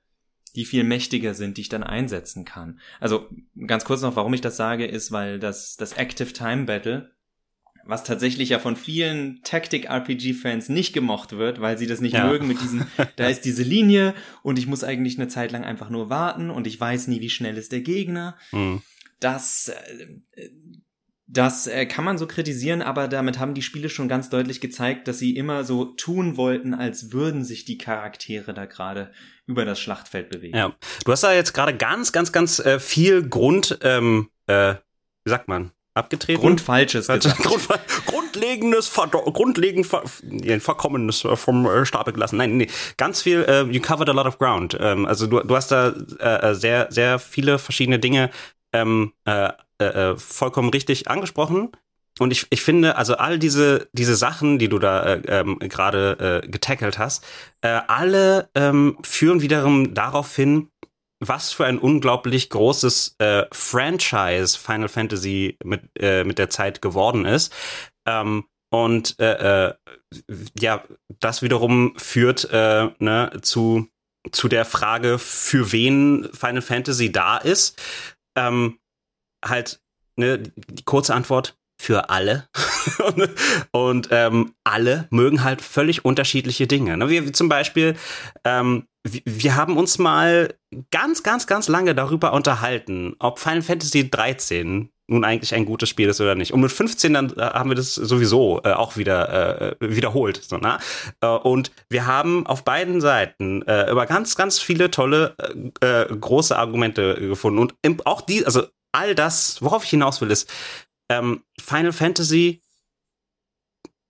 die 0.57 0.65
viel 0.65 0.83
mächtiger 0.83 1.35
sind, 1.35 1.57
die 1.57 1.61
ich 1.61 1.69
dann 1.69 1.83
einsetzen 1.83 2.43
kann. 2.43 2.79
Also 2.99 3.29
ganz 3.67 3.85
kurz 3.85 4.01
noch, 4.01 4.15
warum 4.15 4.33
ich 4.33 4.41
das 4.41 4.57
sage, 4.57 4.87
ist, 4.87 5.11
weil 5.11 5.39
das, 5.39 5.77
das 5.77 5.93
Active 5.93 6.33
Time 6.33 6.65
Battle, 6.65 7.11
was 7.85 8.03
tatsächlich 8.03 8.49
ja 8.49 8.57
von 8.57 8.75
vielen 8.75 9.41
Tactic-RPG-Fans 9.43 10.69
nicht 10.69 10.93
gemocht 10.93 11.33
wird, 11.33 11.61
weil 11.61 11.77
sie 11.77 11.85
das 11.85 12.01
nicht 12.01 12.15
ja. 12.15 12.27
mögen 12.27 12.47
mit 12.47 12.59
diesen, 12.59 12.87
da 13.17 13.27
ist 13.29 13.45
diese 13.45 13.61
Linie 13.61 14.15
und 14.41 14.57
ich 14.57 14.65
muss 14.65 14.83
eigentlich 14.83 15.19
eine 15.19 15.27
Zeit 15.27 15.51
lang 15.51 15.63
einfach 15.63 15.91
nur 15.91 16.09
warten 16.09 16.49
und 16.49 16.65
ich 16.65 16.79
weiß 16.79 17.07
nie, 17.07 17.21
wie 17.21 17.29
schnell 17.29 17.55
ist 17.55 17.71
der 17.71 17.81
Gegner. 17.81 18.35
Mhm. 18.51 18.81
Das, 19.19 19.71
äh, 20.33 20.49
das 21.27 21.67
äh, 21.67 21.85
kann 21.85 22.05
man 22.05 22.17
so 22.17 22.25
kritisieren, 22.25 22.81
aber 22.81 23.09
damit 23.09 23.37
haben 23.37 23.53
die 23.53 23.61
Spiele 23.61 23.89
schon 23.89 24.07
ganz 24.07 24.29
deutlich 24.29 24.61
gezeigt, 24.61 25.07
dass 25.07 25.19
sie 25.19 25.35
immer 25.35 25.65
so 25.65 25.85
tun 25.85 26.37
wollten, 26.37 26.73
als 26.73 27.11
würden 27.11 27.43
sich 27.43 27.65
die 27.65 27.77
Charaktere 27.77 28.53
da 28.53 28.65
gerade 28.65 29.11
über 29.45 29.65
das 29.65 29.79
Schlachtfeld 29.79 30.29
bewegen. 30.29 30.57
Ja, 30.57 30.73
du 31.05 31.11
hast 31.11 31.23
da 31.23 31.33
jetzt 31.33 31.53
gerade 31.53 31.75
ganz, 31.75 32.13
ganz, 32.13 32.31
ganz 32.31 32.59
äh, 32.59 32.79
viel 32.79 33.27
Grund, 33.27 33.77
ähm, 33.81 34.29
äh, 34.47 34.75
wie 35.25 35.29
sagt 35.29 35.49
man, 35.49 35.71
abgetreten? 35.97 36.39
Grundfalsches 36.39 37.07
gesagt. 37.07 37.37
Grund, 37.43 37.67
grundlegendes, 38.05 38.91
grundlegend 38.93 39.85
ver, 39.85 40.03
verkommenes 40.59 41.25
äh, 41.25 41.35
vom 41.35 41.65
äh, 41.65 41.85
Stapel 41.85 42.13
gelassen. 42.13 42.37
Nein, 42.37 42.55
nee, 42.55 42.67
ganz 42.95 43.21
viel. 43.21 43.43
Äh, 43.43 43.63
you 43.63 43.81
covered 43.81 44.07
a 44.07 44.13
lot 44.13 44.27
of 44.27 44.37
ground. 44.37 44.77
Ähm, 44.79 45.05
also 45.05 45.27
du, 45.27 45.41
du 45.41 45.55
hast 45.55 45.71
da 45.71 45.89
äh, 46.19 46.55
sehr, 46.55 46.87
sehr 46.89 47.19
viele 47.19 47.59
verschiedene 47.59 47.99
Dinge 47.99 48.29
ähm, 48.73 49.13
äh, 49.25 49.51
äh, 49.79 49.85
äh, 49.85 50.17
vollkommen 50.17 50.69
richtig 50.69 51.07
angesprochen. 51.09 51.71
Und 52.19 52.31
ich, 52.31 52.47
ich 52.49 52.61
finde, 52.61 52.95
also 52.95 53.15
all 53.17 53.37
diese, 53.37 53.89
diese 53.93 54.15
Sachen, 54.15 54.57
die 54.57 54.69
du 54.69 54.79
da 54.79 55.03
äh, 55.03 55.21
ähm, 55.27 55.59
gerade 55.59 56.41
äh, 56.43 56.47
getackelt 56.47 56.97
hast, 56.97 57.23
äh, 57.61 57.79
alle 57.87 58.49
ähm, 58.55 58.97
führen 59.03 59.41
wiederum 59.41 59.93
darauf 59.93 60.35
hin, 60.35 60.69
was 61.19 61.51
für 61.51 61.65
ein 61.65 61.79
unglaublich 61.79 62.49
großes 62.49 63.15
äh, 63.19 63.45
Franchise 63.51 64.57
Final 64.57 64.87
Fantasy 64.87 65.57
mit, 65.63 65.81
äh, 65.99 66.23
mit 66.23 66.37
der 66.37 66.49
Zeit 66.49 66.81
geworden 66.81 67.25
ist. 67.25 67.53
Ähm, 68.07 68.45
und 68.69 69.19
äh, 69.19 69.67
äh, 69.69 69.73
ja, 70.59 70.83
das 71.19 71.41
wiederum 71.41 71.93
führt 71.97 72.49
äh, 72.51 72.89
ne, 72.99 73.31
zu, 73.41 73.87
zu 74.31 74.47
der 74.47 74.65
Frage, 74.65 75.19
für 75.19 75.71
wen 75.71 76.29
Final 76.33 76.61
Fantasy 76.61 77.11
da 77.11 77.37
ist. 77.37 77.81
Ähm, 78.37 78.79
halt, 79.43 79.81
ne, 80.15 80.39
die 80.39 80.83
kurze 80.83 81.13
Antwort, 81.13 81.57
für 81.79 82.09
alle. 82.09 82.47
und 83.71 84.09
ähm, 84.11 84.55
alle 84.63 85.07
mögen 85.11 85.43
halt 85.43 85.61
völlig 85.61 86.05
unterschiedliche 86.05 86.67
Dinge. 86.67 86.97
Ne? 86.97 87.09
Wir 87.09 87.33
zum 87.33 87.49
Beispiel, 87.49 87.95
ähm, 88.43 88.87
wir 89.03 89.55
haben 89.55 89.77
uns 89.77 89.97
mal 89.99 90.55
ganz, 90.91 91.23
ganz, 91.23 91.47
ganz 91.47 91.67
lange 91.67 91.95
darüber 91.95 92.33
unterhalten, 92.33 93.15
ob 93.19 93.39
Final 93.39 93.61
Fantasy 93.61 94.09
13 94.09 94.89
nun 95.07 95.23
eigentlich 95.23 95.55
ein 95.55 95.65
gutes 95.65 95.89
Spiel 95.89 96.09
ist 96.09 96.21
oder 96.21 96.35
nicht. 96.35 96.53
Und 96.53 96.61
mit 96.61 96.71
15 96.71 97.13
dann 97.13 97.33
äh, 97.37 97.41
haben 97.41 97.69
wir 97.69 97.75
das 97.75 97.95
sowieso 97.95 98.61
äh, 98.63 98.73
auch 98.73 98.97
wieder 98.97 99.71
äh, 99.71 99.75
wiederholt. 99.79 100.43
So, 100.43 100.57
na? 100.57 100.79
Äh, 101.21 101.27
und 101.27 101.71
wir 101.89 102.05
haben 102.05 102.45
auf 102.45 102.63
beiden 102.63 103.01
Seiten 103.01 103.61
äh, 103.63 103.89
über 103.89 104.05
ganz, 104.05 104.35
ganz 104.35 104.59
viele 104.59 104.91
tolle 104.91 105.35
äh, 105.81 106.03
äh 106.03 106.15
große 106.15 106.57
Argumente 106.57 107.15
gefunden. 107.15 107.59
Und 107.59 107.75
im, 107.81 108.01
auch 108.05 108.21
die, 108.21 108.45
also 108.45 108.63
all 108.91 109.15
das, 109.15 109.61
worauf 109.61 109.83
ich 109.83 109.89
hinaus 109.89 110.21
will, 110.21 110.31
ist, 110.31 110.49
ähm, 111.09 111.43
Final 111.59 111.93
Fantasy 111.93 112.61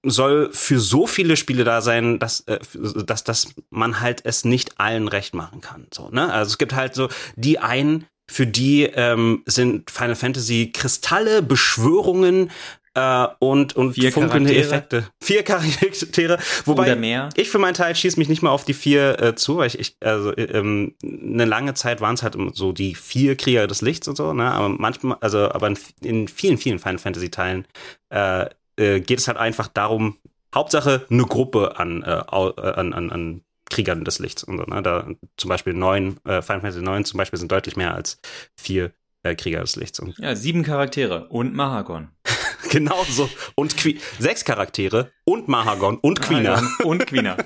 soll 0.04 0.50
für 0.54 0.80
so 0.80 1.08
viele 1.08 1.36
Spiele 1.36 1.64
da 1.64 1.82
sein, 1.82 2.20
dass, 2.20 2.42
äh, 2.42 2.60
dass, 2.74 3.24
dass 3.24 3.54
man 3.70 4.00
halt 4.00 4.26
es 4.26 4.46
nicht 4.46 4.80
allen 4.80 5.08
recht 5.08 5.34
machen 5.34 5.62
kann. 5.62 5.88
So, 5.94 6.10
ne? 6.10 6.32
Also 6.32 6.52
es 6.52 6.58
gibt 6.58 6.74
halt 6.74 6.96
so 6.96 7.10
die 7.36 7.60
einen, 7.60 8.06
für 8.30 8.48
die 8.48 8.84
ähm, 8.84 9.44
sind 9.46 9.90
Final 9.90 10.16
Fantasy 10.16 10.72
Kristalle, 10.74 11.42
Beschwörungen 11.42 12.52
äh, 12.98 13.28
und, 13.40 13.76
und 13.76 13.94
vier 13.94 14.12
funkelnde 14.12 14.56
Effekte. 14.56 15.08
Vier 15.22 15.44
Charaktere. 15.44 16.40
Wobei 16.66 16.98
ich 17.36 17.50
für 17.50 17.60
meinen 17.60 17.76
Teil 17.76 17.96
schieße 17.96 18.18
mich 18.18 18.28
nicht 18.28 18.42
mal 18.42 18.50
auf 18.50 18.66
die 18.66 18.74
vier 18.74 19.22
äh, 19.22 19.36
zu, 19.36 19.58
weil 19.58 19.68
ich, 19.68 19.80
ich 19.80 19.98
also 20.02 20.36
ähm, 20.36 20.96
eine 21.04 21.46
lange 21.46 21.76
Zeit 21.76 22.02
waren 22.02 22.16
es 22.16 22.24
halt 22.24 22.36
so 22.54 22.72
die 22.72 22.96
vier 22.96 23.36
Krieger 23.36 23.68
des 23.68 23.82
Lichts 23.82 24.08
und 24.08 24.16
so, 24.16 24.34
ne? 24.34 24.52
Aber 24.52 24.70
manchmal, 24.70 25.18
also 25.22 25.52
aber 25.52 25.68
in, 25.68 25.78
in 26.02 26.28
vielen, 26.28 26.58
vielen 26.58 26.80
Final 26.80 26.98
Fantasy 26.98 27.30
Teilen 27.30 27.66
äh, 28.10 28.48
äh, 28.78 29.00
geht 29.00 29.20
es 29.20 29.28
halt 29.28 29.38
einfach 29.38 29.68
darum, 29.68 30.18
Hauptsache 30.56 31.06
eine 31.10 31.24
Gruppe 31.24 31.78
an, 31.78 32.02
äh, 32.04 32.24
an, 32.28 32.94
an, 32.94 33.12
an 33.12 33.42
Kriegern 33.70 34.04
des 34.06 34.20
Lichts 34.20 34.44
und 34.44 34.58
so. 34.58 34.64
Ne? 34.64 34.82
Da 34.82 35.08
zum 35.38 35.50
Beispiel 35.50 35.74
neun, 35.74 36.18
äh, 36.26 36.42
Final 36.42 36.62
Fantasy 36.62 36.82
9 36.82 37.06
zum 37.06 37.18
Beispiel 37.18 37.40
sind 37.40 37.52
deutlich 37.52 37.76
mehr 37.76 37.94
als 37.94 38.20
vier 38.56 38.92
äh, 39.24 39.36
Krieger 39.36 39.62
des 39.62 39.76
Lichts. 39.76 40.00
Und 40.00 40.18
ja, 40.18 40.36
sieben 40.36 40.64
Charaktere 40.64 41.28
und 41.30 41.54
Mahagon. 41.54 42.10
genau 42.70 43.04
so. 43.10 43.30
Und 43.56 43.78
Que 43.78 43.98
sechs 44.20 44.46
Charaktere 44.46 45.12
und 45.26 45.48
Mahagon 45.48 45.98
und 45.98 46.22
Quina. 46.22 46.62
und 46.84 47.06
Quina. 47.08 47.38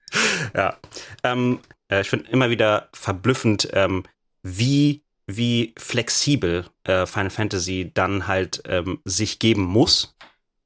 ja. 0.54 0.76
Ähm, 1.22 1.60
äh, 1.90 2.00
ich 2.00 2.10
finde 2.10 2.30
immer 2.30 2.50
wieder 2.50 2.88
verblüffend, 2.92 3.68
ähm, 3.72 4.04
wie 4.42 5.02
wie 5.30 5.74
flexibel 5.76 6.64
äh, 6.84 7.04
Final 7.04 7.30
Fantasy 7.30 7.90
dann 7.92 8.26
halt 8.26 8.62
ähm, 8.66 9.00
sich 9.04 9.38
geben 9.38 9.62
muss. 9.62 10.16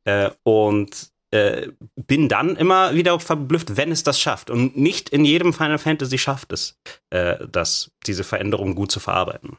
Äh, 0.05 0.31
und 0.45 1.12
äh, 1.33 1.73
bin 1.97 2.29
dann 2.29 2.57
immer 2.57 2.95
wieder 2.95 3.19
verblüfft, 3.19 3.77
wenn 3.77 3.91
es 3.91 4.03
das 4.03 4.21
schafft. 4.21 4.51
Und 4.51 4.77
nicht 4.77 5.09
in 5.09 5.25
jedem 5.25 5.53
Final 5.53 5.79
Fantasy 5.79 6.19
schafft 6.19 6.53
es, 6.53 6.79
äh, 7.11 7.47
das, 7.51 7.91
diese 8.07 8.23
Veränderung 8.23 8.75
gut 8.75 8.93
zu 8.93 9.01
verarbeiten. 9.01 9.57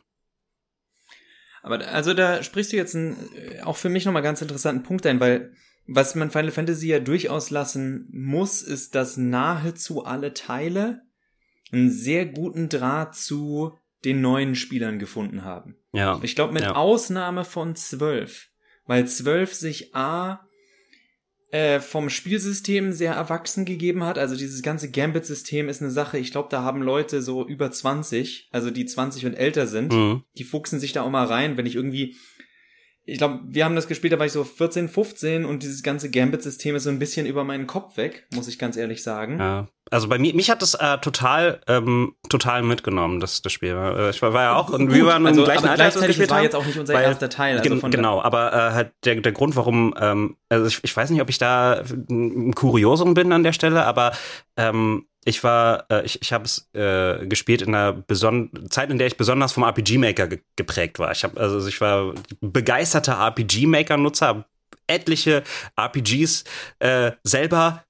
Aber 1.64 1.86
also 1.88 2.14
da 2.14 2.44
sprichst 2.44 2.74
du 2.74 2.78
jetzt 2.78 2.96
einen, 2.96 3.18
äh, 3.36 3.62
auch 3.62 3.78
für 3.78 3.90
mich 3.90 4.06
nochmal 4.06 4.22
ganz 4.22 4.42
interessanten 4.42 4.84
Punkt 4.84 5.06
ein, 5.08 5.20
weil 5.20 5.54
was 5.88 6.14
man 6.16 6.30
Final 6.30 6.52
Fantasy 6.52 6.88
ja 6.88 7.00
durchaus 7.00 7.50
lassen 7.50 8.08
muss, 8.12 8.62
ist, 8.62 8.94
dass 8.96 9.18
nahezu 9.18 10.06
alle 10.06 10.34
Teile 10.34 11.02
einen 11.72 11.90
sehr 11.90 12.28
guten 12.28 12.70
Draht 12.70 13.16
zu 13.16 13.78
den 14.06 14.22
neuen 14.22 14.54
Spielern 14.54 15.00
gefunden 15.00 15.44
haben. 15.44 15.76
Ja. 15.92 16.20
Ich 16.22 16.36
glaube, 16.36 16.54
mit 16.54 16.64
ja. 16.64 16.76
Ausnahme 16.76 17.46
von 17.46 17.76
zwölf, 17.76 18.50
weil 18.86 19.08
zwölf 19.08 19.54
sich 19.54 19.96
A 19.96 20.46
äh, 21.54 21.80
vom 21.82 22.10
Spielsystem 22.10 22.94
sehr 22.94 23.14
erwachsen 23.14 23.64
gegeben 23.64 24.04
hat. 24.04 24.18
Also 24.18 24.36
dieses 24.36 24.64
ganze 24.64 24.90
Gambit-System 24.90 25.70
ist 25.70 25.84
eine 25.84 25.92
Sache, 25.92 26.18
ich 26.18 26.32
glaube, 26.32 26.48
da 26.50 26.64
haben 26.64 26.82
Leute 26.82 27.22
so 27.22 27.48
über 27.48 27.70
20, 27.70 28.50
also 28.52 28.72
die 28.72 28.88
20 28.88 29.28
und 29.28 29.34
älter 29.36 29.68
sind, 29.68 29.94
mhm. 29.94 30.24
die 30.36 30.46
fuchsen 30.46 30.80
sich 30.80 30.94
da 30.94 31.04
auch 31.04 31.12
mal 31.12 31.28
rein, 31.28 31.56
wenn 31.56 31.68
ich 31.68 31.76
irgendwie 31.76 32.16
ich 33.06 33.18
glaube, 33.18 33.40
wir 33.44 33.66
haben 33.66 33.76
das 33.76 33.88
gespielt, 33.88 34.14
da 34.14 34.20
war 34.20 34.26
ich 34.26 34.32
so 34.32 34.46
14, 34.46 34.88
15 34.88 35.44
und 35.44 35.62
dieses 35.62 35.84
ganze 35.84 36.10
Gambit-System 36.10 36.76
ist 36.76 36.84
so 36.84 36.90
ein 36.90 37.00
bisschen 37.00 37.26
über 37.26 37.44
meinen 37.44 37.68
Kopf 37.68 37.98
weg, 37.98 38.28
muss 38.34 38.48
ich 38.48 38.58
ganz 38.58 38.78
ehrlich 38.78 39.04
sagen. 39.04 39.40
Ja. 39.40 39.68
Also 39.92 40.08
bei 40.08 40.18
mir, 40.18 40.34
mich 40.34 40.50
hat 40.50 40.62
das 40.62 40.74
äh, 40.76 40.98
total, 41.00 41.60
ähm, 41.68 42.16
total 42.30 42.64
mitgenommen, 42.64 43.20
das, 43.20 43.42
das 43.42 43.52
Spiel. 43.52 43.76
Äh, 43.76 44.12
ich 44.12 44.22
war, 44.22 44.34
war 44.34 44.44
ja 44.44 44.56
auch, 44.56 44.70
und 44.70 44.94
wir 44.94 45.06
waren 45.06 45.28
also, 45.28 45.42
im 45.42 45.46
gleichen 45.46 45.66
Alter, 45.66 45.76
gleichzeitig 45.76 46.08
gespielt 46.08 46.30
war 46.30 46.38
haben, 46.38 46.44
jetzt 46.46 46.56
auch 46.56 46.66
nicht 46.66 46.80
unser 46.80 46.94
weil, 46.94 47.04
erster 47.04 47.30
Teil. 47.30 47.58
Also 47.58 47.70
gen 47.70 47.92
genau, 47.92 48.22
aber 48.22 48.54
äh, 48.54 48.72
halt 48.72 48.94
der, 49.04 49.16
der 49.16 49.32
Grund, 49.34 49.58
warum, 49.58 49.94
ähm, 50.00 50.38
also 50.48 50.66
ich, 50.68 50.80
ich 50.84 50.96
weiß 50.96 51.10
nicht, 51.10 51.22
ob 51.22 51.30
ich 51.30 51.38
da 51.38 51.84
ein 52.10 52.56
Kuriosum 52.56 53.14
bin 53.14 53.34
an 53.34 53.44
der 53.44 53.54
Stelle, 53.54 53.86
aber 53.86 54.14
ähm, 54.56 55.08
ich 55.26 55.44
war, 55.44 55.86
äh, 55.90 56.06
ich, 56.06 56.22
ich 56.22 56.34
habe 56.34 56.46
es 56.46 56.70
äh, 56.74 57.26
gespielt 57.26 57.62
in 57.62 57.74
einer 57.74 57.94
besonderen 57.94 58.70
Zeit, 58.70 58.90
in 58.90 58.98
der 58.98 59.08
ich 59.08 59.18
besonders 59.18 59.54
vom 59.54 59.64
RPG 59.64 59.98
Maker 59.98 60.28
ge 60.28 60.40
geprägt 60.56 61.00
war. 61.00 61.12
Ich 61.12 61.24
habe 61.24 61.40
also 61.40 61.68
ich 61.68 61.80
war 61.82 62.14
begeisterter 62.42 63.14
RPG 63.14 63.66
Maker 63.68 63.98
Nutzer, 63.98 64.28
habe 64.28 64.46
etliche 64.88 65.44
RPGs 65.80 66.44
äh, 66.80 67.12
selber 67.24 67.84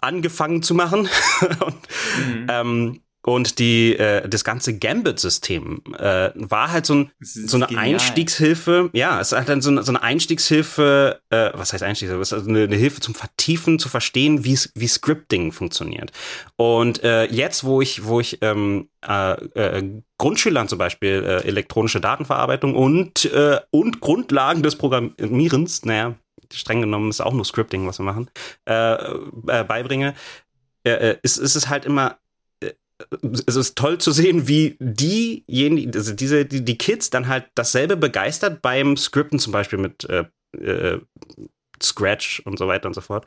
angefangen 0.00 0.62
zu 0.62 0.74
machen 0.74 1.00
und, 1.64 1.88
mhm. 2.18 2.46
ähm, 2.48 3.00
und 3.22 3.58
die, 3.58 3.96
äh, 3.96 4.26
das 4.28 4.44
ganze 4.44 4.78
Gambit-System 4.78 5.82
äh, 5.98 6.30
war 6.34 6.72
halt 6.72 6.86
so, 6.86 6.94
ein, 6.94 7.10
so 7.20 7.58
eine 7.58 7.66
genial. 7.66 7.84
Einstiegshilfe. 7.84 8.90
Ja, 8.94 9.20
es 9.20 9.32
ist 9.32 9.38
halt 9.38 9.48
dann 9.48 9.60
so 9.60 9.70
eine, 9.70 9.82
so 9.82 9.92
eine 9.92 10.02
Einstiegshilfe, 10.02 11.20
äh, 11.28 11.50
was 11.52 11.72
heißt 11.72 11.82
Einstiegshilfe? 11.82 12.22
Es 12.22 12.28
ist 12.28 12.38
also 12.38 12.48
eine, 12.48 12.62
eine 12.62 12.76
Hilfe 12.76 13.00
zum 13.00 13.14
Vertiefen, 13.14 13.78
zu 13.78 13.90
verstehen, 13.90 14.44
wie, 14.44 14.58
wie 14.74 14.86
Scripting 14.88 15.52
funktioniert. 15.52 16.12
Und 16.56 17.02
äh, 17.04 17.24
jetzt, 17.24 17.64
wo 17.64 17.82
ich, 17.82 18.06
wo 18.06 18.20
ich 18.20 18.38
ähm, 18.40 18.88
äh, 19.06 19.32
äh, 19.32 20.02
Grundschülern 20.16 20.68
zum 20.68 20.78
Beispiel 20.78 21.22
äh, 21.24 21.46
elektronische 21.46 22.00
Datenverarbeitung 22.00 22.74
und, 22.74 23.26
äh, 23.26 23.60
und 23.70 24.00
Grundlagen 24.00 24.62
des 24.62 24.76
Programmierens, 24.76 25.84
naja, 25.84 26.14
streng 26.52 26.80
genommen 26.80 27.10
ist 27.10 27.20
auch 27.20 27.32
nur 27.32 27.44
Scripting, 27.44 27.86
was 27.86 27.98
wir 27.98 28.04
machen, 28.04 28.30
äh, 28.66 28.94
äh, 28.94 29.64
beibringe, 29.64 30.14
äh, 30.84 30.90
äh 30.90 31.16
ist, 31.22 31.36
ist 31.36 31.54
es 31.54 31.68
halt 31.68 31.84
immer 31.84 32.16
es 33.46 33.56
ist 33.56 33.76
toll 33.76 33.98
zu 33.98 34.12
sehen, 34.12 34.48
wie 34.48 34.76
diejenigen, 34.80 35.94
also 35.94 36.12
diese, 36.12 36.44
die, 36.44 36.64
die 36.64 36.78
Kids 36.78 37.10
dann 37.10 37.28
halt 37.28 37.46
dasselbe 37.54 37.96
begeistert 37.96 38.62
beim 38.62 38.96
Scripten 38.96 39.38
zum 39.38 39.52
Beispiel 39.52 39.78
mit 39.78 40.04
äh, 40.08 40.24
äh, 40.56 41.00
Scratch 41.82 42.40
und 42.44 42.58
so 42.58 42.68
weiter 42.68 42.88
und 42.88 42.94
so 42.94 43.00
fort. 43.00 43.26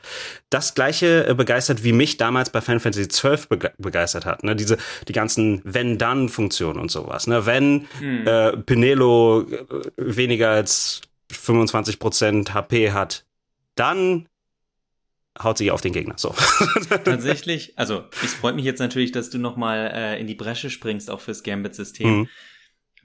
Das 0.50 0.74
gleiche 0.74 1.26
äh, 1.26 1.34
begeistert, 1.34 1.84
wie 1.84 1.92
mich 1.92 2.16
damals 2.16 2.50
bei 2.50 2.60
Final 2.60 2.80
Fantasy 2.80 3.08
XII 3.08 3.46
bege 3.48 3.72
begeistert 3.78 4.26
hat. 4.26 4.44
Ne? 4.44 4.54
Diese, 4.56 4.78
die 5.08 5.12
ganzen 5.12 5.60
Wenn-Dann-Funktionen 5.64 6.78
und 6.78 6.90
sowas. 6.90 7.26
Ne? 7.26 7.46
Wenn 7.46 7.88
hm. 7.98 8.26
äh, 8.26 8.56
Penelo 8.58 9.42
äh, 9.42 9.64
weniger 9.96 10.50
als 10.50 11.02
25% 11.32 12.54
HP 12.54 12.92
hat, 12.92 13.24
dann 13.74 14.28
haut 15.42 15.58
sich 15.58 15.70
auf 15.70 15.80
den 15.80 15.92
Gegner. 15.92 16.14
So. 16.16 16.34
Tatsächlich, 17.04 17.76
also 17.76 18.04
es 18.24 18.34
freut 18.34 18.54
mich 18.54 18.64
jetzt 18.64 18.78
natürlich, 18.78 19.12
dass 19.12 19.30
du 19.30 19.38
nochmal 19.38 19.90
äh, 19.92 20.20
in 20.20 20.26
die 20.26 20.34
Bresche 20.34 20.70
springst, 20.70 21.10
auch 21.10 21.20
fürs 21.20 21.42
Gambit-System. 21.42 22.18
Mhm. 22.18 22.28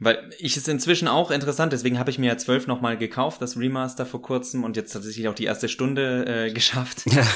Weil 0.02 0.30
ich 0.40 0.56
es 0.56 0.68
inzwischen 0.68 1.10
auch 1.10 1.30
interessant, 1.30 1.74
deswegen 1.74 2.00
habe 2.00 2.10
ich 2.10 2.18
mir 2.18 2.28
ja 2.28 2.38
12 2.38 2.68
nochmal 2.68 2.98
gekauft, 2.98 3.42
das 3.42 3.58
Remaster 3.58 4.06
vor 4.06 4.22
kurzem 4.22 4.64
und 4.64 4.78
jetzt 4.78 4.94
tatsächlich 4.94 5.28
auch 5.28 5.34
die 5.34 5.44
erste 5.44 5.68
Stunde 5.68 6.46
äh, 6.48 6.52
geschafft, 6.54 7.04
ja. 7.06 7.28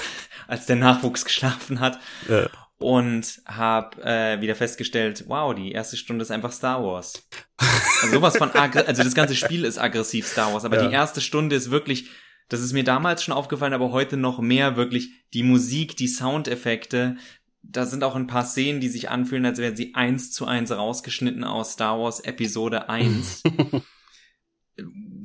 als 0.47 0.65
der 0.65 0.77
Nachwuchs 0.77 1.25
geschlafen 1.25 1.79
hat. 1.79 1.99
Ja. 2.29 2.49
Und 2.77 3.41
habe 3.45 4.01
äh, 4.03 4.41
wieder 4.41 4.55
festgestellt, 4.55 5.25
wow, 5.27 5.53
die 5.55 5.71
erste 5.71 5.95
Stunde 5.95 6.23
ist 6.23 6.31
einfach 6.31 6.51
Star 6.51 6.83
Wars. 6.83 7.27
Also 8.01 8.15
sowas 8.15 8.35
von, 8.35 8.51
also 8.51 9.01
das 9.01 9.15
ganze 9.15 9.33
Spiel 9.33 9.63
ist 9.63 9.77
aggressiv 9.77 10.27
Star 10.27 10.51
Wars, 10.51 10.65
aber 10.65 10.75
ja. 10.75 10.89
die 10.89 10.93
erste 10.93 11.21
Stunde 11.21 11.55
ist 11.55 11.71
wirklich 11.71 12.09
das 12.49 12.61
ist 12.61 12.73
mir 12.73 12.83
damals 12.83 13.23
schon 13.23 13.33
aufgefallen, 13.33 13.73
aber 13.73 13.91
heute 13.91 14.17
noch 14.17 14.39
mehr 14.39 14.75
wirklich 14.75 15.11
die 15.33 15.43
Musik, 15.43 15.95
die 15.97 16.07
Soundeffekte. 16.07 17.17
Da 17.61 17.85
sind 17.85 18.03
auch 18.03 18.15
ein 18.15 18.27
paar 18.27 18.45
Szenen, 18.45 18.81
die 18.81 18.89
sich 18.89 19.09
anfühlen, 19.09 19.45
als 19.45 19.59
wären 19.59 19.75
sie 19.75 19.95
eins 19.95 20.31
zu 20.31 20.45
eins 20.45 20.71
rausgeschnitten 20.71 21.43
aus 21.43 21.73
Star 21.73 21.99
Wars 21.99 22.19
Episode 22.19 22.89
1. 22.89 23.43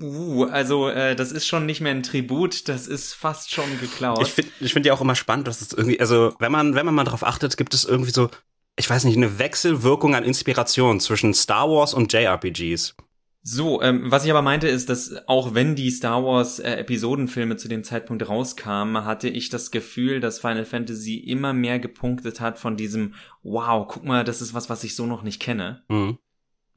Uh, 0.00 0.44
also 0.44 0.88
äh, 0.88 1.16
das 1.16 1.32
ist 1.32 1.46
schon 1.46 1.66
nicht 1.66 1.80
mehr 1.80 1.92
ein 1.92 2.02
Tribut, 2.02 2.68
das 2.68 2.86
ist 2.86 3.14
fast 3.14 3.50
schon 3.50 3.80
geklaut. 3.80 4.22
Ich 4.22 4.32
finde 4.32 4.52
ich 4.60 4.72
find 4.72 4.86
ja 4.86 4.92
auch 4.92 5.00
immer 5.00 5.16
spannend, 5.16 5.48
dass 5.48 5.60
es 5.60 5.72
irgendwie, 5.72 5.98
also 5.98 6.34
wenn 6.38 6.52
man, 6.52 6.74
wenn 6.74 6.86
man 6.86 6.94
mal 6.94 7.04
drauf 7.04 7.24
achtet, 7.24 7.56
gibt 7.56 7.74
es 7.74 7.84
irgendwie 7.84 8.12
so, 8.12 8.30
ich 8.76 8.88
weiß 8.88 9.04
nicht, 9.04 9.16
eine 9.16 9.38
Wechselwirkung 9.38 10.14
an 10.14 10.22
Inspiration 10.22 11.00
zwischen 11.00 11.34
Star 11.34 11.68
Wars 11.68 11.94
und 11.94 12.12
JRPGs. 12.12 12.94
So, 13.42 13.80
ähm, 13.82 14.10
was 14.10 14.24
ich 14.24 14.30
aber 14.30 14.42
meinte, 14.42 14.68
ist, 14.68 14.88
dass 14.90 15.26
auch 15.26 15.54
wenn 15.54 15.74
die 15.74 15.90
Star 15.90 16.24
Wars 16.24 16.58
äh, 16.58 16.72
Episodenfilme 16.72 17.56
zu 17.56 17.68
dem 17.68 17.84
Zeitpunkt 17.84 18.28
rauskamen, 18.28 19.04
hatte 19.04 19.28
ich 19.28 19.48
das 19.48 19.70
Gefühl, 19.70 20.20
dass 20.20 20.40
Final 20.40 20.64
Fantasy 20.64 21.16
immer 21.16 21.52
mehr 21.52 21.78
gepunktet 21.78 22.40
hat 22.40 22.58
von 22.58 22.76
diesem 22.76 23.14
Wow, 23.42 23.86
guck 23.88 24.04
mal, 24.04 24.24
das 24.24 24.42
ist 24.42 24.54
was, 24.54 24.68
was 24.68 24.84
ich 24.84 24.94
so 24.94 25.06
noch 25.06 25.22
nicht 25.22 25.40
kenne. 25.40 25.82
Mhm. 25.88 26.18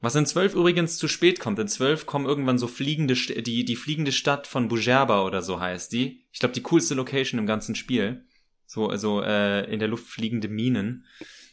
Was 0.00 0.16
in 0.16 0.26
zwölf 0.26 0.54
übrigens 0.54 0.98
zu 0.98 1.06
spät 1.06 1.38
kommt. 1.38 1.60
In 1.60 1.68
zwölf 1.68 2.06
kommen 2.06 2.26
irgendwann 2.26 2.58
so 2.58 2.66
fliegende, 2.66 3.14
die, 3.14 3.64
die 3.64 3.76
fliegende 3.76 4.10
Stadt 4.10 4.48
von 4.48 4.68
Bujerba 4.68 5.24
oder 5.24 5.42
so 5.42 5.60
heißt 5.60 5.92
die. 5.92 6.24
Ich 6.32 6.40
glaube, 6.40 6.54
die 6.54 6.62
coolste 6.62 6.94
Location 6.94 7.38
im 7.38 7.46
ganzen 7.46 7.76
Spiel. 7.76 8.24
So, 8.66 8.88
also 8.88 9.22
äh, 9.22 9.70
in 9.72 9.78
der 9.78 9.88
Luft 9.88 10.06
fliegende 10.06 10.48
Minen. 10.48 11.06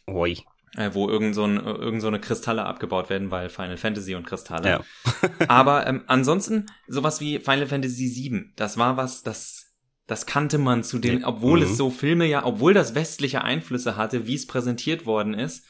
Oi. 0.08 0.38
Äh, 0.76 0.90
wo 0.92 1.08
irgend 1.08 1.34
so, 1.34 1.44
ein, 1.44 1.56
irgend 1.56 2.00
so 2.00 2.08
eine 2.08 2.20
Kristalle 2.20 2.64
abgebaut 2.64 3.10
werden, 3.10 3.30
weil 3.30 3.48
Final 3.48 3.76
Fantasy 3.76 4.14
und 4.14 4.26
Kristalle. 4.26 4.68
Ja. 4.68 4.80
Aber 5.48 5.86
ähm, 5.86 6.02
ansonsten 6.06 6.66
sowas 6.86 7.20
wie 7.20 7.38
Final 7.40 7.66
Fantasy 7.66 8.12
VII, 8.14 8.52
das 8.56 8.78
war 8.78 8.96
was, 8.96 9.22
das 9.22 9.66
das 10.06 10.26
kannte 10.26 10.58
man 10.58 10.82
zu 10.82 10.98
den, 10.98 11.24
obwohl 11.24 11.60
Mhm. 11.60 11.66
es 11.66 11.76
so 11.76 11.88
Filme 11.88 12.26
ja, 12.26 12.44
obwohl 12.44 12.74
das 12.74 12.96
westliche 12.96 13.42
Einflüsse 13.44 13.96
hatte, 13.96 14.26
wie 14.26 14.34
es 14.34 14.44
präsentiert 14.48 15.06
worden 15.06 15.34
ist, 15.34 15.64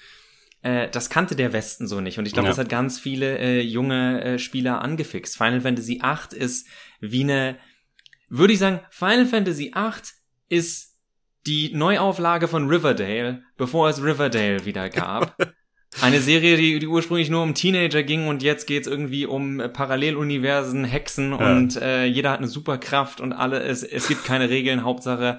äh, 0.62 0.88
das 0.88 1.10
kannte 1.10 1.36
der 1.36 1.52
Westen 1.52 1.86
so 1.86 2.00
nicht. 2.00 2.18
Und 2.18 2.24
ich 2.24 2.32
glaube, 2.32 2.46
Ja. 2.46 2.52
das 2.52 2.58
hat 2.58 2.70
ganz 2.70 2.98
viele 2.98 3.36
äh, 3.38 3.60
junge 3.60 4.22
äh, 4.24 4.38
Spieler 4.38 4.80
angefixt. 4.80 5.36
Final 5.36 5.60
Fantasy 5.60 6.00
VIII 6.02 6.38
ist 6.40 6.66
wie 7.00 7.22
eine, 7.22 7.58
würde 8.30 8.54
ich 8.54 8.58
sagen, 8.58 8.80
Final 8.90 9.26
Fantasy 9.26 9.72
VIII 9.74 9.92
ist 10.48 10.89
die 11.46 11.72
Neuauflage 11.74 12.48
von 12.48 12.68
Riverdale, 12.68 13.42
bevor 13.56 13.88
es 13.88 14.02
Riverdale 14.02 14.64
wieder 14.64 14.88
gab. 14.90 15.36
Eine 16.00 16.20
Serie, 16.20 16.56
die, 16.56 16.78
die 16.78 16.86
ursprünglich 16.86 17.30
nur 17.30 17.42
um 17.42 17.54
Teenager 17.54 18.04
ging 18.04 18.28
und 18.28 18.44
jetzt 18.44 18.66
geht's 18.68 18.86
irgendwie 18.86 19.26
um 19.26 19.58
äh, 19.58 19.68
Paralleluniversen, 19.68 20.84
Hexen 20.84 21.30
Ja. 21.32 21.56
und 21.56 21.76
äh, 21.82 22.04
jeder 22.04 22.30
hat 22.30 22.38
eine 22.38 22.46
Superkraft 22.46 23.20
und 23.20 23.32
alle, 23.32 23.60
es, 23.62 23.82
es 23.82 24.06
gibt 24.06 24.24
keine 24.24 24.50
Regeln, 24.50 24.84
Hauptsache. 24.84 25.38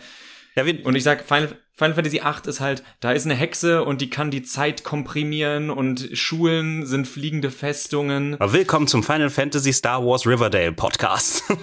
Ja, 0.55 0.65
wir, 0.65 0.85
Und 0.85 0.95
ich 0.95 1.03
sag, 1.03 1.23
Final, 1.25 1.57
Final 1.81 1.95
Fantasy 1.95 2.21
VIII 2.21 2.47
ist 2.47 2.59
halt, 2.59 2.83
da 2.99 3.11
ist 3.11 3.25
eine 3.25 3.33
Hexe 3.33 3.83
und 3.83 4.01
die 4.01 4.11
kann 4.11 4.29
die 4.29 4.43
Zeit 4.43 4.83
komprimieren 4.83 5.71
und 5.71 6.09
Schulen 6.13 6.85
sind 6.85 7.07
fliegende 7.07 7.49
Festungen. 7.49 8.37
willkommen 8.39 8.85
zum 8.85 9.01
Final 9.01 9.31
Fantasy 9.31 9.73
Star 9.73 10.05
Wars 10.05 10.27
Riverdale 10.27 10.73
Podcast. 10.73 11.43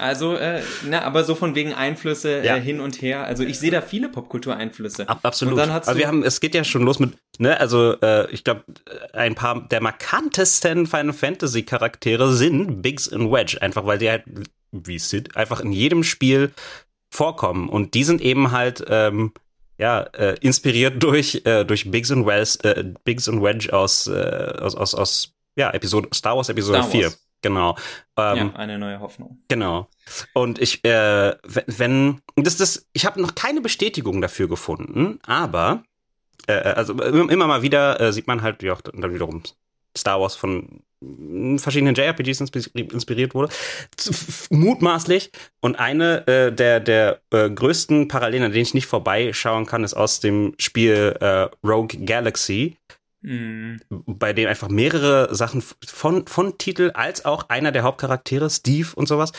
Also, 0.00 0.34
äh, 0.34 0.62
na, 0.88 1.02
aber 1.02 1.22
so 1.22 1.36
von 1.36 1.54
wegen 1.54 1.74
Einflüsse 1.74 2.42
Ja. 2.42 2.56
äh, 2.56 2.60
hin 2.60 2.80
und 2.80 3.02
her. 3.02 3.24
Also 3.24 3.44
ich 3.44 3.60
sehe 3.60 3.70
da 3.70 3.82
viele 3.82 4.08
Popkultureinflüsse. 4.08 5.08
Ab, 5.08 5.20
absolut. 5.22 5.52
Und 5.52 5.58
dann 5.58 5.72
hast 5.72 5.86
also 5.86 6.00
wir 6.00 6.08
haben, 6.08 6.24
es 6.24 6.40
geht 6.40 6.56
ja 6.56 6.64
schon 6.64 6.82
los 6.82 6.98
mit, 6.98 7.12
ne, 7.38 7.60
also 7.60 8.00
äh, 8.00 8.28
ich 8.32 8.42
glaube, 8.42 8.64
ein 9.12 9.36
paar 9.36 9.68
der 9.68 9.80
markantesten 9.80 10.86
Final 10.86 11.12
Fantasy 11.12 11.62
Charaktere 11.62 12.32
sind 12.32 12.82
Biggs 12.82 13.06
und 13.06 13.30
Wedge, 13.30 13.58
einfach 13.60 13.86
weil 13.86 13.98
die 13.98 14.10
halt, 14.10 14.24
wie 14.72 14.98
Sid, 14.98 15.36
einfach 15.36 15.60
in 15.60 15.70
jedem 15.70 16.02
Spiel 16.02 16.50
vorkommen. 17.10 17.68
Und 17.68 17.94
die 17.94 18.02
sind 18.02 18.22
eben 18.22 18.50
halt, 18.50 18.82
ähm, 18.88 19.32
ja, 19.82 20.00
äh, 20.14 20.36
inspiriert 20.40 21.02
durch, 21.02 21.42
äh, 21.44 21.64
durch 21.64 21.90
Biggs 21.90 22.10
und 22.12 22.24
Wells, 22.24 22.54
äh, 22.64 22.84
Biggs 23.04 23.26
und 23.28 23.42
Wedge 23.42 23.72
aus, 23.76 24.06
äh, 24.06 24.54
aus, 24.60 24.74
aus, 24.76 24.94
aus, 24.94 25.34
ja, 25.56 25.70
Episode, 25.72 26.08
Star 26.14 26.36
Wars 26.36 26.48
Episode 26.48 26.78
Star 26.78 26.92
Wars. 26.94 27.12
4. 27.12 27.12
Genau. 27.42 27.76
Ähm, 28.16 28.36
ja, 28.36 28.52
eine 28.54 28.78
neue 28.78 29.00
Hoffnung. 29.00 29.42
Genau. 29.48 29.88
Und 30.34 30.60
ich, 30.60 30.84
äh, 30.84 31.34
wenn- 31.42 31.64
wenn, 32.36 32.44
das, 32.44 32.56
das, 32.56 32.86
ich 32.92 33.04
habe 33.04 33.20
noch 33.20 33.34
keine 33.34 33.60
Bestätigung 33.60 34.20
dafür 34.20 34.46
gefunden, 34.48 35.18
aber, 35.26 35.82
äh, 36.46 36.52
also 36.52 36.92
immer 37.02 37.48
mal 37.48 37.62
wieder 37.62 38.00
äh, 38.00 38.12
sieht 38.12 38.28
man 38.28 38.42
halt, 38.42 38.64
auch 38.70 38.80
dann 38.82 39.12
wiederum 39.12 39.42
Star 39.98 40.20
Wars 40.20 40.36
von 40.36 40.84
verschiedenen 41.58 41.94
JRPGs 41.94 42.40
inspi- 42.40 42.92
inspiriert 42.92 43.34
wurde, 43.34 43.52
mutmaßlich. 44.50 45.30
Und 45.60 45.76
eine 45.76 46.26
äh, 46.26 46.52
der, 46.52 46.80
der 46.80 47.20
äh, 47.30 47.50
größten 47.50 48.08
Parallelen, 48.08 48.46
an 48.46 48.52
denen 48.52 48.62
ich 48.62 48.74
nicht 48.74 48.86
vorbeischauen 48.86 49.66
kann, 49.66 49.84
ist 49.84 49.94
aus 49.94 50.20
dem 50.20 50.54
Spiel 50.58 51.16
äh, 51.20 51.48
Rogue 51.66 52.04
Galaxy, 52.04 52.76
Mm, 53.22 53.76
bei 53.88 54.32
dem 54.32 54.48
einfach 54.48 54.68
mehrere 54.68 55.34
Sachen 55.34 55.62
von, 55.62 56.26
von 56.26 56.58
Titel 56.58 56.90
als 56.94 57.24
auch 57.24 57.48
einer 57.48 57.70
der 57.70 57.84
Hauptcharaktere, 57.84 58.50
Steve 58.50 58.88
und 58.96 59.06
sowas, 59.06 59.32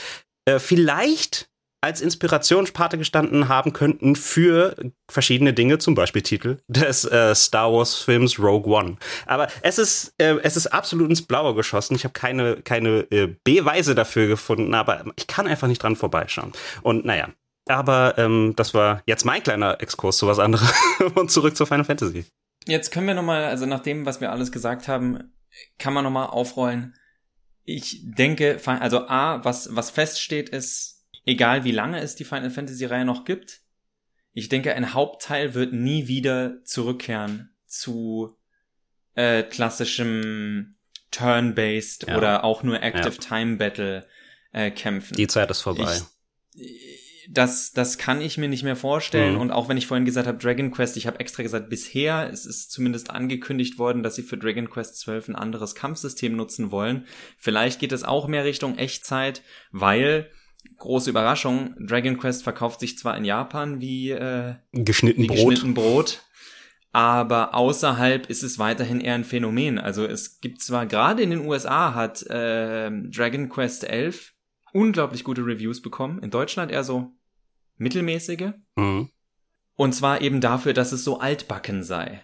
äh, 0.46 0.60
vielleicht 0.60 1.50
als 1.84 2.00
Inspirationspate 2.00 2.98
gestanden 2.98 3.50
haben 3.50 3.74
könnten 3.74 4.16
für 4.16 4.74
verschiedene 5.12 5.54
Dinge, 5.54 5.80
zum 5.80 5.96
Beispiel 5.96 6.22
Titel 6.22 6.60
des 6.70 7.04
äh, 7.04 7.36
Star 7.36 7.74
Wars 7.74 7.96
Films 7.96 8.40
Rogue 8.40 8.74
One. 8.74 8.96
Aber 9.26 9.50
es 9.64 9.78
ist, 9.78 10.14
äh, 10.18 10.38
es 10.44 10.56
ist 10.56 10.68
absolut 10.68 11.10
ins 11.10 11.24
Blaue 11.24 11.54
geschossen. 11.54 11.96
Ich 11.96 12.06
habe 12.06 12.14
keine, 12.14 12.62
keine 12.62 13.00
äh, 13.12 13.36
Beweise 13.44 13.96
dafür 13.96 14.28
gefunden, 14.28 14.74
aber 14.74 15.04
ich 15.18 15.28
kann 15.28 15.46
einfach 15.46 15.68
nicht 15.68 15.84
dran 15.84 15.98
vorbeischauen. 15.98 16.54
Und 16.84 17.04
naja. 17.04 17.28
Aber 17.68 18.18
ähm, 18.18 18.54
das 18.56 18.74
war 18.74 19.04
jetzt 19.06 19.26
mein 19.26 19.44
kleiner 19.44 19.82
Exkurs 19.82 20.18
zu 20.18 20.28
was 20.28 20.40
anderem 20.40 20.68
und 21.16 21.32
zurück 21.32 21.58
zu 21.58 21.66
Final 21.66 21.86
Fantasy. 21.86 22.26
Jetzt 22.66 22.92
können 22.92 23.08
wir 23.08 23.14
nochmal, 23.14 23.44
also 23.44 23.66
nach 23.66 23.82
dem, 23.82 24.06
was 24.06 24.22
wir 24.22 24.32
alles 24.32 24.54
gesagt 24.54 24.88
haben, 24.88 25.34
kann 25.80 25.94
man 25.94 26.06
nochmal 26.06 26.28
aufrollen. 26.28 26.96
Ich 27.66 28.02
denke, 28.04 28.60
also 28.66 29.08
A, 29.08 29.44
was, 29.44 29.76
was 29.76 29.92
feststeht, 29.92 30.50
ist, 30.50 30.93
egal 31.26 31.64
wie 31.64 31.72
lange 31.72 32.00
es 32.00 32.16
die 32.16 32.24
Final 32.26 32.50
Fantasy 32.50 32.86
Reihe 32.86 33.06
noch 33.06 33.26
gibt, 33.26 33.62
ich 34.34 34.50
denke, 34.50 34.74
ein 34.74 34.94
Hauptteil 34.94 35.54
wird 35.54 35.74
nie 35.74 36.08
wieder 36.08 36.64
zurückkehren 36.64 37.52
zu 37.66 38.36
äh, 39.16 39.44
klassischem 39.44 40.76
Turn-based 41.12 42.08
Ja. 42.08 42.18
oder 42.18 42.44
auch 42.44 42.64
nur 42.64 42.82
Active 42.82 43.18
Time 43.18 43.58
Battle 43.58 44.08
äh, 44.52 44.72
kämpfen. 44.72 45.16
Die 45.16 45.28
Zeit 45.28 45.52
ist 45.52 45.62
vorbei. 45.62 46.02
Ich, 46.56 47.04
das, 47.30 47.72
das 47.72 47.98
kann 47.98 48.22
ich 48.22 48.38
mir 48.38 48.50
nicht 48.50 48.64
mehr 48.64 48.76
vorstellen. 48.76 49.36
Mhm. 49.36 49.42
Und 49.42 49.52
auch 49.52 49.70
wenn 49.70 49.78
ich 49.78 49.88
vorhin 49.88 50.06
gesagt 50.06 50.28
habe, 50.28 50.38
Dragon 50.38 50.72
Quest, 50.72 50.98
ich 50.98 51.08
habe 51.08 51.20
extra 51.20 51.44
gesagt, 51.44 51.70
bisher, 51.70 52.30
es 52.32 52.46
ist 52.46 52.72
zumindest 52.72 53.10
angekündigt 53.10 53.78
worden, 53.78 54.04
dass 54.04 54.16
sie 54.16 54.24
für 54.24 54.38
Dragon 54.38 54.70
Quest 54.70 54.98
12 55.00 55.30
ein 55.30 55.36
anderes 55.36 55.76
Kampfsystem 55.76 56.36
nutzen 56.36 56.72
wollen. 56.72 57.06
Vielleicht 57.38 57.80
geht 57.80 57.92
es 57.92 58.04
auch 58.04 58.28
mehr 58.28 58.44
Richtung 58.46 58.78
Echtzeit, 58.78 59.42
weil, 59.72 60.30
große 60.78 61.10
Überraschung, 61.10 61.76
Dragon 61.80 62.18
Quest 62.18 62.44
verkauft 62.44 62.80
sich 62.80 62.98
zwar 62.98 63.18
in 63.18 63.26
Japan 63.26 63.82
wie, 63.82 64.12
äh, 64.12 64.56
Geschnitten 64.72 65.24
wie 65.24 65.28
Brot. 65.28 65.38
geschnitten 65.38 65.74
Brot, 65.74 66.24
aber 66.92 67.56
außerhalb 67.56 68.30
ist 68.30 68.44
es 68.44 68.60
weiterhin 68.60 69.02
eher 69.02 69.16
ein 69.16 69.24
Phänomen. 69.24 69.80
Also 69.80 70.06
es 70.06 70.42
gibt 70.42 70.62
zwar 70.62 70.86
gerade 70.86 71.24
in 71.24 71.32
den 71.32 71.46
USA 71.46 71.94
hat 71.96 72.24
äh, 72.24 72.92
Dragon 72.92 73.50
Quest 73.50 73.84
11 73.84 74.34
unglaublich 74.74 75.24
gute 75.24 75.46
Reviews 75.46 75.82
bekommen, 75.82 76.20
in 76.20 76.32
Deutschland 76.32 76.72
eher 76.72 76.84
so 76.84 77.14
mittelmäßige. 77.78 78.54
Mhm. 78.76 79.10
Und 79.76 79.96
zwar 79.96 80.22
eben 80.22 80.42
dafür, 80.42 80.74
dass 80.74 80.92
es 80.92 81.04
so 81.04 81.20
altbacken 81.20 81.84
sei. 81.84 82.22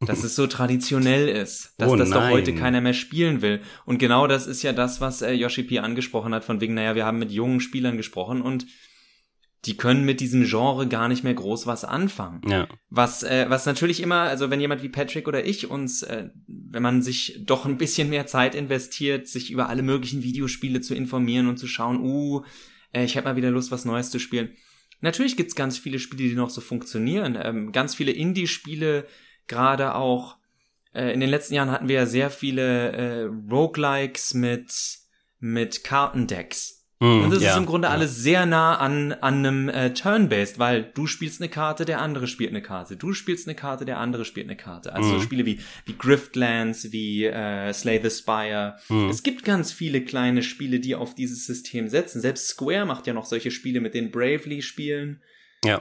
Dass 0.00 0.24
es 0.24 0.34
so 0.34 0.46
traditionell 0.46 1.28
ist. 1.28 1.74
Dass 1.76 1.90
Oh 1.90 1.96
das 1.96 2.08
doch 2.08 2.20
nein. 2.20 2.32
heute 2.32 2.54
keiner 2.54 2.80
mehr 2.80 2.94
spielen 2.94 3.42
will. 3.42 3.60
Und 3.84 3.98
genau 3.98 4.26
das 4.26 4.46
ist 4.46 4.62
ja 4.62 4.72
das, 4.72 5.00
was 5.02 5.20
äh, 5.20 5.32
Yoshi 5.32 5.62
P. 5.62 5.78
angesprochen 5.80 6.34
hat, 6.34 6.42
von 6.42 6.60
wegen, 6.60 6.72
naja, 6.72 6.94
wir 6.94 7.04
haben 7.04 7.18
mit 7.18 7.30
jungen 7.30 7.60
Spielern 7.60 7.98
gesprochen 7.98 8.40
und 8.40 8.66
die 9.66 9.76
können 9.76 10.06
mit 10.06 10.20
diesem 10.20 10.44
Genre 10.44 10.88
gar 10.88 11.08
nicht 11.08 11.22
mehr 11.22 11.34
groß 11.34 11.66
was 11.66 11.84
anfangen. 11.84 12.40
Ja. 12.48 12.66
Was, 12.88 13.22
äh, 13.22 13.44
was 13.48 13.66
natürlich 13.66 14.00
immer, 14.00 14.20
also 14.20 14.48
wenn 14.48 14.60
jemand 14.60 14.82
wie 14.82 14.88
Patrick 14.88 15.28
oder 15.28 15.44
ich 15.46 15.68
uns, 15.68 16.02
äh, 16.02 16.30
wenn 16.46 16.82
man 16.82 17.02
sich 17.02 17.42
doch 17.44 17.66
ein 17.66 17.76
bisschen 17.76 18.08
mehr 18.08 18.26
Zeit 18.26 18.54
investiert, 18.54 19.28
sich 19.28 19.50
über 19.50 19.68
alle 19.68 19.82
möglichen 19.82 20.22
Videospiele 20.22 20.80
zu 20.80 20.94
informieren 20.94 21.46
und 21.46 21.58
zu 21.58 21.66
schauen, 21.66 22.00
uh, 22.00 22.42
äh, 22.92 23.04
ich 23.04 23.18
habe 23.18 23.28
mal 23.28 23.36
wieder 23.36 23.50
Lust, 23.50 23.70
was 23.70 23.84
Neues 23.84 24.10
zu 24.10 24.18
spielen. 24.18 24.50
Natürlich 25.02 25.36
gibt's 25.36 25.54
ganz 25.54 25.78
viele 25.78 25.98
Spiele, 25.98 26.28
die 26.28 26.34
noch 26.34 26.50
so 26.50 26.62
funktionieren. 26.62 27.38
Ähm, 27.42 27.72
ganz 27.72 27.94
viele 27.94 28.12
Indie-Spiele, 28.12 29.06
gerade 29.50 29.94
auch 29.94 30.36
äh, 30.94 31.12
in 31.12 31.20
den 31.20 31.28
letzten 31.28 31.54
Jahren 31.54 31.70
hatten 31.70 31.88
wir 31.88 31.96
ja 31.96 32.06
sehr 32.06 32.30
viele 32.30 32.92
äh, 32.92 33.30
Roguelikes 33.50 34.32
mit, 34.34 34.72
mit 35.38 35.84
Kartendecks. 35.84 36.78
Mhm, 37.02 37.22
Und 37.24 37.30
das 37.32 37.42
ja, 37.42 37.52
ist 37.52 37.56
im 37.56 37.64
Grunde 37.64 37.88
ja. 37.88 37.92
alles 37.94 38.16
sehr 38.16 38.44
nah 38.44 38.76
an, 38.76 39.12
an 39.12 39.38
einem 39.38 39.68
äh, 39.70 39.94
Turn-Based, 39.94 40.58
weil 40.58 40.82
du 40.92 41.06
spielst 41.06 41.40
eine 41.40 41.48
Karte, 41.48 41.86
der 41.86 42.00
andere 42.02 42.26
spielt 42.26 42.50
eine 42.50 42.60
Karte. 42.60 42.96
Du 42.98 43.14
spielst 43.14 43.48
eine 43.48 43.54
Karte, 43.54 43.86
der 43.86 43.96
andere 43.98 44.26
spielt 44.26 44.46
eine 44.48 44.56
Karte. 44.56 44.92
Also 44.94 45.08
so 45.10 45.16
Mhm. 45.16 45.22
Spiele 45.22 45.46
wie, 45.46 45.60
wie 45.86 45.96
Griftlands, 45.96 46.92
wie 46.92 47.24
äh, 47.24 47.72
Slay 47.72 48.00
the 48.02 48.10
Spire. 48.10 48.76
Mhm. 48.90 49.08
Es 49.08 49.22
gibt 49.22 49.44
ganz 49.44 49.72
viele 49.72 50.02
kleine 50.04 50.42
Spiele, 50.42 50.78
die 50.78 50.94
auf 50.94 51.14
dieses 51.14 51.46
System 51.46 51.88
setzen. 51.88 52.20
Selbst 52.20 52.48
Square 52.48 52.84
macht 52.84 53.06
ja 53.06 53.14
noch 53.14 53.24
solche 53.24 53.50
Spiele 53.50 53.80
mit 53.80 53.94
den 53.94 54.10
Bravely 54.10 54.60
Spielen, 54.60 55.22
Ja. 55.64 55.80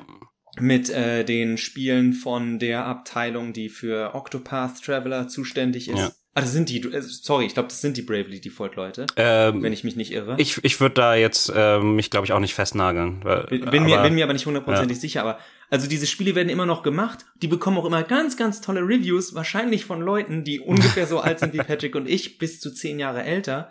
Mit 0.60 0.90
äh, 0.90 1.24
den 1.24 1.58
Spielen 1.58 2.14
von 2.14 2.60
der 2.60 2.86
Abteilung, 2.86 3.54
die 3.54 3.70
für 3.70 4.16
Octopath 4.16 4.82
Traveler 4.84 5.28
zuständig 5.28 5.90
ist. 5.90 5.98
Ja. 6.00 6.12
Ah, 6.36 6.42
das 6.42 6.52
sind 6.54 6.70
die, 6.70 6.80
äh, 6.82 7.02
sorry, 7.02 7.46
ich 7.48 7.54
glaube, 7.56 7.70
das 7.70 7.82
sind 7.82 7.98
die 7.98 8.02
Bravely 8.04 8.40
Default 8.40 8.76
Leute, 8.76 9.08
Ähm, 9.16 9.62
wenn 9.64 9.74
ich 9.74 9.84
mich 9.84 9.96
nicht 9.96 10.12
irre. 10.14 10.36
ich 10.38 10.64
ich 10.64 10.80
würde 10.80 10.96
da 10.96 11.16
jetzt 11.16 11.52
ähm, 11.56 11.96
mich, 11.96 12.12
glaube 12.12 12.26
ich, 12.26 12.34
auch 12.34 12.40
nicht 12.40 12.54
festnageln. 12.54 13.20
Weil, 13.24 13.44
Bin, 13.46 13.66
bin, 13.66 13.84
mir, 13.86 13.96
aber- 13.96 14.04
bin 14.08 14.16
mir 14.16 14.24
aber 14.24 14.34
nicht 14.34 14.46
hundertprozentig 14.46 15.00
sicher, 15.00 15.22
aber 15.22 15.40
also 15.72 15.88
diese 15.88 16.06
Spiele 16.08 16.36
werden 16.36 16.50
immer 16.50 16.66
noch 16.68 16.84
gemacht, 16.84 17.26
die 17.42 17.48
bekommen 17.48 17.78
auch 17.78 17.86
immer 17.86 18.04
ganz, 18.04 18.38
ganz 18.38 18.62
tolle 18.62 18.82
Reviews, 18.82 19.34
wahrscheinlich 19.34 19.86
von 19.86 20.02
Leuten, 20.02 20.44
die 20.44 20.60
ungefähr 20.60 21.08
so 21.08 21.20
alt 21.20 21.40
sind 21.40 21.54
wie 21.54 21.58
Patrick 21.64 21.96
und 21.96 22.08
ich, 22.08 22.38
bis 22.38 22.60
zu 22.60 22.72
zehn 22.74 23.00
Jahre 23.00 23.24
älter, 23.24 23.70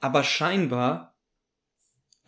aber 0.00 0.24
scheinbar 0.24 1.07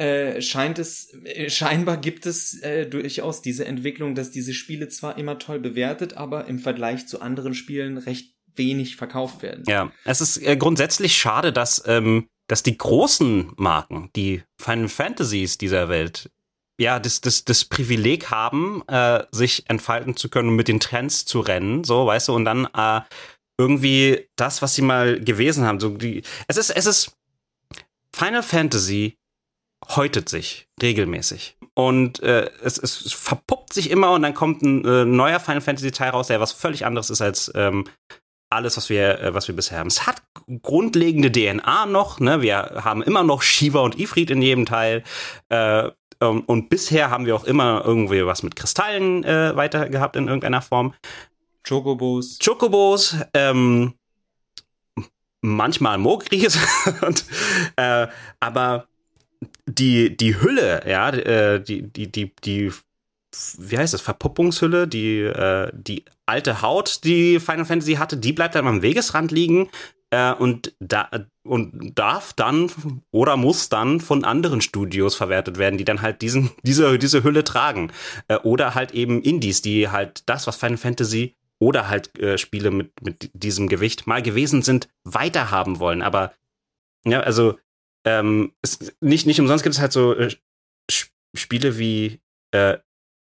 äh, 0.00 0.40
scheint 0.40 0.78
es, 0.78 1.12
äh, 1.24 1.50
scheinbar 1.50 1.98
gibt 1.98 2.24
es 2.24 2.58
äh, 2.62 2.86
durchaus 2.86 3.42
diese 3.42 3.66
Entwicklung, 3.66 4.14
dass 4.14 4.30
diese 4.30 4.54
Spiele 4.54 4.88
zwar 4.88 5.18
immer 5.18 5.38
toll 5.38 5.60
bewertet, 5.60 6.14
aber 6.14 6.46
im 6.46 6.58
Vergleich 6.58 7.06
zu 7.06 7.20
anderen 7.20 7.52
Spielen 7.52 7.98
recht 7.98 8.34
wenig 8.56 8.96
verkauft 8.96 9.42
werden. 9.42 9.64
Ja, 9.68 9.92
es 10.06 10.22
ist 10.22 10.38
äh, 10.38 10.56
grundsätzlich 10.56 11.18
schade, 11.18 11.52
dass, 11.52 11.82
ähm, 11.86 12.28
dass 12.46 12.62
die 12.62 12.78
großen 12.78 13.52
Marken, 13.58 14.08
die 14.16 14.42
Final 14.58 14.88
Fantasies 14.88 15.58
dieser 15.58 15.90
Welt, 15.90 16.30
ja, 16.80 16.98
das, 16.98 17.20
das, 17.20 17.44
das 17.44 17.66
Privileg 17.66 18.30
haben, 18.30 18.82
sich 19.32 19.68
entfalten 19.68 20.16
zu 20.16 20.30
können 20.30 20.48
und 20.48 20.56
mit 20.56 20.66
den 20.66 20.80
Trends 20.80 21.26
zu 21.26 21.40
rennen, 21.40 21.84
so, 21.84 22.06
weißt 22.06 22.28
du, 22.28 22.34
und 22.34 22.46
dann 22.46 22.66
irgendwie 23.58 24.30
das, 24.36 24.62
was 24.62 24.76
sie 24.76 24.80
mal 24.80 25.20
gewesen 25.20 25.66
haben, 25.66 25.78
so 25.78 25.90
die, 25.90 26.22
es 26.48 26.56
ist, 26.56 26.70
es 26.70 26.86
ist, 26.86 27.12
Final 28.16 28.42
Fantasy 28.42 29.19
häutet 29.88 30.28
sich 30.28 30.68
regelmäßig. 30.80 31.56
Und 31.74 32.22
äh, 32.22 32.50
es, 32.62 32.78
es 32.78 33.12
verpuppt 33.12 33.72
sich 33.72 33.90
immer 33.90 34.12
und 34.12 34.22
dann 34.22 34.34
kommt 34.34 34.62
ein 34.62 34.84
äh, 34.84 35.04
neuer 35.04 35.40
Final 35.40 35.60
Fantasy 35.60 35.92
Teil 35.92 36.10
raus, 36.10 36.26
der 36.26 36.40
was 36.40 36.52
völlig 36.52 36.84
anderes 36.84 37.10
ist 37.10 37.22
als 37.22 37.50
ähm, 37.54 37.84
alles, 38.50 38.76
was 38.76 38.90
wir, 38.90 39.20
äh, 39.20 39.34
was 39.34 39.48
wir 39.48 39.56
bisher 39.56 39.78
haben. 39.78 39.86
Es 39.86 40.06
hat 40.06 40.22
grundlegende 40.62 41.30
DNA 41.30 41.86
noch, 41.86 42.20
ne? 42.20 42.42
Wir 42.42 42.82
haben 42.84 43.02
immer 43.02 43.22
noch 43.22 43.42
Shiva 43.42 43.80
und 43.80 43.98
Ifrit 43.98 44.30
in 44.30 44.42
jedem 44.42 44.66
Teil. 44.66 45.04
Äh, 45.48 45.90
ähm, 46.20 46.40
und 46.46 46.68
bisher 46.68 47.10
haben 47.10 47.26
wir 47.26 47.36
auch 47.36 47.44
immer 47.44 47.82
irgendwie 47.84 48.26
was 48.26 48.42
mit 48.42 48.56
Kristallen 48.56 49.24
äh, 49.24 49.56
weiter 49.56 49.88
gehabt 49.88 50.16
in 50.16 50.26
irgendeiner 50.26 50.62
Form. 50.62 50.94
Chocobos. 51.66 52.38
Chocobos, 52.44 53.16
ähm, 53.34 53.94
manchmal 55.40 55.98
Mogris, 55.98 56.58
und, 57.02 57.24
äh, 57.76 58.08
aber 58.40 58.88
die, 59.66 60.16
die 60.16 60.40
Hülle, 60.40 60.82
ja, 60.86 61.10
äh, 61.10 61.62
die, 61.62 61.82
die, 61.82 62.10
die, 62.10 62.32
die, 62.44 62.72
wie 63.58 63.78
heißt 63.78 63.94
das, 63.94 64.00
Verpuppungshülle, 64.00 64.88
die, 64.88 65.20
äh, 65.20 65.70
die 65.72 66.04
alte 66.26 66.62
Haut, 66.62 67.04
die 67.04 67.40
Final 67.40 67.64
Fantasy 67.64 67.94
hatte, 67.94 68.16
die 68.16 68.32
bleibt 68.32 68.54
dann 68.54 68.66
am 68.66 68.82
Wegesrand 68.82 69.30
liegen 69.30 69.70
äh, 70.10 70.32
und, 70.32 70.74
da, 70.80 71.08
und 71.44 71.92
darf 71.94 72.32
dann 72.32 72.70
oder 73.10 73.36
muss 73.36 73.68
dann 73.68 74.00
von 74.00 74.24
anderen 74.24 74.60
Studios 74.60 75.14
verwertet 75.14 75.58
werden, 75.58 75.78
die 75.78 75.84
dann 75.84 76.02
halt 76.02 76.22
diesen, 76.22 76.50
diese, 76.62 76.98
diese 76.98 77.24
Hülle 77.24 77.44
tragen. 77.44 77.92
Oder 78.42 78.74
halt 78.74 78.92
eben 78.92 79.22
Indies, 79.22 79.62
die 79.62 79.88
halt 79.88 80.28
das, 80.28 80.46
was 80.46 80.56
Final 80.56 80.76
Fantasy 80.76 81.34
oder 81.58 81.88
halt 81.88 82.10
Spiele 82.36 82.70
mit, 82.70 83.02
mit 83.02 83.30
diesem 83.34 83.68
Gewicht 83.68 84.06
mal 84.06 84.22
gewesen 84.22 84.62
sind, 84.62 84.88
weiterhaben 85.04 85.78
wollen. 85.78 86.02
Aber 86.02 86.32
ja, 87.04 87.20
also 87.20 87.58
ähm, 88.04 88.52
es, 88.62 88.92
nicht, 89.00 89.26
nicht 89.26 89.40
umsonst 89.40 89.62
gibt 89.62 89.74
es 89.74 89.80
halt 89.80 89.92
so 89.92 90.14
äh, 90.14 90.34
Spiele 91.36 91.78
wie, 91.78 92.20
äh, 92.52 92.78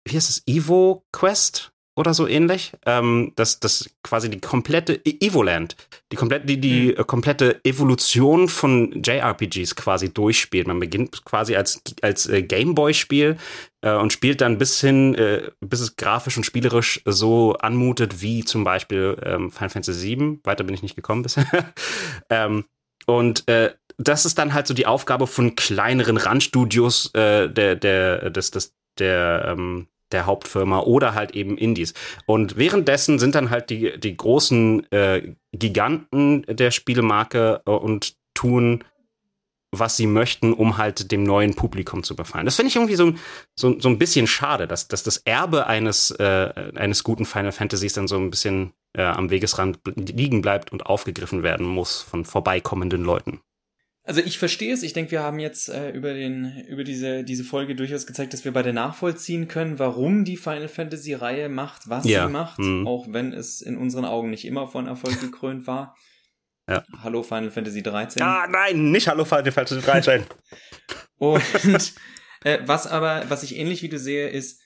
wie 0.06 0.16
heißt 0.16 0.30
es, 0.30 0.42
Evo 0.46 1.04
Quest 1.12 1.72
oder 1.98 2.12
so 2.12 2.26
ähnlich. 2.26 2.72
Ähm, 2.84 3.32
das, 3.36 3.58
das 3.58 3.90
quasi 4.02 4.28
die 4.28 4.40
komplette 4.40 5.00
e-, 5.04 5.16
Evoland, 5.26 5.76
die 6.12 6.16
komplette, 6.16 6.46
die, 6.46 6.60
die 6.60 6.94
mhm. 6.96 7.06
komplette 7.06 7.60
Evolution 7.64 8.48
von 8.48 9.02
JRPGs 9.02 9.74
quasi 9.76 10.12
durchspielt. 10.12 10.66
Man 10.66 10.78
beginnt 10.78 11.24
quasi 11.24 11.56
als, 11.56 11.82
als 12.02 12.28
äh, 12.28 12.42
Gameboy-Spiel 12.42 13.38
äh, 13.80 13.94
und 13.94 14.12
spielt 14.12 14.42
dann 14.42 14.58
bis 14.58 14.80
hin, 14.80 15.14
äh, 15.14 15.50
bis 15.60 15.80
es 15.80 15.96
grafisch 15.96 16.36
und 16.36 16.44
spielerisch 16.44 17.00
so 17.06 17.54
anmutet 17.54 18.20
wie 18.20 18.44
zum 18.44 18.62
Beispiel 18.62 19.16
ähm, 19.24 19.50
Final 19.50 19.70
Fantasy 19.70 20.16
VII. 20.16 20.40
Weiter 20.44 20.64
bin 20.64 20.74
ich 20.74 20.82
nicht 20.82 20.96
gekommen 20.96 21.22
bisher. 21.22 21.46
ähm, 22.30 22.66
und 23.06 23.48
äh, 23.48 23.72
das 23.98 24.26
ist 24.26 24.38
dann 24.38 24.52
halt 24.54 24.66
so 24.66 24.74
die 24.74 24.86
Aufgabe 24.86 25.26
von 25.26 25.56
kleineren 25.56 26.16
Randstudios 26.16 27.14
äh, 27.14 27.48
der, 27.48 27.76
der, 27.76 28.30
des, 28.30 28.50
des, 28.50 28.74
der, 28.98 29.46
ähm, 29.48 29.88
der 30.12 30.26
Hauptfirma 30.26 30.80
oder 30.80 31.14
halt 31.14 31.32
eben 31.32 31.58
Indies. 31.58 31.94
Und 32.26 32.56
währenddessen 32.56 33.18
sind 33.18 33.34
dann 33.34 33.50
halt 33.50 33.70
die, 33.70 33.98
die 33.98 34.16
großen 34.16 34.90
äh, 34.92 35.34
Giganten 35.52 36.44
der 36.48 36.70
Spielemarke 36.70 37.62
äh, 37.66 37.70
und 37.70 38.14
tun, 38.34 38.84
was 39.72 39.96
sie 39.96 40.06
möchten, 40.06 40.52
um 40.52 40.78
halt 40.78 41.10
dem 41.10 41.22
neuen 41.22 41.54
Publikum 41.54 42.02
zu 42.02 42.14
befallen. 42.14 42.44
Das 42.44 42.56
finde 42.56 42.68
ich 42.68 42.76
irgendwie 42.76 42.96
so, 42.96 43.14
so, 43.54 43.78
so 43.80 43.88
ein 43.88 43.98
bisschen 43.98 44.26
schade, 44.26 44.66
dass, 44.66 44.88
dass 44.88 45.02
das 45.02 45.18
Erbe 45.18 45.66
eines, 45.66 46.10
äh, 46.12 46.72
eines 46.76 47.02
guten 47.02 47.24
Final 47.24 47.52
Fantasies 47.52 47.94
dann 47.94 48.08
so 48.08 48.16
ein 48.16 48.30
bisschen 48.30 48.72
äh, 48.92 49.02
am 49.02 49.30
Wegesrand 49.30 49.80
liegen 49.96 50.40
bleibt 50.40 50.72
und 50.72 50.86
aufgegriffen 50.86 51.42
werden 51.42 51.66
muss 51.66 52.00
von 52.00 52.24
vorbeikommenden 52.24 53.02
Leuten. 53.02 53.40
Also 54.06 54.20
ich 54.20 54.38
verstehe 54.38 54.72
es. 54.72 54.84
Ich 54.84 54.92
denke, 54.92 55.10
wir 55.10 55.22
haben 55.24 55.40
jetzt 55.40 55.68
äh, 55.68 55.90
über 55.90 56.14
den 56.14 56.64
über 56.68 56.84
diese 56.84 57.24
diese 57.24 57.42
Folge 57.42 57.74
durchaus 57.74 58.06
gezeigt, 58.06 58.32
dass 58.32 58.44
wir 58.44 58.52
beide 58.52 58.72
nachvollziehen 58.72 59.48
können, 59.48 59.80
warum 59.80 60.24
die 60.24 60.36
Final 60.36 60.68
Fantasy 60.68 61.12
Reihe 61.12 61.48
macht, 61.48 61.88
was 61.88 62.04
ja. 62.04 62.26
sie 62.26 62.32
macht, 62.32 62.60
mhm. 62.60 62.86
auch 62.86 63.06
wenn 63.10 63.32
es 63.32 63.60
in 63.60 63.76
unseren 63.76 64.04
Augen 64.04 64.30
nicht 64.30 64.44
immer 64.44 64.68
von 64.68 64.86
Erfolg 64.86 65.20
gekrönt 65.20 65.66
war. 65.66 65.94
Ja. 66.68 66.82
Hallo 67.00 67.22
Final 67.22 67.52
Fantasy 67.52 67.80
13. 67.80 68.20
Ah, 68.20 68.48
nein, 68.48 68.90
nicht 68.90 69.06
Hallo 69.06 69.24
Final 69.24 69.52
Fantasy 69.52 69.80
13. 69.80 70.24
Und 71.16 71.94
äh, 72.42 72.58
was 72.66 72.88
aber, 72.88 73.22
was 73.28 73.44
ich 73.44 73.56
ähnlich 73.56 73.82
wie 73.82 73.88
du 73.88 74.00
sehe, 74.00 74.28
ist, 74.30 74.60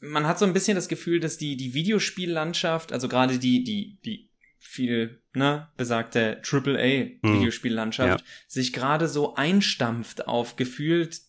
man 0.00 0.26
hat 0.26 0.38
so 0.38 0.44
ein 0.44 0.52
bisschen 0.52 0.74
das 0.74 0.88
Gefühl, 0.88 1.20
dass 1.20 1.38
die, 1.38 1.56
die 1.56 1.72
Videospiellandschaft, 1.72 2.92
also 2.92 3.08
gerade 3.08 3.38
die, 3.38 3.64
die, 3.64 3.98
die 4.04 4.33
viel, 4.66 5.20
ne, 5.34 5.68
besagte 5.76 6.40
AAA-Videospiellandschaft, 6.42 8.20
hm. 8.20 8.26
ja. 8.26 8.32
sich 8.48 8.72
gerade 8.72 9.08
so 9.08 9.34
einstampft 9.34 10.26
auf 10.26 10.56
gefühlt 10.56 11.20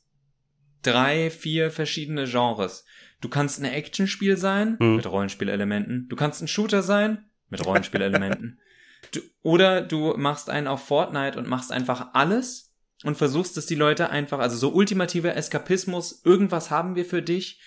drei, 0.82 1.30
vier 1.30 1.72
verschiedene 1.72 2.26
Genres. 2.26 2.86
Du 3.22 3.30
kannst 3.30 3.60
ein 3.60 3.66
Actionspiel 3.66 4.38
sein, 4.38 4.78
hm. 4.80 4.98
mit 4.98 5.06
Rollenspielelementen. 5.06 6.08
Du 6.10 6.16
kannst 6.16 6.42
ein 6.42 6.48
Shooter 6.48 6.82
sein, 6.82 7.26
mit 7.50 7.66
Rollenspielelementen. 7.66 8.60
du, 9.12 9.20
oder 9.42 9.82
du 9.82 10.16
machst 10.18 10.50
einen 10.50 10.68
auf 10.68 10.86
Fortnite 10.86 11.38
und 11.38 11.48
machst 11.48 11.72
einfach 11.72 12.14
alles 12.14 12.74
und 13.04 13.18
versuchst, 13.18 13.58
dass 13.58 13.66
die 13.66 13.76
Leute 13.76 14.10
einfach, 14.10 14.40
also 14.40 14.58
so 14.58 14.74
ultimativer 14.74 15.36
Eskapismus, 15.36 16.22
irgendwas 16.24 16.72
haben 16.72 16.96
wir 16.96 17.06
für 17.06 17.22
dich, 17.22 17.60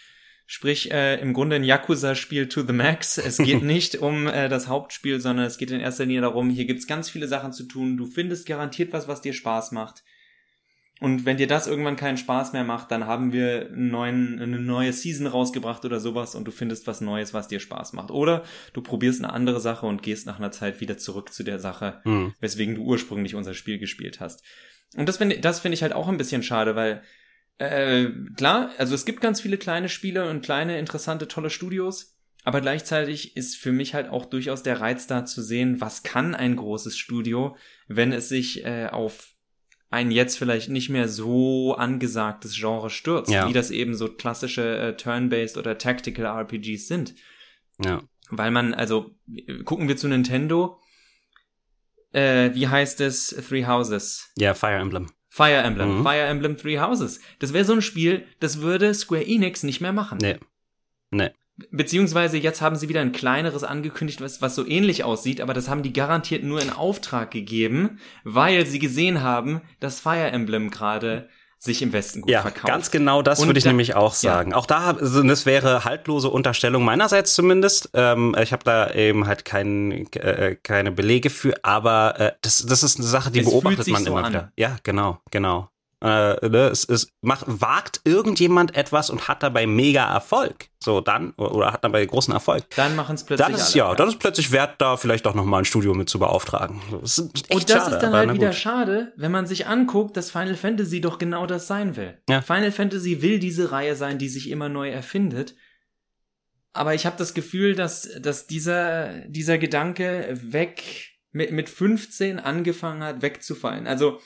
Sprich, 0.51 0.91
äh, 0.91 1.21
im 1.21 1.35
Grunde 1.35 1.57
ein 1.57 1.63
Yakuza-Spiel 1.63 2.49
to 2.49 2.63
the 2.63 2.73
max. 2.73 3.19
Es 3.19 3.37
geht 3.37 3.63
nicht 3.63 3.97
um 3.97 4.27
äh, 4.27 4.49
das 4.49 4.67
Hauptspiel, 4.67 5.21
sondern 5.21 5.45
es 5.45 5.59
geht 5.59 5.71
in 5.71 5.79
erster 5.79 6.07
Linie 6.07 6.23
darum, 6.23 6.49
hier 6.49 6.65
gibt's 6.65 6.87
ganz 6.87 7.11
viele 7.11 7.29
Sachen 7.29 7.53
zu 7.53 7.65
tun. 7.65 7.99
Du 7.99 8.07
findest 8.07 8.47
garantiert 8.47 8.95
was, 8.95 9.09
was 9.09 9.21
dir 9.21 9.35
Spaß 9.35 9.73
macht. 9.73 10.05
Und 11.01 11.27
wenn 11.27 11.37
dir 11.37 11.49
das 11.49 11.67
irgendwann 11.67 11.97
keinen 11.97 12.17
Spaß 12.17 12.55
mehr 12.55 12.65
macht, 12.65 12.91
dann 12.91 13.05
haben 13.05 13.31
wir 13.35 13.67
einen 13.67 13.91
neuen, 13.91 14.41
eine 14.41 14.59
neue 14.59 14.95
Season 14.95 15.27
rausgebracht 15.27 15.85
oder 15.85 16.01
sowas 16.01 16.35
und 16.35 16.47
du 16.47 16.51
findest 16.51 16.87
was 16.87 17.03
Neues, 17.03 17.35
was 17.35 17.49
dir 17.49 17.61
Spaß 17.61 17.93
macht. 17.93 18.11
Oder 18.11 18.43
du 18.73 18.81
probierst 18.81 19.23
eine 19.23 19.35
andere 19.35 19.61
Sache 19.61 19.85
und 19.85 20.03
gehst 20.03 20.27
nach 20.27 20.39
einer 20.39 20.51
Zeit 20.51 20.81
wieder 20.81 20.97
zurück 20.97 21.31
zu 21.31 21.43
der 21.43 21.59
Sache, 21.59 22.01
mhm. 22.05 22.33
weswegen 22.41 22.75
du 22.75 22.85
ursprünglich 22.85 23.35
unser 23.35 23.53
Spiel 23.53 23.79
gespielt 23.79 24.19
hast. 24.19 24.43
Und 24.97 25.11
das 25.11 25.19
finde 25.19 25.41
das 25.41 25.61
finde 25.61 25.75
ich 25.75 25.83
halt 25.83 25.93
auch 25.93 26.09
ein 26.09 26.17
bisschen 26.17 26.43
schade, 26.43 26.75
weil 26.75 27.03
äh, 27.59 28.11
klar, 28.37 28.71
also 28.79 28.95
es 28.95 29.05
gibt 29.05 29.21
ganz 29.21 29.41
viele 29.41 29.59
kleine 29.59 29.89
Spiele 29.89 30.29
und 30.31 30.45
kleine, 30.45 30.79
interessante, 30.79 31.29
tolle 31.29 31.51
Studios, 31.51 32.17
aber 32.45 32.61
gleichzeitig 32.61 33.37
ist 33.37 33.57
für 33.57 33.73
mich 33.73 33.95
halt 33.95 34.09
auch 34.09 34.27
durchaus 34.27 34.63
der 34.63 34.81
Reiz 34.81 35.07
da 35.07 35.25
zu 35.25 35.43
sehen, 35.43 35.81
was 35.81 36.03
kann 36.03 36.35
ein 36.35 36.57
großes 36.57 36.97
Studio, 36.97 37.57
wenn 37.89 38.13
es 38.13 38.29
sich 38.29 38.65
äh, 38.65 38.87
auf 38.87 39.35
ein 39.91 40.11
jetzt 40.11 40.39
vielleicht 40.39 40.69
nicht 40.69 40.91
mehr 40.91 41.09
so 41.09 41.75
angesagtes 41.75 42.55
Genre 42.55 42.91
stürzt, 42.91 43.31
ja. 43.31 43.49
wie 43.49 43.53
das 43.53 43.71
eben 43.71 43.95
so 43.95 44.09
klassische 44.09 44.79
äh, 44.79 44.97
Turn-based 44.97 45.57
oder 45.57 45.79
Tactical 45.79 46.27
RPGs 46.27 46.89
sind. 46.89 47.15
Ja. 47.83 48.03
Weil 48.31 48.51
man, 48.51 48.75
also, 48.75 49.15
gucken 49.65 49.89
wir 49.89 49.97
zu 49.97 50.09
Nintendo, 50.09 50.79
äh, 52.13 52.55
wie 52.55 52.69
heißt 52.69 53.01
es? 53.01 53.29
Three 53.49 53.67
Houses. 53.67 54.31
Ja, 54.37 54.55
Fire 54.55 54.77
Emblem. 54.77 55.11
Fire 55.39 55.63
Emblem, 55.63 55.99
mhm. 55.99 56.03
Fire 56.03 56.27
Emblem 56.27 56.57
Three 56.57 56.81
Houses. 56.81 57.21
Das 57.39 57.53
wäre 57.53 57.65
so 57.65 57.73
ein 57.73 57.81
Spiel, 57.81 58.25
das 58.41 58.61
würde 58.61 58.93
Square 58.93 59.25
Enix 59.25 59.63
nicht 59.63 59.81
mehr 59.81 59.93
machen. 59.93 60.19
Nee. 60.21 60.37
Nee. 61.13 61.31
Beziehungsweise 61.71 62.39
jetzt 62.39 62.61
haben 62.61 62.75
sie 62.75 62.89
wieder 62.89 63.03
ein 63.03 63.13
kleineres 63.13 63.63
angekündigt, 63.63 64.21
was, 64.21 64.43
was 64.43 64.57
so 64.57 64.67
ähnlich 64.67 65.05
aussieht, 65.05 65.41
aber 65.41 65.55
das 65.55 65.69
haben 65.69 65.85
die 65.85 65.93
garantiert 65.93 66.43
nur 66.43 66.61
in 66.61 66.71
Auftrag 66.71 67.31
gegeben, 67.31 68.01
weil 68.25 68.67
sie 68.67 68.81
gesehen 68.81 69.23
haben, 69.23 69.61
dass 69.79 70.01
Fire 70.01 70.31
Emblem 70.33 70.71
gerade 70.71 71.29
sich 71.59 71.83
im 71.83 71.93
Westen 71.93 72.21
gut 72.23 72.31
ja, 72.31 72.43
verkauft. 72.43 72.67
Ganz 72.67 72.91
genau 72.91 73.21
das 73.23 73.45
würde 73.45 73.59
ich 73.59 73.65
da, 73.65 73.71
nämlich 73.71 73.95
auch 73.95 74.15
sagen. 74.15 74.53
Ja. 74.53 74.57
Auch 74.57 74.67
da, 74.67 74.93
also 74.93 75.23
das 75.23 75.45
wäre 75.45 75.85
haltlose 75.85 76.29
Unterstellung 76.29 76.85
meinerseits 76.85 77.35
zumindest. 77.35 77.91
Ähm, 77.95 78.37
ich 78.41 78.53
habe 78.53 78.65
da 78.65 78.91
eben 78.93 79.27
halt 79.27 79.45
kein, 79.45 80.07
äh, 80.15 80.57
keine 80.63 80.93
Belege 80.93 81.31
für, 81.31 81.55
aber 81.65 82.21
äh, 82.21 82.33
das, 82.43 82.65
das 82.65 82.83
ist 82.83 82.99
eine 82.99 83.09
Sache, 83.09 83.31
die 83.31 83.41
es 83.41 83.47
beobachtet 83.47 83.89
man 83.89 84.05
so 84.05 84.11
immer 84.11 84.25
an. 84.25 84.33
wieder. 84.33 84.53
Ja, 84.57 84.77
genau, 84.85 85.21
genau. 85.31 85.69
Äh, 86.01 86.49
ne, 86.49 86.69
es, 86.71 86.85
es 86.85 87.11
macht, 87.23 87.45
wagt 87.49 88.03
irgendjemand 88.05 88.77
etwas 88.77 89.11
und 89.11 89.27
hat 89.27 89.43
dabei 89.43 89.67
mega 89.67 90.05
Erfolg. 90.13 90.69
So, 90.81 91.01
dann, 91.01 91.33
oder 91.33 91.73
hat 91.73 91.83
dabei 91.83 92.07
großen 92.07 92.33
Erfolg. 92.33 92.71
Dann 92.77 92.95
machen 92.95 93.17
es 93.17 93.25
plötzlich. 93.25 93.47
Dann 93.49 93.57
ist, 93.57 93.75
alle, 93.75 93.79
ja, 93.79 93.95
dann 93.97 94.09
ist 94.09 94.21
plötzlich 94.21 94.53
wert, 94.53 94.77
da 94.79 94.97
vielleicht 94.97 95.27
doch 95.27 95.35
nochmal 95.35 95.63
ein 95.63 95.65
Studio 95.65 95.95
mit 95.95 96.09
zu 96.09 96.21
beauftragen. 96.21 96.81
Das 97.01 97.19
ist 97.19 97.51
und 97.51 97.69
das 97.69 97.79
schade, 97.79 97.95
ist 97.97 98.03
dann 98.03 98.13
halt 98.13 98.33
wieder 98.33 98.53
schade, 98.53 99.13
wenn 99.17 99.33
man 99.33 99.47
sich 99.47 99.67
anguckt, 99.67 100.17
dass 100.17 100.31
Final 100.31 100.55
Fantasy 100.55 101.01
doch 101.01 101.19
genau 101.19 101.47
das 101.47 101.67
sein 101.67 101.97
will. 101.97 102.17
Ja. 102.29 102.43
Final 102.43 102.71
Fantasy 102.71 103.21
will 103.21 103.41
diese 103.41 103.73
Reihe 103.73 103.97
sein, 103.97 104.19
die 104.19 104.29
sich 104.29 104.51
immer 104.51 104.69
neu 104.69 104.91
erfindet. 104.91 105.57
Aber 106.73 106.95
ich 106.95 107.07
habe 107.07 107.17
das 107.19 107.35
Gefühl, 107.35 107.75
dass, 107.75 108.09
dass 108.21 108.47
dieser, 108.47 109.27
dieser 109.27 109.59
Gedanke 109.59 110.39
weg 110.41 111.17
mit, 111.33 111.51
mit 111.51 111.69
15 111.69 112.39
angefangen 112.39 113.03
hat, 113.03 113.21
wegzufallen. 113.21 113.89
Also, 113.89 114.21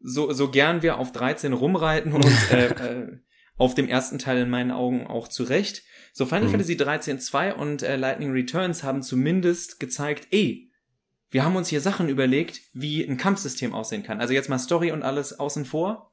so, 0.00 0.32
so 0.32 0.50
gern 0.50 0.82
wir 0.82 0.98
auf 0.98 1.12
13 1.12 1.52
rumreiten 1.52 2.12
und 2.12 2.24
äh, 2.52 2.66
äh, 2.68 3.18
auf 3.56 3.74
dem 3.74 3.88
ersten 3.88 4.18
Teil 4.18 4.38
in 4.38 4.50
meinen 4.50 4.70
Augen 4.70 5.06
auch 5.06 5.28
zurecht. 5.28 5.82
So 6.12 6.26
Final 6.26 6.44
mhm. 6.44 6.50
Fantasy 6.50 6.76
13 6.76 7.20
2 7.20 7.54
und 7.54 7.82
äh, 7.82 7.96
Lightning 7.96 8.32
Returns 8.32 8.82
haben 8.82 9.02
zumindest 9.02 9.80
gezeigt, 9.80 10.28
ey, 10.30 10.70
wir 11.30 11.44
haben 11.44 11.56
uns 11.56 11.68
hier 11.68 11.80
Sachen 11.80 12.08
überlegt, 12.08 12.62
wie 12.72 13.04
ein 13.04 13.18
Kampfsystem 13.18 13.74
aussehen 13.74 14.02
kann. 14.02 14.20
Also 14.20 14.32
jetzt 14.32 14.48
mal 14.48 14.58
Story 14.58 14.92
und 14.92 15.02
alles 15.02 15.38
außen 15.38 15.64
vor. 15.64 16.12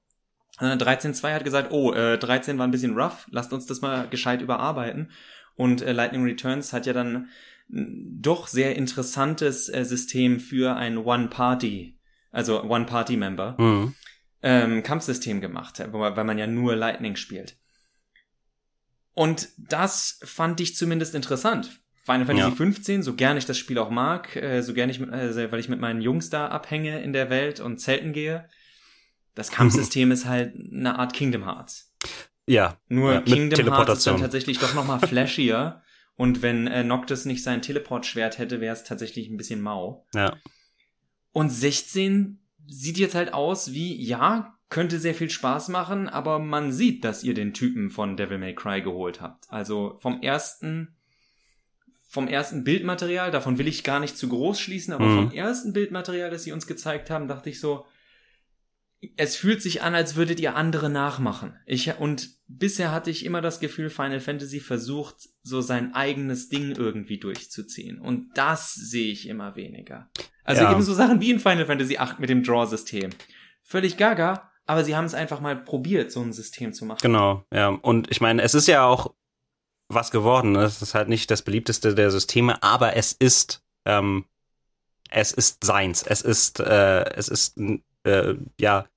13.2 0.60 1.28
äh, 1.28 1.34
hat 1.34 1.44
gesagt, 1.44 1.72
oh, 1.72 1.94
äh, 1.94 2.18
13 2.18 2.58
war 2.58 2.68
ein 2.68 2.72
bisschen 2.72 2.98
rough, 2.98 3.28
lasst 3.30 3.54
uns 3.54 3.66
das 3.66 3.82
mal 3.82 4.08
gescheit 4.10 4.42
überarbeiten. 4.42 5.12
Und 5.56 5.82
äh, 5.82 5.92
Lightning 5.92 6.24
Returns 6.24 6.74
hat 6.74 6.86
ja 6.86 6.94
dann 6.94 7.30
doch 7.68 8.48
sehr 8.48 8.76
interessantes 8.76 9.70
äh, 9.70 9.84
System 9.84 10.40
für 10.40 10.76
ein 10.76 10.98
One-Party, 10.98 11.95
also 12.36 12.64
One-Party-Member, 12.64 13.56
mhm. 13.58 13.96
ähm, 14.44 14.84
Kampfsystem 14.84 15.42
gemacht, 15.42 15.82
weil 15.92 16.24
man 16.24 16.38
ja 16.38 16.48
nur 16.48 16.76
Lightning 16.76 17.16
spielt. 17.16 17.58
Und 19.14 19.48
das 19.58 20.20
fand 20.24 20.60
ich 20.60 20.76
zumindest 20.76 21.16
interessant. 21.16 21.80
Final 22.04 22.26
Fantasy 22.26 22.50
ja. 22.50 22.56
15, 22.56 23.02
so 23.02 23.16
gern 23.16 23.38
ich 23.38 23.46
das 23.46 23.58
Spiel 23.58 23.80
auch 23.80 23.90
mag, 23.90 24.36
äh, 24.36 24.62
so 24.62 24.74
gern 24.74 24.90
ich, 24.90 25.00
äh, 25.00 25.52
weil 25.52 25.60
ich 25.60 25.70
mit 25.70 25.80
meinen 25.80 26.02
Jungs 26.02 26.30
da 26.30 26.50
abhänge 26.50 27.02
in 27.02 27.14
der 27.14 27.30
Welt 27.30 27.60
und 27.62 27.80
Zelten 27.80 28.14
gehe, 28.14 28.48
das 29.34 29.50
Kampfsystem 29.50 30.12
ist 30.12 30.26
halt 30.26 30.54
eine 30.56 31.00
Art 31.00 31.14
Kingdom 31.14 31.46
Hearts. 31.46 31.94
Ja. 32.46 32.78
Nur 32.90 33.14
ja, 33.14 33.22
Kingdom 33.22 33.74
Hearts 33.74 34.00
ist 34.00 34.08
dann 34.08 34.20
tatsächlich 34.20 34.60
doch 34.60 34.76
nochmal 34.76 35.00
flashier. 35.08 35.82
und 36.16 36.42
wenn 36.42 36.68
äh, 36.68 36.84
Noctis 36.84 37.26
nicht 37.26 37.42
sein 37.42 37.62
Teleportschwert 37.62 38.38
hätte, 38.38 38.62
wäre 38.62 38.76
es 38.76 38.84
tatsächlich 38.84 39.30
ein 39.30 39.38
bisschen 39.38 39.62
mau. 39.62 40.06
Ja. 40.14 40.36
Und 41.36 41.50
16 41.50 42.40
sieht 42.66 42.98
jetzt 42.98 43.14
halt 43.14 43.34
aus 43.34 43.74
wie, 43.74 44.02
ja, 44.02 44.58
könnte 44.70 45.00
sehr 45.00 45.14
viel 45.14 45.30
Spaß 45.30 45.68
machen, 45.68 46.08
aber 46.08 46.40
man 46.40 46.72
sieht, 46.72 47.04
dass 47.04 47.26
ihr 47.26 47.34
den 47.34 47.54
Typen 47.54 47.90
von 47.90 48.16
Devil 48.16 48.38
May 48.38 48.56
Cry 48.56 48.82
geholt 48.82 49.20
habt. 49.20 49.44
Also 49.50 49.98
vom 50.00 50.22
ersten, 50.22 50.96
vom 52.08 52.30
ersten 52.30 52.64
Bildmaterial, 52.64 53.32
davon 53.32 53.58
will 53.58 53.68
ich 53.68 53.84
gar 53.84 54.00
nicht 54.00 54.18
zu 54.18 54.30
groß 54.30 54.58
schließen, 54.58 54.94
aber 54.94 55.08
mhm. 55.08 55.16
vom 55.16 55.32
ersten 55.34 55.74
Bildmaterial, 55.74 56.30
das 56.30 56.46
sie 56.46 56.54
uns 56.54 56.68
gezeigt 56.68 57.10
haben, 57.10 57.28
dachte 57.28 57.50
ich 57.50 57.60
so, 57.60 57.86
es 59.18 59.36
fühlt 59.36 59.62
sich 59.62 59.82
an, 59.82 59.94
als 59.94 60.16
würdet 60.16 60.40
ihr 60.40 60.56
andere 60.56 60.90
nachmachen. 60.90 61.58
Ich, 61.66 62.00
und 62.00 62.30
bisher 62.48 62.92
hatte 62.92 63.10
ich 63.10 63.26
immer 63.26 63.42
das 63.42 63.60
Gefühl, 63.60 63.90
Final 63.90 64.20
Fantasy 64.20 64.60
versucht, 64.60 65.30
so 65.44 65.62
sein 65.62 65.94
eigenes 65.94 66.50
Ding 66.50 66.72
irgendwie 66.72 67.18
durchzuziehen. 67.18 68.00
Und 68.00 68.30
das 68.36 68.74
sehe 68.74 69.12
ich 69.12 69.28
immer 69.28 69.56
weniger. 69.56 70.10
Also 70.44 70.64
ja. 70.64 70.72
eben 70.72 70.82
so 70.82 70.94
Sachen 70.94 71.22
wie 71.22 71.32
in 71.32 71.40
Final 71.40 71.66
Fantasy 71.66 71.98
8 71.98 72.20
mit 72.20 72.30
dem 72.30 72.44
Draw-System. 72.44 73.10
Völlig 73.64 73.98
gaga, 73.98 74.52
aber 74.68 74.84
sie 74.84 74.96
haben 74.96 75.06
es 75.06 75.14
einfach 75.14 75.42
mal 75.42 75.56
probiert, 75.56 76.12
so 76.12 76.22
ein 76.22 76.34
System 76.34 76.74
zu 76.74 76.86
machen. 76.86 77.00
Genau, 77.02 77.44
ja. 77.52 77.70
Und 77.70 78.12
ich 78.12 78.22
meine, 78.22 78.42
es 78.44 78.54
ist 78.54 78.68
ja 78.68 78.86
auch 78.86 79.14
was 79.88 80.12
geworden. 80.12 80.52
Ne? 80.52 80.64
Es 80.64 80.82
ist 80.82 80.94
halt 80.96 81.10
nicht 81.10 81.30
das 81.32 81.42
beliebteste 81.42 81.96
der 81.96 82.12
Systeme, 82.12 82.62
aber 82.62 82.96
es 82.96 83.12
ist, 83.12 83.64
ähm, 83.86 84.26
es 85.10 85.32
ist 85.32 85.64
seins. 85.64 86.04
Es 86.04 86.22
ist, 86.22 86.60
äh, 86.60 87.06
es 87.16 87.28
ist, 87.28 87.58
äh, 88.04 88.36
ja, 88.60 88.88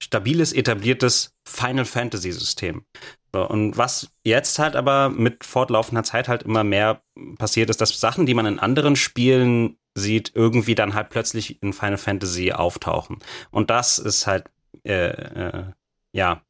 stabiles, 0.00 0.52
etabliertes 0.52 1.34
Final 1.48 1.84
Fantasy 1.84 2.32
System. 2.32 2.84
Und 3.32 3.76
was 3.76 4.10
jetzt 4.24 4.58
halt 4.58 4.74
aber 4.76 5.10
mit 5.10 5.44
fortlaufender 5.44 6.02
Zeit 6.02 6.28
halt 6.28 6.42
immer 6.42 6.64
mehr 6.64 7.02
passiert 7.38 7.70
ist, 7.70 7.80
dass 7.80 7.98
Sachen, 8.00 8.26
die 8.26 8.34
man 8.34 8.46
in 8.46 8.58
anderen 8.58 8.96
Spielen 8.96 9.76
sieht, 9.94 10.32
irgendwie 10.34 10.74
dann 10.74 10.94
halt 10.94 11.10
plötzlich 11.10 11.62
in 11.62 11.72
Final 11.72 11.98
Fantasy 11.98 12.52
auftauchen. 12.52 13.18
Und 13.50 13.70
das 13.70 13.98
ist 13.98 14.26
halt, 14.26 14.46
äh, 14.84 15.08
äh, 15.08 15.64
ja, 16.12 16.42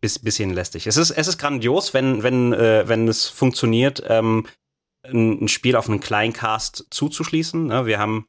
bis, 0.00 0.18
bisschen 0.18 0.50
lästig. 0.50 0.86
Es 0.86 0.96
ist, 0.96 1.10
es 1.10 1.28
ist 1.28 1.38
grandios, 1.38 1.94
wenn, 1.94 2.22
wenn, 2.22 2.52
äh, 2.52 2.88
wenn 2.88 3.08
es 3.08 3.26
funktioniert, 3.28 4.02
ähm, 4.06 4.46
ein, 5.02 5.44
ein 5.44 5.48
Spiel 5.48 5.76
auf 5.76 5.88
einen 5.88 6.00
Kleincast 6.00 6.86
zuzuschließen. 6.90 7.66
Ne? 7.66 7.86
Wir 7.86 7.98
haben 7.98 8.26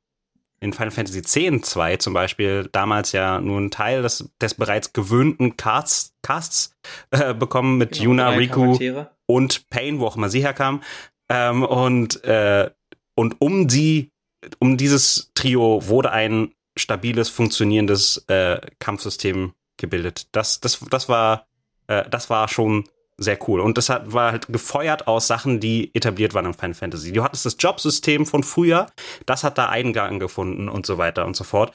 in 0.62 0.74
Final 0.74 0.92
Fantasy 0.92 1.20
X 1.20 1.72
2 1.72 1.98
zum 1.98 2.14
Beispiel 2.14 2.70
damals 2.72 3.12
ja 3.12 3.42
nur 3.42 3.58
einen 3.58 3.72
Teil 3.72 4.04
des, 4.04 4.32
des 4.40 4.54
bereits 4.54 4.94
gewöhnten 4.94 5.58
Casts, 5.58 6.14
Casts 6.22 6.78
äh, 7.10 7.34
bekommen 7.34 7.78
mit 7.78 7.94
genau, 7.94 8.04
Yuna, 8.04 8.30
Riku 8.30 8.78
und 9.26 9.70
Pain, 9.70 10.00
wo 10.00 10.06
auch 10.06 10.16
immer 10.16 10.30
sie 10.30 10.44
herkam. 10.44 10.82
Ähm, 11.30 11.64
und, 11.64 12.24
äh, 12.24 12.70
und 13.16 13.42
um 13.42 13.68
die, 13.68 14.12
um 14.60 14.78
dieses 14.78 15.32
Trio 15.34 15.88
wurde 15.88 16.12
ein 16.12 16.54
stabiles, 16.78 17.30
funktionierendes 17.30 18.26
äh, 18.28 18.62
Kampfsystem 18.80 19.54
gebildet. 19.78 20.28
Das, 20.32 20.62
das, 20.62 20.80
das 20.90 21.10
war, 21.10 21.48
äh, 21.88 22.08
das 22.10 22.30
war 22.30 22.48
schon 22.48 22.86
sehr 23.22 23.38
cool. 23.48 23.60
Und 23.60 23.78
das 23.78 23.90
hat, 23.90 24.12
war 24.12 24.32
halt 24.32 24.48
gefeuert 24.48 25.08
aus 25.08 25.28
Sachen, 25.28 25.60
die 25.60 25.94
etabliert 25.96 26.34
waren 26.34 26.46
in 26.46 26.54
Final 26.54 26.74
Fantasy. 26.74 27.12
Du 27.12 27.24
hattest 27.24 27.46
das 27.46 27.58
Jobsystem 27.60 28.26
von 28.26 28.44
früher, 28.44 28.88
das 29.26 29.44
hat 29.44 29.58
da 29.58 29.70
Eingang 29.70 30.20
gefunden 30.20 30.70
und 30.70 30.86
so 30.86 30.98
weiter 30.98 31.26
und 31.26 31.36
so 31.36 31.44
fort. 31.44 31.74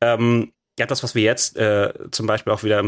Ähm, 0.00 0.52
ja, 0.78 0.86
das, 0.86 1.02
was 1.02 1.14
wir 1.14 1.22
jetzt 1.22 1.56
äh, 1.56 1.92
zum 2.10 2.26
Beispiel 2.26 2.52
auch 2.52 2.62
wieder 2.62 2.84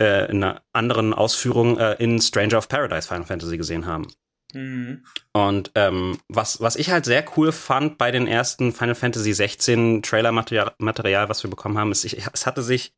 äh, 0.00 0.30
in 0.30 0.42
einer 0.42 0.62
anderen 0.72 1.14
Ausführung 1.14 1.78
äh, 1.78 1.94
in 1.94 2.20
Stranger 2.20 2.58
of 2.58 2.68
Paradise 2.68 3.08
Final 3.08 3.24
Fantasy 3.24 3.56
gesehen 3.56 3.86
haben. 3.86 4.06
Mhm. 4.52 5.04
Und 5.32 5.72
ähm, 5.74 6.18
was, 6.28 6.60
was 6.60 6.76
ich 6.76 6.90
halt 6.90 7.04
sehr 7.04 7.24
cool 7.36 7.52
fand 7.52 7.98
bei 7.98 8.10
den 8.10 8.26
ersten 8.26 8.72
Final 8.72 8.94
Fantasy 8.94 9.32
16 9.32 10.02
Trailer-Material, 10.02 10.72
Material, 10.78 11.28
was 11.28 11.42
wir 11.42 11.50
bekommen 11.50 11.78
haben, 11.78 11.92
ist, 11.92 12.04
ich, 12.04 12.26
es 12.32 12.46
hatte 12.46 12.62
sich, 12.62 12.92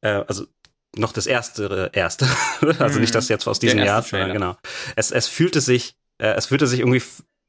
äh, 0.00 0.24
also 0.26 0.46
noch 0.96 1.12
das 1.12 1.26
erste, 1.26 1.90
erste. 1.92 2.26
also 2.78 2.96
mhm. 2.96 3.02
nicht 3.02 3.14
das 3.14 3.28
jetzt 3.28 3.46
aus 3.46 3.58
diesem 3.58 3.78
Jahr, 3.78 4.02
sondern 4.02 4.32
genau. 4.32 4.56
Es, 4.96 5.10
es 5.10 5.28
fühlte 5.28 5.60
sich, 5.60 5.96
äh, 6.18 6.28
es 6.28 6.46
fühlte 6.46 6.66
sich 6.66 6.80
irgendwie 6.80 7.02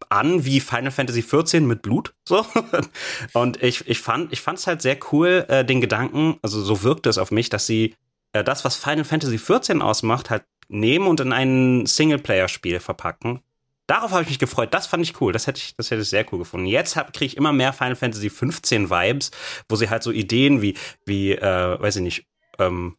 an 0.10 0.46
wie 0.46 0.60
Final 0.60 0.92
Fantasy 0.92 1.22
14 1.22 1.66
mit 1.68 1.82
Blut, 1.82 2.14
so. 2.28 2.46
Und 3.34 3.62
ich, 3.62 3.88
ich 3.88 4.00
fand, 4.00 4.32
ich 4.32 4.42
fand 4.42 4.60
es 4.60 4.68
halt 4.68 4.82
sehr 4.82 4.98
cool, 5.12 5.46
äh, 5.50 5.66
den 5.66 5.82
Gedanken, 5.82 6.38
also 6.42 6.62
so 6.62 6.84
wirkte 6.84 7.10
es 7.10 7.18
auf 7.18 7.32
mich, 7.32 7.50
dass 7.50 7.66
sie 7.66 7.96
äh, 8.34 8.44
das, 8.44 8.66
was 8.66 8.76
Final 8.76 9.04
Fantasy 9.04 9.38
14 9.38 9.82
ausmacht, 9.82 10.30
halt 10.30 10.44
nehmen 10.68 11.08
und 11.08 11.20
in 11.20 11.34
ein 11.34 11.86
Singleplayer-Spiel 11.86 12.80
verpacken. 12.80 13.42
Darauf 13.88 14.12
habe 14.12 14.22
ich 14.22 14.30
mich 14.30 14.40
gefreut. 14.40 14.72
Das 14.72 14.86
fand 14.86 15.04
ich 15.04 15.20
cool. 15.20 15.34
Das 15.34 15.48
hätte 15.48 15.58
ich, 15.58 15.76
das 15.76 15.90
hätte 15.90 16.04
ich 16.04 16.10
sehr 16.10 16.24
cool 16.32 16.38
gefunden. 16.38 16.68
Jetzt 16.68 16.94
kriege 16.94 17.26
ich 17.26 17.38
immer 17.38 17.52
mehr 17.52 17.74
Final 17.74 17.96
Fantasy 17.96 18.30
15 18.30 18.92
Vibes, 18.92 19.32
wo 19.68 19.76
sie 19.76 19.90
halt 19.90 20.04
so 20.04 20.12
Ideen 20.12 20.62
wie, 20.62 20.76
wie, 21.06 21.32
äh, 21.32 21.82
weiß 21.82 21.96
ich 21.96 22.04
nicht, 22.04 22.28
ähm, 22.60 22.98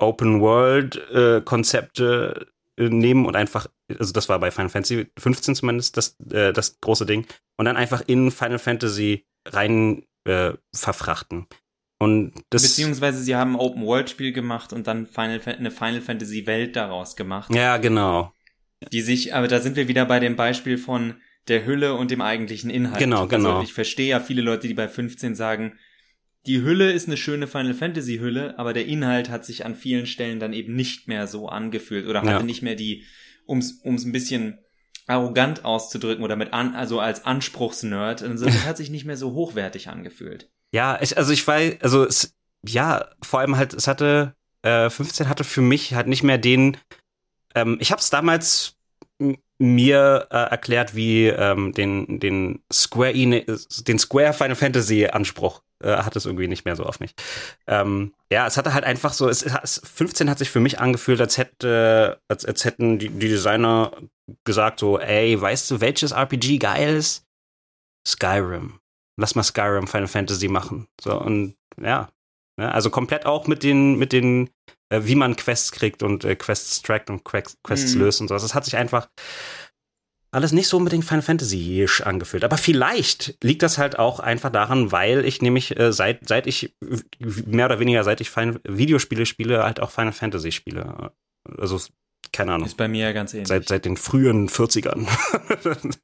Open-World-Konzepte 0.00 2.46
äh, 2.76 2.88
nehmen 2.88 3.26
und 3.26 3.36
einfach, 3.36 3.68
also 3.98 4.12
das 4.12 4.28
war 4.28 4.38
bei 4.38 4.50
Final 4.50 4.70
Fantasy 4.70 5.06
15 5.18 5.54
zumindest 5.54 5.96
das, 5.96 6.16
äh, 6.32 6.52
das 6.52 6.80
große 6.80 7.06
Ding, 7.06 7.26
und 7.56 7.66
dann 7.66 7.76
einfach 7.76 8.02
in 8.06 8.30
Final 8.30 8.58
Fantasy 8.58 9.26
rein 9.46 10.04
äh, 10.24 10.52
verfrachten. 10.74 11.46
Und 11.98 12.32
das 12.48 12.62
Beziehungsweise 12.62 13.22
sie 13.22 13.36
haben 13.36 13.56
ein 13.56 13.60
Open-World-Spiel 13.60 14.32
gemacht 14.32 14.72
und 14.72 14.86
dann 14.86 15.06
Final, 15.06 15.40
eine 15.44 15.70
Final 15.70 16.00
Fantasy-Welt 16.00 16.74
daraus 16.74 17.14
gemacht. 17.14 17.54
Ja, 17.54 17.76
genau. 17.76 18.32
Die 18.90 19.02
sich, 19.02 19.34
aber 19.34 19.48
da 19.48 19.60
sind 19.60 19.76
wir 19.76 19.88
wieder 19.88 20.06
bei 20.06 20.18
dem 20.18 20.36
Beispiel 20.36 20.78
von 20.78 21.16
der 21.48 21.66
Hülle 21.66 21.94
und 21.94 22.10
dem 22.10 22.22
eigentlichen 22.22 22.70
Inhalt. 22.70 22.98
Genau, 22.98 23.26
genau. 23.26 23.50
Also 23.50 23.64
ich 23.64 23.74
verstehe 23.74 24.08
ja 24.08 24.20
viele 24.20 24.40
Leute, 24.40 24.68
die 24.68 24.74
bei 24.74 24.88
15 24.88 25.34
sagen, 25.34 25.78
die 26.46 26.62
Hülle 26.62 26.92
ist 26.92 27.06
eine 27.06 27.16
schöne 27.16 27.46
Final 27.46 27.74
Fantasy 27.74 28.18
Hülle, 28.18 28.58
aber 28.58 28.72
der 28.72 28.86
Inhalt 28.86 29.28
hat 29.28 29.44
sich 29.44 29.66
an 29.66 29.74
vielen 29.74 30.06
Stellen 30.06 30.40
dann 30.40 30.52
eben 30.52 30.74
nicht 30.74 31.06
mehr 31.06 31.26
so 31.26 31.48
angefühlt 31.48 32.06
oder 32.06 32.20
hatte 32.20 32.30
ja. 32.30 32.42
nicht 32.42 32.62
mehr 32.62 32.76
die, 32.76 33.04
ums, 33.46 33.80
ums 33.84 34.04
ein 34.04 34.12
bisschen 34.12 34.58
arrogant 35.06 35.64
auszudrücken 35.64 36.24
oder 36.24 36.36
mit 36.36 36.52
an, 36.52 36.74
also 36.74 37.00
als 37.00 37.24
Anspruchsnerd, 37.24 38.22
also 38.22 38.46
das 38.46 38.64
hat 38.66 38.76
sich 38.76 38.90
nicht 38.90 39.04
mehr 39.04 39.16
so 39.16 39.32
hochwertig 39.32 39.88
angefühlt. 39.88 40.50
Ja, 40.72 40.98
ich, 41.02 41.18
also 41.18 41.32
ich 41.32 41.46
weiß, 41.46 41.78
also 41.82 42.04
es, 42.04 42.34
ja, 42.66 43.08
vor 43.20 43.40
allem 43.40 43.56
halt, 43.56 43.74
es 43.74 43.88
hatte, 43.88 44.34
äh, 44.62 44.88
15 44.88 45.28
hatte 45.28 45.44
für 45.44 45.62
mich 45.62 45.94
halt 45.94 46.06
nicht 46.06 46.22
mehr 46.22 46.38
den, 46.38 46.76
ähm, 47.54 47.76
ich 47.80 47.90
habe 47.90 48.00
es 48.00 48.10
damals 48.10 48.76
mir 49.60 50.26
äh, 50.30 50.36
erklärt, 50.36 50.94
wie 50.94 51.26
ähm, 51.26 51.72
den 51.72 52.18
den 52.18 52.62
Square 52.72 53.12
den 53.12 53.98
Square 53.98 54.32
Final 54.32 54.56
Fantasy 54.56 55.06
Anspruch 55.06 55.62
äh, 55.82 55.96
hat 55.98 56.16
es 56.16 56.26
irgendwie 56.26 56.48
nicht 56.48 56.64
mehr 56.64 56.76
so 56.76 56.84
auf 56.84 57.00
mich. 57.00 57.14
Ähm, 57.66 58.14
ja, 58.32 58.46
es 58.46 58.56
hatte 58.56 58.74
halt 58.74 58.84
einfach 58.84 59.12
so, 59.12 59.28
es, 59.28 59.42
es 59.42 59.82
15 59.84 60.30
hat 60.30 60.38
sich 60.38 60.50
für 60.50 60.60
mich 60.60 60.78
angefühlt, 60.78 61.20
als 61.20 61.38
hätte 61.38 62.20
als, 62.28 62.44
als 62.44 62.64
hätten 62.64 62.98
die, 62.98 63.10
die 63.10 63.28
Designer 63.28 63.92
gesagt 64.44 64.80
so, 64.80 64.98
ey, 64.98 65.40
weißt 65.40 65.70
du, 65.70 65.80
welches 65.80 66.12
RPG 66.12 66.58
geil 66.58 66.96
ist? 66.96 67.26
Skyrim. 68.06 68.80
Lass 69.16 69.34
mal 69.34 69.42
Skyrim 69.42 69.86
Final 69.86 70.08
Fantasy 70.08 70.48
machen. 70.48 70.88
So 71.00 71.20
und 71.20 71.56
ja, 71.80 72.08
also 72.60 72.90
komplett 72.90 73.26
auch 73.26 73.46
mit 73.46 73.62
den 73.62 73.96
mit 73.96 74.12
den 74.12 74.50
äh, 74.90 75.00
wie 75.04 75.14
man 75.14 75.36
Quests 75.36 75.72
kriegt 75.72 76.02
und 76.02 76.24
äh, 76.24 76.36
Quests 76.36 76.82
trackt 76.82 77.10
und 77.10 77.24
Quests, 77.24 77.56
Quests 77.62 77.94
mhm. 77.94 78.00
löst 78.00 78.20
und 78.20 78.28
so. 78.28 78.34
Das 78.34 78.54
hat 78.54 78.64
sich 78.64 78.76
einfach 78.76 79.08
alles 80.32 80.52
nicht 80.52 80.68
so 80.68 80.76
unbedingt 80.76 81.04
Final 81.04 81.22
Fantasy-isch 81.22 82.02
angefühlt. 82.02 82.44
Aber 82.44 82.56
vielleicht 82.56 83.36
liegt 83.42 83.62
das 83.62 83.78
halt 83.78 83.98
auch 83.98 84.20
einfach 84.20 84.50
daran, 84.50 84.92
weil 84.92 85.24
ich 85.24 85.42
nämlich 85.42 85.78
äh, 85.78 85.92
seit, 85.92 86.28
seit 86.28 86.46
ich 86.46 86.76
mehr 87.18 87.66
oder 87.66 87.80
weniger 87.80 88.04
seit 88.04 88.20
ich 88.20 88.30
Final 88.30 88.60
Videospiele 88.64 89.26
spiele, 89.26 89.64
halt 89.64 89.80
auch 89.80 89.90
Final 89.90 90.12
Fantasy 90.12 90.52
spiele. 90.52 91.12
Also, 91.58 91.80
keine 92.32 92.52
Ahnung. 92.52 92.66
Ist 92.66 92.76
bei 92.76 92.86
mir 92.86 93.06
ja 93.06 93.12
ganz 93.12 93.34
ähnlich. 93.34 93.48
Seit, 93.48 93.68
seit 93.68 93.84
den 93.84 93.96
frühen 93.96 94.48
40ern. 94.48 95.08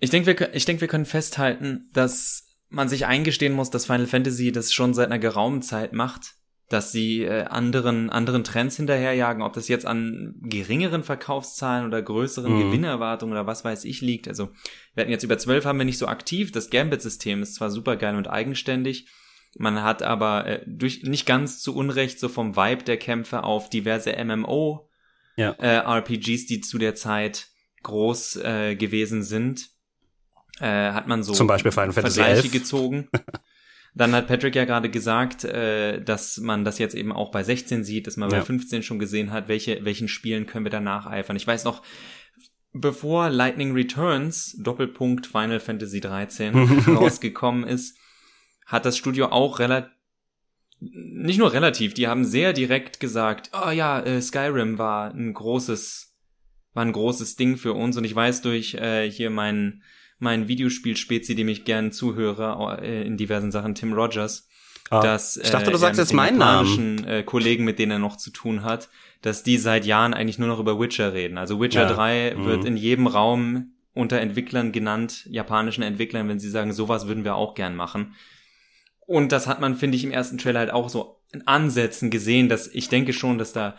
ich 0.00 0.10
denke, 0.10 0.26
wir, 0.26 0.54
ich 0.54 0.64
denk, 0.64 0.80
wir 0.80 0.88
können 0.88 1.06
festhalten, 1.06 1.88
dass 1.92 2.47
man 2.68 2.88
sich 2.88 3.06
eingestehen 3.06 3.52
muss, 3.52 3.70
dass 3.70 3.86
Final 3.86 4.06
Fantasy 4.06 4.52
das 4.52 4.72
schon 4.72 4.94
seit 4.94 5.06
einer 5.06 5.18
geraumen 5.18 5.62
Zeit 5.62 5.92
macht, 5.92 6.34
dass 6.68 6.92
sie 6.92 7.22
äh, 7.22 7.44
anderen, 7.44 8.10
anderen 8.10 8.44
Trends 8.44 8.76
hinterherjagen, 8.76 9.42
ob 9.42 9.54
das 9.54 9.68
jetzt 9.68 9.86
an 9.86 10.34
geringeren 10.42 11.02
Verkaufszahlen 11.02 11.86
oder 11.86 12.02
größeren 12.02 12.52
mhm. 12.52 12.60
Gewinnerwartungen 12.64 13.32
oder 13.32 13.46
was 13.46 13.64
weiß 13.64 13.84
ich 13.84 14.02
liegt. 14.02 14.28
Also 14.28 14.50
wir 14.94 15.02
hatten 15.02 15.10
jetzt 15.10 15.24
über 15.24 15.38
zwölf 15.38 15.64
haben 15.64 15.78
wir 15.78 15.86
nicht 15.86 15.98
so 15.98 16.06
aktiv. 16.06 16.52
Das 16.52 16.68
Gambit-System 16.68 17.42
ist 17.42 17.54
zwar 17.54 17.70
super 17.70 17.96
geil 17.96 18.16
und 18.16 18.28
eigenständig, 18.28 19.08
man 19.56 19.82
hat 19.82 20.02
aber 20.02 20.46
äh, 20.46 20.64
durch 20.66 21.04
nicht 21.04 21.26
ganz 21.26 21.60
zu 21.60 21.74
Unrecht 21.74 22.20
so 22.20 22.28
vom 22.28 22.56
Vibe 22.56 22.84
der 22.84 22.98
Kämpfe 22.98 23.44
auf 23.44 23.70
diverse 23.70 24.12
MMO 24.22 24.88
ja. 25.36 25.52
äh, 25.52 25.78
RPGs, 25.78 26.46
die 26.46 26.60
zu 26.60 26.78
der 26.78 26.94
Zeit 26.94 27.48
groß 27.82 28.36
äh, 28.36 28.76
gewesen 28.76 29.22
sind, 29.22 29.70
äh, 30.60 30.92
hat 30.92 31.06
man 31.06 31.22
so 31.22 31.32
Zum 31.32 31.46
Beispiel 31.46 31.72
Final 31.72 31.92
Fantasy 31.92 32.20
Vergleiche 32.20 32.48
gezogen. 32.48 33.08
Dann 33.94 34.12
hat 34.12 34.28
Patrick 34.28 34.54
ja 34.54 34.64
gerade 34.64 34.90
gesagt, 34.90 35.44
äh, 35.44 36.02
dass 36.02 36.38
man 36.38 36.64
das 36.64 36.78
jetzt 36.78 36.94
eben 36.94 37.12
auch 37.12 37.30
bei 37.30 37.42
16 37.42 37.84
sieht, 37.84 38.06
dass 38.06 38.16
man 38.16 38.30
ja. 38.30 38.38
bei 38.38 38.44
15 38.44 38.82
schon 38.82 38.98
gesehen 38.98 39.32
hat, 39.32 39.48
welche, 39.48 39.84
welchen 39.84 40.08
Spielen 40.08 40.46
können 40.46 40.64
wir 40.64 40.70
da 40.70 40.80
nacheifern. 40.80 41.36
Ich 41.36 41.46
weiß 41.46 41.64
noch, 41.64 41.82
bevor 42.72 43.30
Lightning 43.30 43.72
Returns, 43.72 44.56
Doppelpunkt 44.60 45.26
Final 45.26 45.58
Fantasy 45.58 46.00
13, 46.00 46.54
rausgekommen 46.96 47.64
ist, 47.64 47.96
hat 48.66 48.84
das 48.84 48.96
Studio 48.96 49.28
auch 49.28 49.58
relativ 49.58 49.90
nicht 50.80 51.38
nur 51.38 51.52
relativ, 51.52 51.94
die 51.94 52.06
haben 52.06 52.24
sehr 52.24 52.52
direkt 52.52 53.00
gesagt, 53.00 53.50
oh 53.52 53.70
ja, 53.70 54.00
äh, 54.00 54.22
Skyrim 54.22 54.78
war 54.78 55.12
ein 55.12 55.34
großes, 55.34 56.14
war 56.72 56.84
ein 56.84 56.92
großes 56.92 57.36
Ding 57.36 57.56
für 57.56 57.72
uns 57.72 57.96
und 57.96 58.04
ich 58.04 58.14
weiß 58.14 58.42
durch 58.42 58.74
äh, 58.74 59.10
hier 59.10 59.30
meinen 59.30 59.82
mein 60.18 60.48
Videospielspezi, 60.48 61.34
dem 61.34 61.48
ich 61.48 61.64
gern 61.64 61.92
zuhöre 61.92 62.80
äh, 62.82 63.06
in 63.06 63.16
diversen 63.16 63.50
Sachen, 63.50 63.74
Tim 63.74 63.92
Rogers, 63.92 64.48
ah, 64.90 65.00
dass 65.00 65.36
ich 65.36 65.50
dachte, 65.50 65.70
du 65.70 65.76
äh, 65.76 65.80
sagst 65.80 65.98
jetzt 65.98 66.12
meinen 66.12 66.38
Namen. 66.38 67.04
Äh, 67.06 67.22
Kollegen, 67.22 67.64
mit 67.64 67.78
denen 67.78 67.92
er 67.92 67.98
noch 67.98 68.16
zu 68.16 68.30
tun 68.30 68.62
hat, 68.62 68.88
dass 69.22 69.42
die 69.42 69.58
seit 69.58 69.84
Jahren 69.84 70.14
eigentlich 70.14 70.38
nur 70.38 70.48
noch 70.48 70.60
über 70.60 70.78
Witcher 70.78 71.12
reden. 71.12 71.38
Also 71.38 71.60
Witcher 71.60 71.82
ja. 71.82 71.92
3 71.92 72.34
mhm. 72.36 72.44
wird 72.44 72.64
in 72.64 72.76
jedem 72.76 73.06
Raum 73.06 73.72
unter 73.94 74.20
Entwicklern 74.20 74.70
genannt, 74.72 75.26
japanischen 75.28 75.82
Entwicklern, 75.82 76.28
wenn 76.28 76.38
sie 76.38 76.50
sagen, 76.50 76.72
sowas 76.72 77.08
würden 77.08 77.24
wir 77.24 77.34
auch 77.34 77.54
gern 77.54 77.74
machen. 77.74 78.14
Und 79.06 79.32
das 79.32 79.46
hat 79.46 79.60
man, 79.60 79.74
finde 79.74 79.96
ich, 79.96 80.04
im 80.04 80.12
ersten 80.12 80.38
Trailer 80.38 80.60
halt 80.60 80.70
auch 80.70 80.88
so 80.88 81.20
in 81.32 81.46
Ansätzen 81.46 82.10
gesehen, 82.10 82.48
dass 82.48 82.68
ich 82.68 82.88
denke 82.88 83.12
schon, 83.12 83.38
dass 83.38 83.52
da 83.52 83.76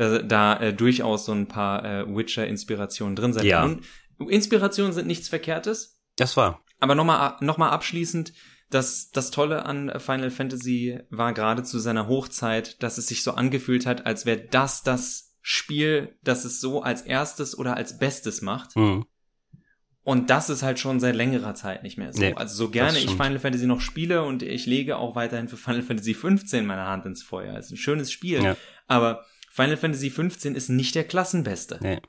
da, 0.00 0.18
da 0.20 0.56
äh, 0.60 0.72
durchaus 0.72 1.26
so 1.26 1.32
ein 1.32 1.46
paar 1.46 1.84
äh, 1.84 2.16
Witcher-Inspirationen 2.16 3.16
drin 3.16 3.32
sind. 3.32 3.44
Ja. 3.44 3.64
Und 3.64 3.82
Inspirationen 4.28 4.92
sind 4.92 5.06
nichts 5.06 5.28
Verkehrtes. 5.28 6.00
Das 6.16 6.36
war. 6.36 6.62
Aber 6.80 6.94
nochmal 6.94 7.36
noch 7.40 7.58
mal 7.58 7.70
abschließend, 7.70 8.32
das, 8.70 9.10
das 9.10 9.30
Tolle 9.30 9.64
an 9.64 9.92
Final 9.98 10.30
Fantasy 10.30 11.00
war 11.10 11.34
gerade 11.34 11.62
zu 11.62 11.78
seiner 11.78 12.06
Hochzeit, 12.06 12.82
dass 12.82 12.98
es 12.98 13.08
sich 13.08 13.22
so 13.22 13.32
angefühlt 13.32 13.84
hat, 13.84 14.06
als 14.06 14.26
wäre 14.26 14.46
das 14.50 14.82
das 14.82 15.34
Spiel, 15.42 16.16
das 16.22 16.44
es 16.44 16.60
so 16.60 16.82
als 16.82 17.02
erstes 17.02 17.58
oder 17.58 17.76
als 17.76 17.98
bestes 17.98 18.42
macht. 18.42 18.76
Mhm. 18.76 19.06
Und 20.02 20.30
das 20.30 20.48
ist 20.48 20.62
halt 20.62 20.78
schon 20.78 20.98
seit 20.98 21.14
längerer 21.14 21.54
Zeit 21.54 21.82
nicht 21.82 21.98
mehr 21.98 22.12
so. 22.12 22.20
Nee, 22.20 22.34
also 22.34 22.54
so 22.54 22.70
gerne 22.70 22.98
ich 22.98 23.10
Final 23.10 23.38
Fantasy 23.38 23.66
noch 23.66 23.80
spiele 23.80 24.22
und 24.22 24.42
ich 24.42 24.66
lege 24.66 24.96
auch 24.96 25.14
weiterhin 25.14 25.48
für 25.48 25.56
Final 25.56 25.82
Fantasy 25.82 26.14
15 26.14 26.64
meine 26.64 26.86
Hand 26.86 27.06
ins 27.06 27.22
Feuer. 27.22 27.58
ist 27.58 27.70
ein 27.70 27.76
schönes 27.76 28.10
Spiel. 28.10 28.42
Ja. 28.42 28.56
Aber 28.86 29.24
Final 29.50 29.76
Fantasy 29.76 30.10
15 30.10 30.54
ist 30.54 30.68
nicht 30.68 30.94
der 30.94 31.04
Klassenbeste. 31.04 31.78
Nee. 31.82 32.00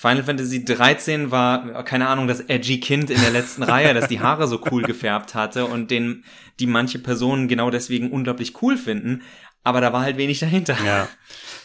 Final 0.00 0.22
Fantasy 0.22 0.64
13 0.64 1.30
war, 1.30 1.84
keine 1.84 2.08
Ahnung, 2.08 2.26
das 2.26 2.40
edgy 2.40 2.80
Kind 2.80 3.10
in 3.10 3.20
der 3.20 3.28
letzten 3.28 3.62
Reihe, 3.62 3.92
das 3.92 4.08
die 4.08 4.20
Haare 4.20 4.48
so 4.48 4.58
cool 4.70 4.80
gefärbt 4.80 5.34
hatte 5.34 5.66
und 5.66 5.90
den, 5.90 6.24
die 6.58 6.66
manche 6.66 6.98
Personen 6.98 7.48
genau 7.48 7.68
deswegen 7.68 8.10
unglaublich 8.10 8.62
cool 8.62 8.78
finden. 8.78 9.20
Aber 9.62 9.82
da 9.82 9.92
war 9.92 10.00
halt 10.00 10.16
wenig 10.16 10.38
dahinter. 10.38 10.74
Ja. 10.86 11.06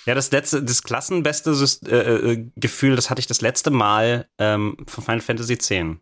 Ja, 0.06 0.16
das 0.16 0.32
letzte, 0.32 0.62
das 0.62 0.84
klassenbeste 0.84 1.52
äh, 1.88 2.34
äh, 2.34 2.52
Gefühl, 2.58 2.98
das 2.98 3.10
hatte 3.10 3.22
ich 3.22 3.28
das 3.28 3.40
letzte 3.40 3.72
Mal 3.72 4.28
ähm, 4.38 4.76
von 4.86 5.02
Final 5.02 5.22
Fantasy 5.22 5.54
X. 5.54 5.72
Ähm, 5.72 5.96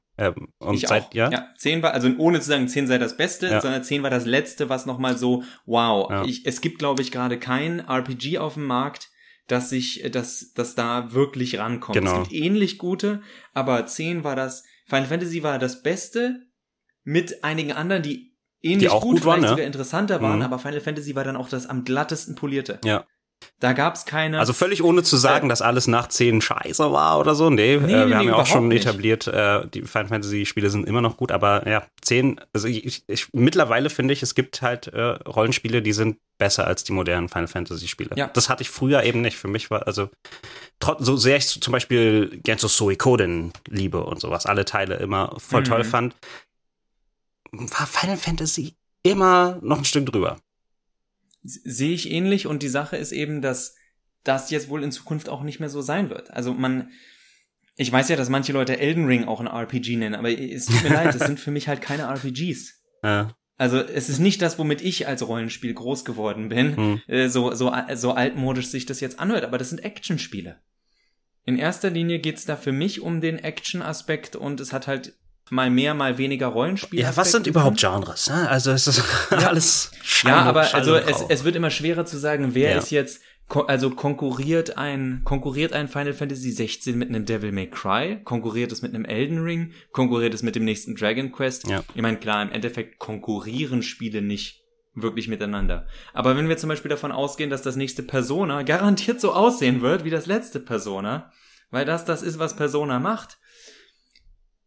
und 0.58 0.74
ich 0.74 0.88
seit, 0.88 1.04
auch. 1.04 1.14
ja? 1.14 1.30
ja, 1.30 1.48
10 1.60 1.84
war, 1.84 1.94
also 1.94 2.10
ohne 2.18 2.40
zu 2.42 2.48
sagen, 2.48 2.68
10 2.68 2.88
sei 2.88 2.98
das 2.98 3.16
Beste, 3.16 3.48
ja. 3.48 3.62
sondern 3.62 3.84
10 3.84 4.02
war 4.02 4.10
das 4.10 4.26
letzte, 4.26 4.70
was 4.70 4.88
nochmal 4.88 5.20
so, 5.20 5.44
wow, 5.68 6.10
ja. 6.10 6.26
ich, 6.26 6.48
es 6.48 6.62
gibt, 6.62 6.80
glaube 6.80 7.04
ich, 7.04 7.12
gerade 7.12 7.38
kein 7.38 7.80
RPG 7.80 8.40
auf 8.40 8.56
dem 8.56 8.66
Markt, 8.66 9.12
dass 9.48 9.70
sich, 9.70 10.10
dass, 10.12 10.54
dass 10.54 10.76
da 10.76 11.14
wirklich 11.14 11.60
rankommt. 11.60 11.98
Genau. 11.98 12.22
Es 12.22 12.30
gibt 12.30 12.44
ähnlich 12.44 12.78
gute, 12.78 13.22
aber 13.54 13.86
10 13.86 14.24
war 14.24 14.36
das, 14.36 14.64
Final 14.86 15.06
Fantasy 15.06 15.44
war 15.44 15.60
das 15.60 15.84
Beste 15.84 16.48
mit 17.04 17.44
einigen 17.44 17.74
anderen, 17.74 18.04
die 18.04 18.36
ähnlich 18.62 18.88
die 18.88 18.90
auch 18.90 19.02
gut, 19.02 19.18
gut 19.18 19.26
waren, 19.26 19.42
ne? 19.42 19.50
sogar 19.50 19.66
interessanter 19.66 20.22
waren, 20.22 20.38
mhm. 20.38 20.46
aber 20.46 20.60
Final 20.60 20.82
Fantasy 20.82 21.16
war 21.16 21.24
dann 21.24 21.36
auch 21.36 21.50
das 21.50 21.68
am 21.68 21.84
glattesten 21.84 22.36
polierte. 22.36 22.80
Ja. 22.86 23.06
Da 23.60 23.74
gab's 23.74 24.06
keine. 24.06 24.40
Also 24.40 24.54
völlig 24.54 24.84
ohne 24.84 25.04
zu 25.04 25.18
sagen, 25.18 25.48
äh, 25.48 25.50
dass 25.50 25.62
alles 25.62 25.88
nach 25.88 26.08
10 26.08 26.42
scheiße 26.42 26.92
war 26.92 27.20
oder 27.20 27.36
so. 27.36 27.50
Nee, 27.50 27.78
nee, 27.78 27.94
äh, 27.94 27.98
wir 27.98 28.06
nee, 28.06 28.14
haben 28.16 28.28
ja 28.28 28.36
auch 28.36 28.46
schon 28.46 28.68
nicht. 28.68 28.86
etabliert, 28.86 29.28
äh, 29.28 29.68
die 29.68 29.84
Final 29.84 30.08
Fantasy 30.08 30.46
Spiele 30.46 30.70
sind 30.70 30.88
immer 30.88 31.02
noch 31.02 31.18
gut, 31.18 31.32
aber 31.32 31.68
ja, 31.68 31.84
10, 32.02 32.42
also 32.54 32.68
ich, 32.68 33.04
ich 33.08 33.28
mittlerweile 33.34 33.90
finde 33.90 34.14
ich, 34.14 34.24
es 34.24 34.36
gibt 34.36 34.62
halt 34.62 34.88
äh, 34.88 35.02
Rollenspiele, 35.02 35.82
die 35.82 35.94
sind 35.94 36.18
besser 36.38 36.68
als 36.68 36.84
die 36.84 36.92
modernen 36.92 37.30
Final 37.30 37.48
Fantasy 37.48 37.88
Spiele. 37.88 38.12
Ja. 38.16 38.28
Das 38.28 38.50
hatte 38.50 38.64
ich 38.64 38.70
früher 38.70 39.04
eben 39.04 39.22
nicht. 39.22 39.38
Für 39.38 39.48
mich 39.48 39.72
war, 39.72 39.88
also 39.88 40.10
so 41.00 41.16
sehr 41.16 41.38
ich 41.38 41.62
zum 41.62 41.72
Beispiel 41.72 42.40
Genso 42.44 42.68
Suikoden 42.68 43.54
liebe 43.68 44.04
und 44.04 44.20
sowas, 44.20 44.46
alle 44.46 44.66
Teile 44.66 44.96
immer 44.96 45.36
voll 45.38 45.62
mhm. 45.62 45.66
toll 45.66 45.84
fand, 45.84 46.16
war 47.52 47.88
Final 47.88 48.18
Fantasy 48.18 48.76
immer 49.04 49.60
noch 49.62 49.78
ein 49.78 49.86
Stück 49.86 50.06
drüber 50.08 50.38
sehe 51.44 51.94
ich 51.94 52.10
ähnlich 52.10 52.48
und 52.48 52.64
die 52.64 52.70
Sache 52.70 52.98
ist 52.98 53.12
eben, 53.12 53.42
dass 53.42 53.76
das 54.24 54.50
jetzt 54.50 54.70
wohl 54.70 54.84
in 54.84 54.92
Zukunft 54.92 55.30
auch 55.30 55.44
nicht 55.44 55.60
mehr 55.60 55.70
so 55.70 55.82
sein 55.82 56.10
wird. 56.10 56.32
Also 56.32 56.54
man, 56.54 56.90
ich 57.76 57.92
weiß 57.92 58.10
ja, 58.10 58.16
dass 58.16 58.30
manche 58.30 58.54
Leute 58.54 58.80
Elden 58.80 59.06
Ring 59.06 59.26
auch 59.26 59.42
ein 59.42 59.48
RPG 59.48 59.98
nennen, 59.98 60.16
aber 60.16 60.32
es 60.32 60.66
tut 60.66 60.84
mir 60.84 60.90
leid, 60.94 61.14
das 61.14 61.26
sind 61.26 61.40
für 61.40 61.52
mich 61.52 61.68
halt 61.68 61.82
keine 61.82 62.04
RPGs. 62.04 62.82
Ja. 63.04 63.36
Also 63.58 63.78
es 63.78 64.10
ist 64.10 64.20
nicht 64.20 64.42
das, 64.42 64.58
womit 64.58 64.82
ich 64.82 65.08
als 65.08 65.28
Rollenspiel 65.28 65.74
groß 65.74 66.06
geworden 66.06 66.50
bin, 66.50 66.76
hm. 66.76 67.02
Äh, 67.08 67.28
so, 67.28 67.54
so, 67.54 67.72
so 67.94 68.12
altmodisch 68.12 68.68
sich 68.68 68.86
das 68.86 69.00
jetzt 69.00 69.20
anhört, 69.20 69.44
aber 69.44 69.58
das 69.58 69.70
sind 69.70 69.84
Actionspiele. 69.84 70.60
In 71.46 71.58
erster 71.58 71.90
Linie 71.90 72.20
geht's 72.20 72.46
da 72.46 72.56
für 72.56 72.72
mich 72.72 73.02
um 73.02 73.22
den 73.22 73.38
Action-Aspekt 73.38 74.36
und 74.36 74.60
es 74.60 74.72
hat 74.72 74.88
halt 74.88 75.14
mal 75.50 75.70
mehr, 75.70 75.94
mal 75.94 76.18
weniger 76.18 76.48
Rollenspiele. 76.48 77.04
Ja, 77.04 77.16
was 77.16 77.32
sind 77.32 77.48
überhaupt 77.48 77.80
Genres? 77.80 78.30
Ne? 78.30 78.50
Also 78.50 78.72
es 78.72 78.88
ist 78.88 79.04
ja. 79.32 79.48
alles 79.48 79.92
Schall 80.02 80.32
Ja, 80.32 80.42
aber 80.44 80.64
Schall 80.64 80.80
also 80.80 80.96
es, 80.96 81.24
es 81.28 81.44
wird 81.44 81.56
immer 81.56 81.70
schwerer 81.70 82.06
zu 82.06 82.18
sagen, 82.18 82.56
wer 82.56 82.72
ja. 82.72 82.78
ist 82.78 82.92
jetzt 82.92 83.22
also 83.68 83.92
konkurriert 83.92 84.78
ein 84.78 85.22
konkurriert 85.26 85.74
ein 85.74 85.88
Final 85.88 86.14
Fantasy 86.14 86.52
16 86.52 86.98
mit 86.98 87.10
einem 87.10 87.26
Devil 87.26 87.52
May 87.52 87.70
Cry, 87.70 88.20
konkurriert 88.24 88.72
es 88.72 88.82
mit 88.82 88.96
einem 88.96 89.06
Elden 89.06 89.40
Ring, 89.44 89.74
konkurriert 89.92 90.34
es 90.34 90.44
mit 90.44 90.56
dem 90.56 90.64
nächsten 90.64 90.96
Dragon 90.96 91.32
Quest. 91.32 91.68
Ja. 91.68 91.84
Ich 91.94 92.02
meine, 92.02 92.18
klar, 92.18 92.42
im 92.42 92.52
Endeffekt 92.52 93.00
konkurrieren 93.00 93.84
Spiele 93.84 94.22
nicht 94.22 94.64
wirklich 94.96 95.28
miteinander. 95.28 95.88
Aber 96.14 96.38
wenn 96.38 96.50
wir 96.50 96.58
zum 96.58 96.70
Beispiel 96.70 96.90
davon 96.90 97.12
ausgehen, 97.12 97.50
dass 97.50 97.62
das 97.62 97.76
nächste 97.76 98.04
Persona 98.04 98.62
garantiert 98.64 99.20
so 99.20 99.34
aussehen 99.34 99.82
wird 99.82 100.04
wie 100.04 100.10
das 100.10 100.26
letzte 100.26 100.60
Persona, 100.60 101.32
weil 101.72 101.86
das 101.86 102.06
das 102.06 102.22
ist, 102.22 102.40
was 102.40 102.56
Persona 102.56 103.00
macht, 103.00 103.40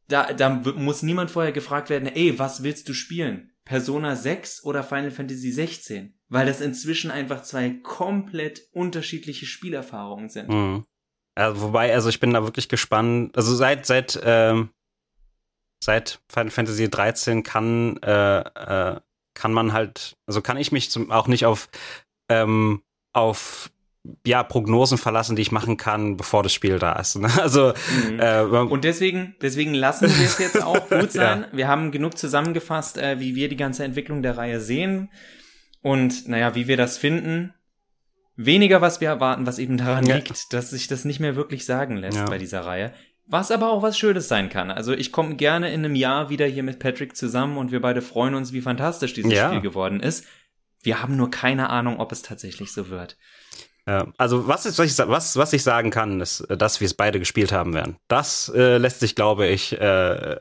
da, 0.08 0.32
da 0.32 0.48
muss 0.48 1.02
niemand 1.02 1.30
vorher 1.30 1.52
gefragt 1.52 1.90
werden, 1.90 2.08
ey, 2.08 2.38
was 2.38 2.62
willst 2.62 2.88
du 2.88 2.94
spielen? 2.94 3.52
Persona 3.64 4.14
6 4.14 4.64
oder 4.64 4.84
Final 4.84 5.10
Fantasy 5.10 5.50
16? 5.50 6.14
Weil 6.28 6.46
das 6.46 6.60
inzwischen 6.60 7.10
einfach 7.10 7.42
zwei 7.42 7.70
komplett 7.82 8.62
unterschiedliche 8.72 9.46
Spielerfahrungen 9.46 10.28
sind. 10.28 10.48
Mhm. 10.48 10.84
Also, 11.34 11.60
wobei, 11.60 11.92
also 11.92 12.08
ich 12.08 12.20
bin 12.20 12.32
da 12.32 12.42
wirklich 12.44 12.68
gespannt. 12.68 13.36
Also 13.36 13.54
seit, 13.54 13.86
seit, 13.86 14.18
ähm, 14.24 14.70
seit 15.82 16.20
Final 16.32 16.50
Fantasy 16.50 16.88
13 16.88 17.42
kann, 17.42 17.98
äh, 17.98 18.40
äh, 18.40 19.00
kann 19.34 19.52
man 19.52 19.72
halt, 19.72 20.16
also 20.26 20.40
kann 20.40 20.56
ich 20.56 20.72
mich 20.72 20.90
zum, 20.90 21.10
auch 21.10 21.28
nicht 21.28 21.44
auf, 21.44 21.68
ähm, 22.30 22.82
auf 23.12 23.70
ja, 24.24 24.42
Prognosen 24.42 24.98
verlassen, 24.98 25.36
die 25.36 25.42
ich 25.42 25.52
machen 25.52 25.76
kann, 25.76 26.16
bevor 26.16 26.42
das 26.42 26.52
Spiel 26.52 26.78
da 26.78 26.94
ist. 26.94 27.16
Ne? 27.16 27.28
Also 27.40 27.72
mhm. 28.10 28.20
äh, 28.20 28.42
und 28.42 28.84
deswegen, 28.84 29.36
deswegen 29.40 29.74
lassen 29.74 30.08
wir 30.08 30.26
es 30.26 30.38
jetzt 30.38 30.62
auch 30.62 30.88
gut 30.90 31.12
sein. 31.12 31.46
ja. 31.50 31.56
Wir 31.56 31.68
haben 31.68 31.90
genug 31.90 32.18
zusammengefasst, 32.18 32.98
äh, 32.98 33.20
wie 33.20 33.34
wir 33.34 33.48
die 33.48 33.56
ganze 33.56 33.84
Entwicklung 33.84 34.22
der 34.22 34.36
Reihe 34.36 34.60
sehen 34.60 35.10
und 35.82 36.28
naja, 36.28 36.54
wie 36.54 36.66
wir 36.68 36.76
das 36.76 36.98
finden. 36.98 37.54
Weniger, 38.36 38.80
was 38.80 39.00
wir 39.00 39.08
erwarten, 39.08 39.46
was 39.46 39.58
eben 39.58 39.78
daran 39.78 40.04
ja. 40.04 40.16
liegt, 40.16 40.52
dass 40.52 40.70
sich 40.70 40.88
das 40.88 41.04
nicht 41.04 41.20
mehr 41.20 41.36
wirklich 41.36 41.64
sagen 41.64 41.96
lässt 41.96 42.18
ja. 42.18 42.24
bei 42.26 42.38
dieser 42.38 42.60
Reihe. 42.66 42.92
Was 43.28 43.50
aber 43.50 43.70
auch 43.70 43.82
was 43.82 43.98
Schönes 43.98 44.28
sein 44.28 44.50
kann. 44.50 44.70
Also 44.70 44.92
ich 44.92 45.10
komme 45.10 45.36
gerne 45.36 45.72
in 45.72 45.84
einem 45.84 45.94
Jahr 45.94 46.28
wieder 46.28 46.46
hier 46.46 46.62
mit 46.62 46.78
Patrick 46.78 47.16
zusammen 47.16 47.56
und 47.56 47.72
wir 47.72 47.80
beide 47.80 48.02
freuen 48.02 48.34
uns, 48.34 48.52
wie 48.52 48.60
fantastisch 48.60 49.14
dieses 49.14 49.36
Spiel 49.36 49.60
geworden 49.60 50.00
ist. 50.00 50.26
Wir 50.82 51.02
haben 51.02 51.16
nur 51.16 51.30
keine 51.30 51.70
Ahnung, 51.70 51.98
ob 51.98 52.12
es 52.12 52.22
tatsächlich 52.22 52.72
so 52.72 52.88
wird. 52.88 53.16
Ja, 53.86 54.08
also 54.18 54.48
was, 54.48 54.66
ist, 54.66 54.78
was, 54.78 54.98
ich, 54.98 55.08
was, 55.08 55.36
was 55.36 55.52
ich 55.52 55.62
sagen 55.62 55.90
kann, 55.90 56.20
ist, 56.20 56.44
dass 56.48 56.80
wir 56.80 56.86
es 56.86 56.94
beide 56.94 57.20
gespielt 57.20 57.52
haben 57.52 57.72
werden. 57.72 57.96
Das 58.08 58.50
äh, 58.54 58.78
lässt 58.78 59.00
sich, 59.00 59.14
glaube 59.14 59.46
ich, 59.46 59.80
äh, 59.80 60.36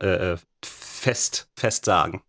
äh, 0.00 0.36
fest, 0.62 1.48
fest 1.56 1.86
sagen. 1.86 2.22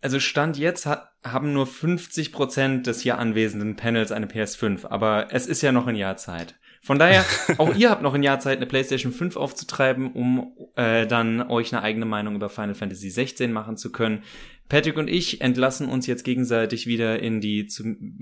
Also 0.00 0.20
Stand 0.20 0.58
jetzt 0.58 0.86
hat, 0.86 1.12
haben 1.22 1.52
nur 1.52 1.66
50 1.66 2.32
Prozent 2.32 2.86
des 2.86 3.00
hier 3.00 3.18
anwesenden 3.18 3.76
Panels 3.76 4.12
eine 4.12 4.26
PS5, 4.26 4.86
aber 4.86 5.28
es 5.30 5.46
ist 5.46 5.62
ja 5.62 5.72
noch 5.72 5.86
ein 5.86 5.96
Jahr 5.96 6.16
Zeit. 6.16 6.54
Von 6.82 6.98
daher, 6.98 7.24
auch 7.58 7.74
ihr 7.74 7.90
habt 7.90 8.02
noch 8.02 8.12
ein 8.12 8.22
Jahr 8.22 8.40
Zeit, 8.40 8.58
eine 8.58 8.66
PlayStation 8.66 9.12
5 9.12 9.36
aufzutreiben, 9.36 10.12
um 10.12 10.52
äh, 10.76 11.06
dann 11.06 11.42
euch 11.42 11.74
eine 11.74 11.82
eigene 11.82 12.04
Meinung 12.04 12.34
über 12.34 12.50
Final 12.50 12.74
Fantasy 12.74 13.08
16 13.10 13.52
machen 13.52 13.78
zu 13.78 13.92
können. 13.92 14.22
Patrick 14.68 14.96
und 14.96 15.08
ich 15.08 15.40
entlassen 15.40 15.88
uns 15.88 16.06
jetzt 16.06 16.24
gegenseitig 16.24 16.86
wieder 16.86 17.18
in 17.20 17.40
die 17.40 17.66
zum, 17.66 18.18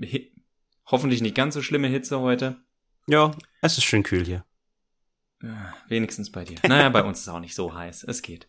hoffentlich 0.85 1.21
nicht 1.21 1.35
ganz 1.35 1.53
so 1.53 1.61
schlimme 1.61 1.87
Hitze 1.87 2.19
heute. 2.19 2.57
Ja, 3.07 3.31
es 3.61 3.77
ist 3.77 3.83
schön 3.83 4.03
kühl 4.03 4.25
hier. 4.25 4.45
Wenigstens 5.87 6.31
bei 6.31 6.45
dir. 6.45 6.57
Naja, 6.67 6.89
bei 6.89 7.03
uns 7.03 7.19
ist 7.19 7.27
es 7.27 7.33
auch 7.33 7.39
nicht 7.39 7.55
so 7.55 7.73
heiß. 7.73 8.05
Es 8.05 8.21
geht. 8.21 8.47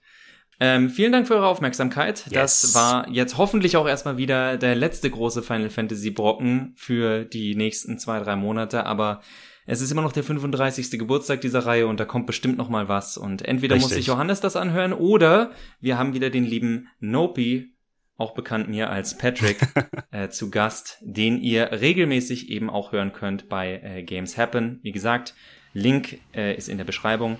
Ähm, 0.61 0.89
vielen 0.89 1.11
Dank 1.11 1.27
für 1.27 1.35
eure 1.35 1.49
Aufmerksamkeit. 1.49 2.27
Yes. 2.31 2.63
Das 2.63 2.75
war 2.75 3.09
jetzt 3.11 3.37
hoffentlich 3.37 3.77
auch 3.77 3.89
erstmal 3.89 4.17
wieder 4.17 4.57
der 4.57 4.77
letzte 4.77 5.11
große 5.11 5.43
Final 5.43 5.71
Fantasy 5.71 6.11
Brocken 6.11 6.75
für 6.77 7.25
die 7.25 7.57
nächsten 7.57 7.99
zwei, 7.99 8.21
drei 8.21 8.37
Monate, 8.37 8.87
aber 8.87 9.21
es 9.67 9.81
ist 9.81 9.91
immer 9.91 10.03
noch 10.03 10.13
der 10.13 10.23
35. 10.23 10.93
Geburtstag 10.93 11.41
dieser 11.41 11.67
Reihe 11.67 11.87
und 11.87 11.99
da 11.99 12.05
kommt 12.05 12.27
bestimmt 12.27 12.59
noch 12.59 12.69
mal 12.69 12.89
was 12.89 13.17
und 13.17 13.43
entweder 13.43 13.75
Richtig. 13.75 13.91
muss 13.91 13.97
sich 13.97 14.07
Johannes 14.07 14.41
das 14.41 14.57
anhören 14.57 14.93
oder 14.93 15.51
wir 15.81 15.99
haben 15.99 16.15
wieder 16.15 16.31
den 16.31 16.45
lieben 16.45 16.89
Nopi, 17.01 17.74
auch 18.17 18.35
bekannt 18.35 18.69
mir 18.69 18.91
als 18.91 19.19
Patrick, 19.19 19.59
äh, 20.11 20.29
zu 20.29 20.51
Gast, 20.51 20.99
den 21.01 21.41
ihr 21.41 21.73
regelmäßig 21.73 22.51
eben 22.51 22.71
auch 22.71 22.93
hören 22.93 23.13
könnt 23.13 23.49
bei 23.49 23.81
äh, 23.83 24.03
Games 24.03 24.37
Happen. 24.39 24.81
Wie 24.83 24.93
gesagt, 24.93 25.35
Link 25.73 26.19
äh, 26.35 26.57
ist 26.57 26.69
in 26.69 26.79
der 26.79 26.85
Beschreibung. 26.85 27.39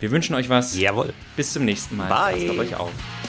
Wir 0.00 0.10
wünschen 0.10 0.34
euch 0.34 0.48
was. 0.48 0.78
Jawohl. 0.78 1.12
Bis 1.36 1.52
zum 1.52 1.64
nächsten 1.64 1.96
Mal. 1.96 2.08
Bye. 2.08 2.34
Passt 2.34 2.50
auf 2.50 2.58
euch 2.58 2.76
auf. 2.76 3.21